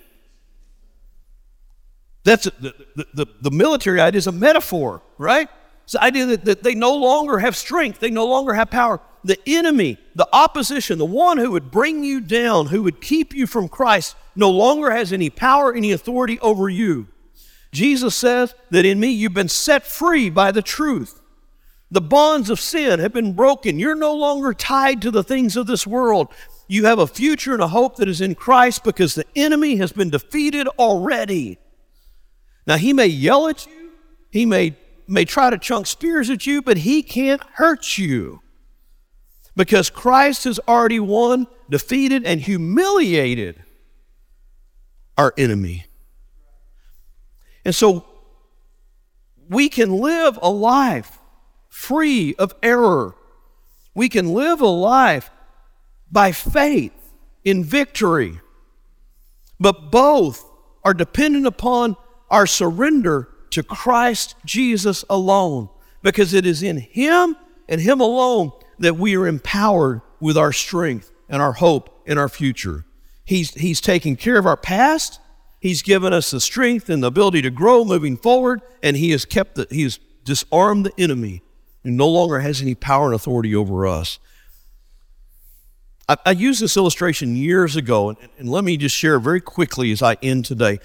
That's 2.23 2.45
the, 2.45 2.73
the, 2.95 3.05
the, 3.13 3.25
the 3.41 3.51
military 3.51 3.99
idea 3.99 4.17
is 4.17 4.27
a 4.27 4.31
metaphor, 4.31 5.01
right? 5.17 5.49
It's 5.83 5.93
the 5.93 6.03
idea 6.03 6.25
that, 6.27 6.45
that 6.45 6.63
they 6.63 6.73
no 6.73 6.95
longer 6.95 7.39
have 7.39 7.55
strength, 7.55 7.99
they 7.99 8.09
no 8.09 8.25
longer 8.25 8.53
have 8.53 8.71
power. 8.71 8.99
The 9.23 9.39
enemy, 9.47 9.97
the 10.15 10.27
opposition, 10.33 10.97
the 10.97 11.05
one 11.05 11.37
who 11.37 11.51
would 11.51 11.71
bring 11.71 12.03
you 12.03 12.21
down, 12.21 12.67
who 12.67 12.83
would 12.83 13.01
keep 13.01 13.33
you 13.33 13.47
from 13.47 13.67
Christ, 13.67 14.15
no 14.35 14.49
longer 14.49 14.91
has 14.91 15.13
any 15.13 15.29
power, 15.29 15.73
any 15.73 15.91
authority 15.91 16.39
over 16.39 16.69
you. 16.69 17.07
Jesus 17.71 18.15
says 18.15 18.55
that 18.69 18.85
in 18.85 18.99
me 18.99 19.09
you've 19.09 19.33
been 19.33 19.49
set 19.49 19.85
free 19.85 20.29
by 20.29 20.51
the 20.51 20.61
truth. 20.61 21.21
The 21.95 22.01
bonds 22.01 22.49
of 22.49 22.59
sin 22.59 22.99
have 22.99 23.13
been 23.13 23.31
broken. 23.31 23.79
You're 23.79 23.95
no 23.95 24.13
longer 24.13 24.53
tied 24.53 25.01
to 25.03 25.11
the 25.11 25.23
things 25.23 25.55
of 25.55 25.65
this 25.65 25.87
world. 25.87 26.27
You 26.67 26.87
have 26.87 26.99
a 26.99 27.07
future 27.07 27.53
and 27.53 27.63
a 27.63 27.69
hope 27.69 27.95
that 27.95 28.09
is 28.09 28.19
in 28.19 28.35
Christ 28.35 28.83
because 28.83 29.15
the 29.15 29.23
enemy 29.33 29.77
has 29.77 29.93
been 29.93 30.09
defeated 30.09 30.67
already. 30.77 31.57
Now, 32.67 32.75
he 32.75 32.91
may 32.91 33.07
yell 33.07 33.47
at 33.47 33.65
you, 33.65 33.91
he 34.29 34.45
may, 34.45 34.75
may 35.07 35.23
try 35.23 35.49
to 35.49 35.57
chunk 35.57 35.87
spears 35.87 36.29
at 36.29 36.45
you, 36.45 36.61
but 36.61 36.79
he 36.79 37.01
can't 37.01 37.41
hurt 37.53 37.97
you 37.97 38.41
because 39.55 39.89
Christ 39.89 40.43
has 40.43 40.59
already 40.67 40.99
won, 40.99 41.47
defeated, 41.69 42.25
and 42.25 42.41
humiliated 42.41 43.63
our 45.17 45.33
enemy. 45.37 45.85
And 47.63 47.73
so 47.73 48.05
we 49.47 49.69
can 49.69 50.01
live 50.01 50.37
a 50.41 50.49
life 50.49 51.19
free 51.76 52.34
of 52.36 52.55
error. 52.63 53.13
We 53.93 54.07
can 54.07 54.34
live 54.34 54.61
a 54.61 54.65
life 54.65 55.30
by 56.09 56.32
faith 56.32 56.93
in 57.43 57.65
victory. 57.65 58.39
But 59.59 59.91
both 59.91 60.49
are 60.86 60.93
dependent 60.93 61.45
upon 61.45 61.97
our 62.32 62.47
surrender 62.47 63.28
to 63.51 63.61
Christ 63.61 64.36
Jesus 64.45 65.03
alone, 65.09 65.69
because 66.01 66.34
it 66.34 66.45
is 66.45 66.63
in 66.63 66.78
Him 66.78 67.36
and 67.67 67.82
Him 67.82 67.99
alone 67.99 68.51
that 68.80 68.95
we 68.95 69.17
are 69.17 69.28
empowered 69.28 70.01
with 70.21 70.38
our 70.38 70.53
strength 70.53 71.11
and 71.28 71.41
our 71.41 71.53
hope 71.53 72.03
in 72.05 72.17
our 72.17 72.30
future. 72.30 72.86
He's, 73.26 73.53
he's 73.53 73.82
taking 73.82 74.15
care 74.15 74.38
of 74.38 74.45
our 74.45 74.57
past. 74.57 75.19
He's 75.59 75.82
given 75.82 76.13
us 76.13 76.32
the 76.32 76.39
strength 76.39 76.89
and 76.89 77.03
the 77.03 77.07
ability 77.07 77.41
to 77.41 77.51
grow 77.51 77.84
moving 77.84 78.15
forward, 78.15 78.61
and 78.82 78.95
He 78.95 79.11
has 79.11 79.26
kept 79.26 79.55
the, 79.55 79.67
He 79.69 79.84
has 79.84 79.99
disarmed 80.23 80.86
the 80.86 80.93
enemy 80.97 81.41
who 81.86 81.91
no 81.91 82.07
longer 82.07 82.39
has 82.39 82.61
any 82.61 82.73
power 82.73 83.05
and 83.05 83.15
authority 83.15 83.55
over 83.55 83.86
us. 83.86 84.17
I, 86.09 86.17
I 86.25 86.31
used 86.31 86.61
this 86.61 86.75
illustration 86.75 87.36
years 87.36 87.75
ago, 87.75 88.09
and, 88.09 88.17
and, 88.39 88.49
let 88.49 88.63
me 88.63 88.75
just 88.75 88.95
share 88.95 89.19
very 89.19 89.39
quickly 89.39 89.91
as 89.91 90.01
I 90.01 90.17
end 90.21 90.45
today. 90.45 90.79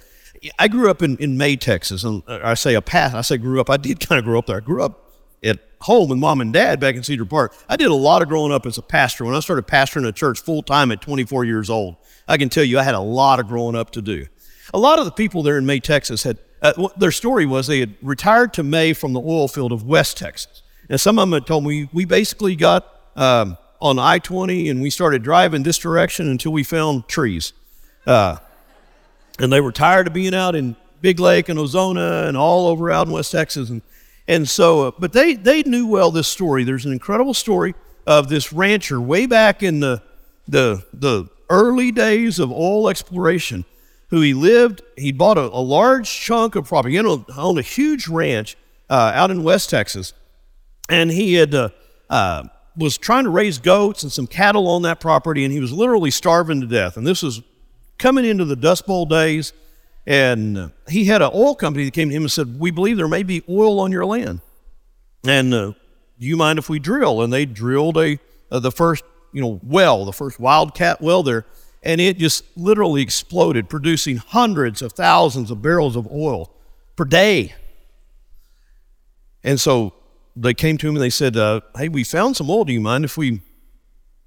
I 0.58 0.68
grew 0.68 0.90
up 0.90 1.02
in, 1.02 1.16
in 1.16 1.36
May, 1.36 1.56
Texas, 1.56 2.04
and 2.04 2.22
I 2.28 2.54
say 2.54 2.74
a 2.74 2.82
path. 2.82 3.14
I 3.14 3.22
say 3.22 3.38
grew 3.38 3.60
up. 3.60 3.70
I 3.70 3.78
did 3.78 4.06
kind 4.06 4.18
of 4.18 4.24
grow 4.24 4.38
up 4.38 4.46
there. 4.46 4.58
I 4.58 4.60
grew 4.60 4.82
up 4.82 5.10
at 5.42 5.58
home 5.80 6.10
with 6.10 6.18
mom 6.18 6.40
and 6.40 6.52
dad 6.52 6.80
back 6.80 6.96
in 6.96 7.02
Cedar 7.02 7.24
Park. 7.24 7.54
I 7.68 7.76
did 7.76 7.90
a 7.90 7.94
lot 7.94 8.20
of 8.20 8.28
growing 8.28 8.52
up 8.52 8.66
as 8.66 8.76
a 8.76 8.82
pastor. 8.82 9.24
When 9.24 9.34
I 9.34 9.40
started 9.40 9.66
pastoring 9.66 10.06
a 10.06 10.12
church 10.12 10.40
full 10.40 10.62
time 10.62 10.92
at 10.92 11.00
24 11.00 11.44
years 11.44 11.70
old, 11.70 11.96
I 12.28 12.36
can 12.36 12.50
tell 12.50 12.64
you 12.64 12.78
I 12.78 12.82
had 12.82 12.94
a 12.94 13.00
lot 13.00 13.40
of 13.40 13.48
growing 13.48 13.74
up 13.74 13.90
to 13.92 14.02
do. 14.02 14.26
A 14.74 14.78
lot 14.78 14.98
of 14.98 15.06
the 15.06 15.12
people 15.12 15.42
there 15.42 15.58
in 15.58 15.66
May, 15.66 15.80
Texas 15.80 16.22
had, 16.22 16.38
uh, 16.62 16.88
their 16.96 17.10
story 17.10 17.46
was 17.46 17.66
they 17.66 17.80
had 17.80 17.94
retired 18.02 18.52
to 18.54 18.62
May 18.62 18.92
from 18.92 19.14
the 19.14 19.20
oil 19.20 19.48
field 19.48 19.72
of 19.72 19.84
West 19.84 20.18
Texas. 20.18 20.62
And 20.90 21.00
some 21.00 21.18
of 21.18 21.22
them 21.22 21.32
had 21.32 21.46
told 21.46 21.64
me 21.64 21.88
we 21.92 22.04
basically 22.04 22.56
got 22.56 22.84
um, 23.14 23.56
on 23.80 23.98
I 24.00 24.18
20 24.18 24.68
and 24.68 24.82
we 24.82 24.90
started 24.90 25.22
driving 25.22 25.62
this 25.62 25.78
direction 25.78 26.28
until 26.28 26.52
we 26.52 26.64
found 26.64 27.06
trees. 27.06 27.52
Uh, 28.04 28.38
and 29.38 29.52
they 29.52 29.60
were 29.60 29.70
tired 29.70 30.08
of 30.08 30.12
being 30.12 30.34
out 30.34 30.56
in 30.56 30.74
Big 31.00 31.20
Lake 31.20 31.48
and 31.48 31.58
Ozona 31.58 32.26
and 32.28 32.36
all 32.36 32.66
over 32.66 32.90
out 32.90 33.06
in 33.06 33.12
West 33.12 33.30
Texas. 33.30 33.70
And, 33.70 33.82
and 34.26 34.48
so, 34.48 34.88
uh, 34.88 34.90
but 34.98 35.12
they, 35.12 35.34
they 35.34 35.62
knew 35.62 35.86
well 35.86 36.10
this 36.10 36.26
story. 36.26 36.64
There's 36.64 36.84
an 36.84 36.92
incredible 36.92 37.34
story 37.34 37.76
of 38.04 38.28
this 38.28 38.52
rancher 38.52 39.00
way 39.00 39.26
back 39.26 39.62
in 39.62 39.78
the, 39.78 40.02
the, 40.48 40.84
the 40.92 41.26
early 41.48 41.92
days 41.92 42.40
of 42.40 42.50
oil 42.50 42.88
exploration 42.88 43.64
who 44.08 44.22
he 44.22 44.34
lived, 44.34 44.82
he 44.98 45.12
bought 45.12 45.38
a, 45.38 45.42
a 45.42 45.62
large 45.62 46.10
chunk 46.10 46.56
of 46.56 46.66
property, 46.66 46.94
you 46.94 47.02
know, 47.04 47.24
owned 47.36 47.60
a 47.60 47.62
huge 47.62 48.08
ranch 48.08 48.56
uh, 48.88 49.12
out 49.14 49.30
in 49.30 49.44
West 49.44 49.70
Texas 49.70 50.14
and 50.90 51.10
he 51.10 51.34
had 51.34 51.54
uh, 51.54 51.70
uh, 52.10 52.44
was 52.76 52.98
trying 52.98 53.24
to 53.24 53.30
raise 53.30 53.58
goats 53.58 54.02
and 54.02 54.12
some 54.12 54.26
cattle 54.26 54.68
on 54.68 54.82
that 54.82 55.00
property, 55.00 55.44
and 55.44 55.52
he 55.52 55.60
was 55.60 55.72
literally 55.72 56.10
starving 56.10 56.60
to 56.60 56.66
death. 56.66 56.96
And 56.96 57.06
this 57.06 57.22
was 57.22 57.40
coming 57.98 58.24
into 58.24 58.44
the 58.44 58.56
Dust 58.56 58.86
Bowl 58.86 59.06
days, 59.06 59.52
and 60.06 60.72
he 60.88 61.04
had 61.04 61.22
an 61.22 61.30
oil 61.32 61.54
company 61.54 61.84
that 61.84 61.94
came 61.94 62.08
to 62.08 62.14
him 62.14 62.22
and 62.22 62.32
said, 62.32 62.58
"We 62.58 62.70
believe 62.70 62.96
there 62.96 63.08
may 63.08 63.22
be 63.22 63.42
oil 63.48 63.80
on 63.80 63.92
your 63.92 64.04
land, 64.04 64.40
and 65.26 65.54
uh, 65.54 65.72
do 66.18 66.26
you 66.26 66.36
mind 66.36 66.58
if 66.58 66.68
we 66.68 66.78
drill?" 66.78 67.22
And 67.22 67.32
they 67.32 67.46
drilled 67.46 67.96
a 67.96 68.18
uh, 68.50 68.58
the 68.58 68.72
first 68.72 69.04
you 69.32 69.40
know 69.40 69.60
well, 69.62 70.04
the 70.04 70.12
first 70.12 70.40
wildcat 70.40 71.00
well 71.00 71.22
there, 71.22 71.46
and 71.84 72.00
it 72.00 72.18
just 72.18 72.44
literally 72.56 73.00
exploded, 73.00 73.68
producing 73.68 74.16
hundreds 74.16 74.82
of 74.82 74.92
thousands 74.92 75.50
of 75.52 75.62
barrels 75.62 75.94
of 75.94 76.10
oil 76.10 76.52
per 76.96 77.04
day. 77.04 77.54
And 79.42 79.58
so 79.58 79.94
they 80.36 80.54
came 80.54 80.78
to 80.78 80.88
him 80.88 80.96
and 80.96 81.02
they 81.02 81.10
said, 81.10 81.36
uh, 81.36 81.60
Hey, 81.76 81.88
we 81.88 82.04
found 82.04 82.36
some 82.36 82.50
oil. 82.50 82.64
Do 82.64 82.72
you 82.72 82.80
mind 82.80 83.04
if 83.04 83.16
we 83.16 83.42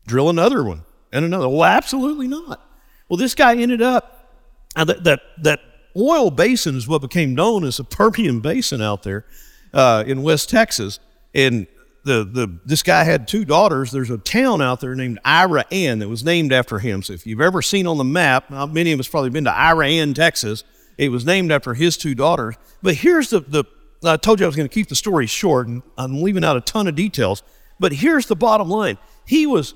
drill 0.06 0.30
another 0.30 0.64
one 0.64 0.84
and 1.12 1.26
another? 1.26 1.50
Well, 1.50 1.64
absolutely 1.64 2.28
not. 2.28 2.62
Well, 3.10 3.18
this 3.18 3.36
guy 3.36 3.56
ended 3.56 3.82
up, 3.82 4.30
uh, 4.76 4.86
that, 4.86 5.04
that, 5.04 5.22
that 5.44 5.60
oil 5.96 6.32
basin 6.32 6.76
is 6.76 6.88
what 6.88 7.02
became 7.02 7.36
known 7.36 7.64
as 7.64 7.78
the 7.78 7.84
Permian 7.84 8.40
Basin 8.40 8.82
out 8.82 9.04
there 9.04 9.26
uh, 9.74 10.04
in 10.06 10.24
West 10.24 10.50
Texas. 10.50 11.00
And 11.34 11.68
the, 12.04 12.24
the 12.26 12.60
this 12.66 12.84
guy 12.84 13.04
had 13.04 13.28
two 13.28 13.46
daughters. 13.46 13.92
There's 13.92 14.10
a 14.10 14.18
town 14.18 14.62
out 14.62 14.82
there 14.82 14.96
named 14.96 15.20
Iraan 15.26 16.00
that 16.00 16.10
was 16.10 16.24
named 16.24 16.52
after 16.52 16.80
him. 16.80 17.02
So 17.02 17.14
if 17.14 17.26
you've 17.26 17.42
ever 17.42 17.62
seen 17.62 17.88
on 17.88 17.98
the 17.98 18.04
map, 18.04 18.50
many 18.50 18.92
of 18.92 19.00
us 19.00 19.08
probably 19.08 19.30
been 19.30 19.46
to 19.46 19.52
Iraan, 19.52 20.14
Texas. 20.14 20.64
It 20.98 21.10
was 21.10 21.26
named 21.26 21.52
after 21.52 21.74
his 21.74 21.98
two 21.98 22.14
daughters. 22.14 22.56
But 22.82 22.96
here's 22.96 23.30
the, 23.30 23.40
the 23.40 23.64
I 24.04 24.18
told 24.18 24.40
you 24.40 24.46
I 24.46 24.48
was 24.48 24.56
going 24.56 24.68
to 24.68 24.74
keep 24.74 24.90
the 24.90 24.96
story 24.96 25.28
short, 25.28 25.68
and 25.68 25.82
I'm 25.98 26.22
leaving 26.22 26.44
out 26.44 26.58
a 26.58 26.62
ton 26.62 26.88
of 26.88 26.96
details. 26.96 27.44
But 27.80 27.94
here's 27.94 28.26
the 28.28 28.36
bottom 28.36 28.70
line 28.70 28.98
he 29.26 29.46
was 29.46 29.74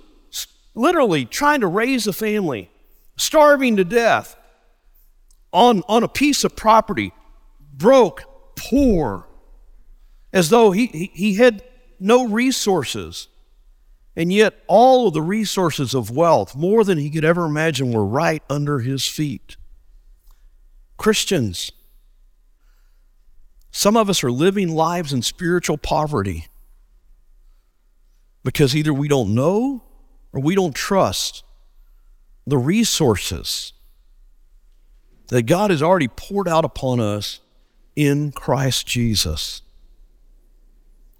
literally 0.75 1.25
trying 1.25 1.61
to 1.61 1.67
raise 1.67 2.07
a 2.07 2.13
family, 2.13 2.69
starving 3.17 3.77
to 3.77 3.83
death 3.83 4.37
on, 5.51 5.83
on 5.87 6.03
a 6.03 6.07
piece 6.07 6.43
of 6.43 6.55
property, 6.55 7.11
broke, 7.73 8.23
poor, 8.55 9.27
as 10.31 10.49
though 10.49 10.71
he, 10.71 10.87
he, 10.87 11.11
he 11.13 11.33
had 11.35 11.63
no 11.99 12.27
resources. 12.27 13.27
And 14.15 14.33
yet, 14.33 14.55
all 14.67 15.07
of 15.07 15.13
the 15.13 15.21
resources 15.21 15.93
of 15.93 16.09
wealth, 16.09 16.55
more 16.55 16.83
than 16.83 16.97
he 16.97 17.09
could 17.09 17.25
ever 17.25 17.45
imagine, 17.45 17.91
were 17.91 18.05
right 18.05 18.41
under 18.49 18.79
his 18.79 19.05
feet. 19.05 19.57
Christians, 20.97 21.71
some 23.71 23.97
of 23.97 24.09
us 24.09 24.23
are 24.23 24.31
living 24.31 24.73
lives 24.73 25.13
in 25.13 25.21
spiritual 25.21 25.77
poverty 25.77 26.47
because 28.43 28.75
either 28.75 28.93
we 28.93 29.07
don't 29.07 29.35
know 29.35 29.83
or 30.33 30.41
we 30.41 30.55
don't 30.55 30.75
trust 30.75 31.43
the 32.45 32.57
resources 32.57 33.73
that 35.27 35.43
God 35.43 35.69
has 35.69 35.83
already 35.83 36.07
poured 36.07 36.47
out 36.47 36.63
upon 36.63 36.99
us 36.99 37.41
in 37.95 38.31
Christ 38.31 38.87
Jesus. 38.87 39.61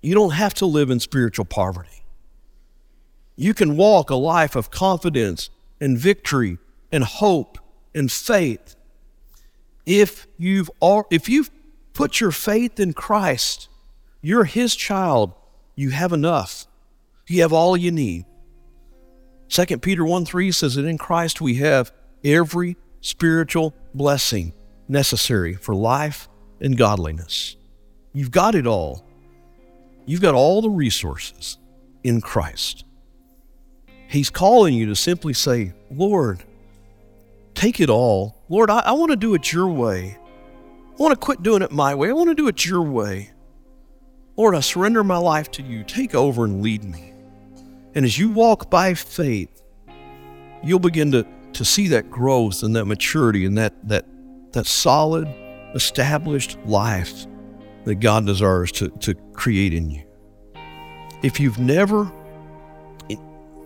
You 0.01 0.13
don't 0.13 0.31
have 0.31 0.53
to 0.55 0.65
live 0.65 0.89
in 0.89 0.99
spiritual 0.99 1.45
poverty. 1.45 2.03
You 3.35 3.53
can 3.53 3.75
walk 3.75 4.09
a 4.09 4.15
life 4.15 4.55
of 4.55 4.71
confidence 4.71 5.49
and 5.81 5.97
victory 5.97 6.57
and 6.91 7.03
hope 7.03 7.57
and 7.93 8.11
faith 8.11 8.75
if 9.85 10.27
you've 10.37 10.69
if 11.11 11.27
you've 11.27 11.49
put 11.97 12.21
your 12.21 12.31
faith 12.31 12.79
in 12.79 12.93
Christ, 12.93 13.69
you're 14.21 14.43
his 14.43 14.75
child, 14.75 15.33
you 15.75 15.89
have 15.89 16.13
enough. 16.13 16.67
You 17.27 17.41
have 17.41 17.51
all 17.51 17.75
you 17.75 17.89
need. 17.89 18.25
2 19.49 19.79
Peter 19.79 20.05
1 20.05 20.23
3 20.23 20.51
says 20.51 20.75
that 20.75 20.85
in 20.85 20.99
Christ 20.99 21.41
we 21.41 21.55
have 21.55 21.91
every 22.23 22.77
spiritual 23.01 23.73
blessing 23.95 24.53
necessary 24.87 25.55
for 25.55 25.73
life 25.73 26.29
and 26.61 26.77
godliness. 26.77 27.55
You've 28.13 28.31
got 28.31 28.53
it 28.53 28.67
all. 28.67 29.03
You've 30.05 30.21
got 30.21 30.35
all 30.35 30.61
the 30.61 30.69
resources 30.69 31.57
in 32.03 32.21
Christ. 32.21 32.85
He's 34.07 34.29
calling 34.29 34.75
you 34.75 34.85
to 34.85 34.95
simply 34.95 35.33
say, 35.33 35.73
Lord, 35.89 36.43
take 37.55 37.79
it 37.79 37.89
all. 37.89 38.37
Lord, 38.49 38.69
I, 38.69 38.81
I 38.81 38.91
want 38.91 39.09
to 39.09 39.17
do 39.17 39.33
it 39.33 39.51
your 39.51 39.67
way. 39.67 40.19
I 40.97 41.03
want 41.03 41.13
to 41.13 41.23
quit 41.23 41.43
doing 41.43 41.61
it 41.61 41.71
my 41.71 41.93
way. 41.93 42.09
I 42.09 42.13
want 42.13 42.29
to 42.29 42.35
do 42.35 42.47
it 42.47 42.65
your 42.65 42.81
way. 42.81 43.31
Lord, 44.35 44.55
I 44.55 44.61
surrender 44.61 45.03
my 45.03 45.17
life 45.17 45.51
to 45.51 45.63
you. 45.63 45.83
Take 45.83 46.15
over 46.15 46.43
and 46.43 46.63
lead 46.63 46.83
me. 46.83 47.13
And 47.93 48.03
as 48.03 48.17
you 48.17 48.31
walk 48.31 48.71
by 48.71 48.95
faith, 48.95 49.61
you'll 50.63 50.79
begin 50.79 51.11
to, 51.11 51.25
to 51.53 51.63
see 51.65 51.87
that 51.89 52.09
growth 52.09 52.63
and 52.63 52.75
that 52.75 52.85
maturity 52.85 53.45
and 53.45 53.57
that, 53.57 53.73
that, 53.87 54.05
that 54.53 54.65
solid, 54.65 55.27
established 55.75 56.57
life 56.65 57.27
that 57.85 57.95
God 57.95 58.25
desires 58.25 58.71
to, 58.73 58.89
to 58.89 59.13
create 59.33 59.73
in 59.73 59.91
you. 59.91 60.03
If 61.21 61.39
you've 61.39 61.59
never 61.59 62.11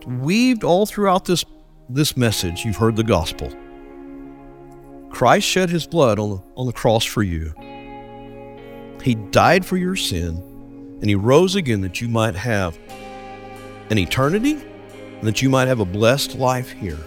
weaved 0.06 0.64
all 0.64 0.86
throughout 0.86 1.26
this, 1.26 1.46
this 1.90 2.18
message, 2.18 2.66
you've 2.66 2.78
heard 2.78 2.96
the 2.96 3.04
gospel. 3.04 3.52
Christ 5.12 5.48
shed 5.48 5.70
his 5.70 5.86
blood 5.86 6.20
on 6.20 6.30
the, 6.30 6.44
on 6.56 6.66
the 6.66 6.74
cross 6.74 7.06
for 7.06 7.22
you. 7.22 7.54
He 9.04 9.16
died 9.16 9.66
for 9.66 9.78
your 9.78 9.96
sin, 9.96 10.38
and 11.02 11.10
he 11.10 11.16
rose 11.16 11.56
again 11.56 11.82
that 11.82 12.02
you 12.02 12.08
might 12.08 12.36
have 12.36 12.78
an 13.90 13.98
eternity 13.98 14.54
and 14.54 15.28
that 15.28 15.42
you 15.42 15.50
might 15.50 15.68
have 15.68 15.80
a 15.80 15.86
blessed 15.86 16.36
life 16.36 16.72
here. 16.72 16.98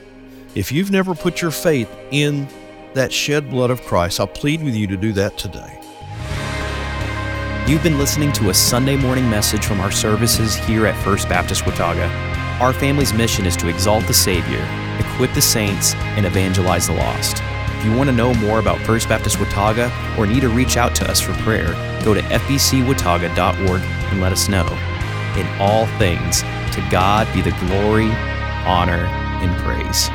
If 0.55 0.71
you've 0.71 0.91
never 0.91 1.15
put 1.15 1.41
your 1.43 1.51
faith 1.51 1.91
in 2.11 2.47
that 2.95 3.13
shed 3.13 3.51
blood 3.51 3.71
of 3.71 3.83
Christ, 3.83 4.21
I'll 4.21 4.27
plead 4.27 4.63
with 4.63 4.75
you 4.75 4.87
to 4.87 4.97
do 4.97 5.13
that 5.15 5.37
today. 5.37 5.81
You've 7.67 7.83
been 7.83 7.99
listening 7.99 8.31
to 8.33 8.51
a 8.51 8.55
Sunday 8.55 8.97
morning 8.97 9.29
message 9.31 9.65
from 9.65 9.81
our 9.81 9.91
services 9.91 10.55
here 10.55 10.87
at 10.87 11.03
First 11.03 11.29
Baptist 11.29 11.65
Watauga. 11.67 12.07
Our 12.61 12.73
family's 12.73 13.15
mission 13.15 13.47
is 13.47 13.57
to 13.57 13.69
exalt 13.69 14.07
the 14.07 14.15
Savior, 14.15 14.65
equip 15.01 15.33
the 15.33 15.41
saints, 15.41 15.95
and 15.95 16.27
evangelize 16.27 16.87
the 16.87 16.95
lost. 16.95 17.43
If 17.85 17.91
you 17.91 17.99
want 17.99 18.09
to 18.09 18.17
know 18.17 18.33
more 18.33 18.61
about 18.61 18.81
First 18.81 19.11
Baptist 19.11 19.39
Watauga 19.39 19.93
or 20.17 20.27
need 20.27 20.41
to 20.41 20.49
reach 20.49 20.79
out 20.79 20.95
to 20.95 21.11
us 21.11 21.21
for 21.21 21.35
prayer, 21.43 21.67
go 22.03 22.15
to 22.15 22.23
fbcwatauga.org 22.23 23.83
and 23.83 24.21
let 24.23 24.33
us 24.33 24.49
know. 24.49 24.65
In 25.37 25.47
all 25.61 25.85
things, 25.99 26.41
to 26.41 26.89
God 26.91 27.31
be 27.35 27.43
the 27.43 27.51
glory, 27.67 28.09
honor, 28.65 29.05
and 29.45 29.55
praise. 29.59 30.09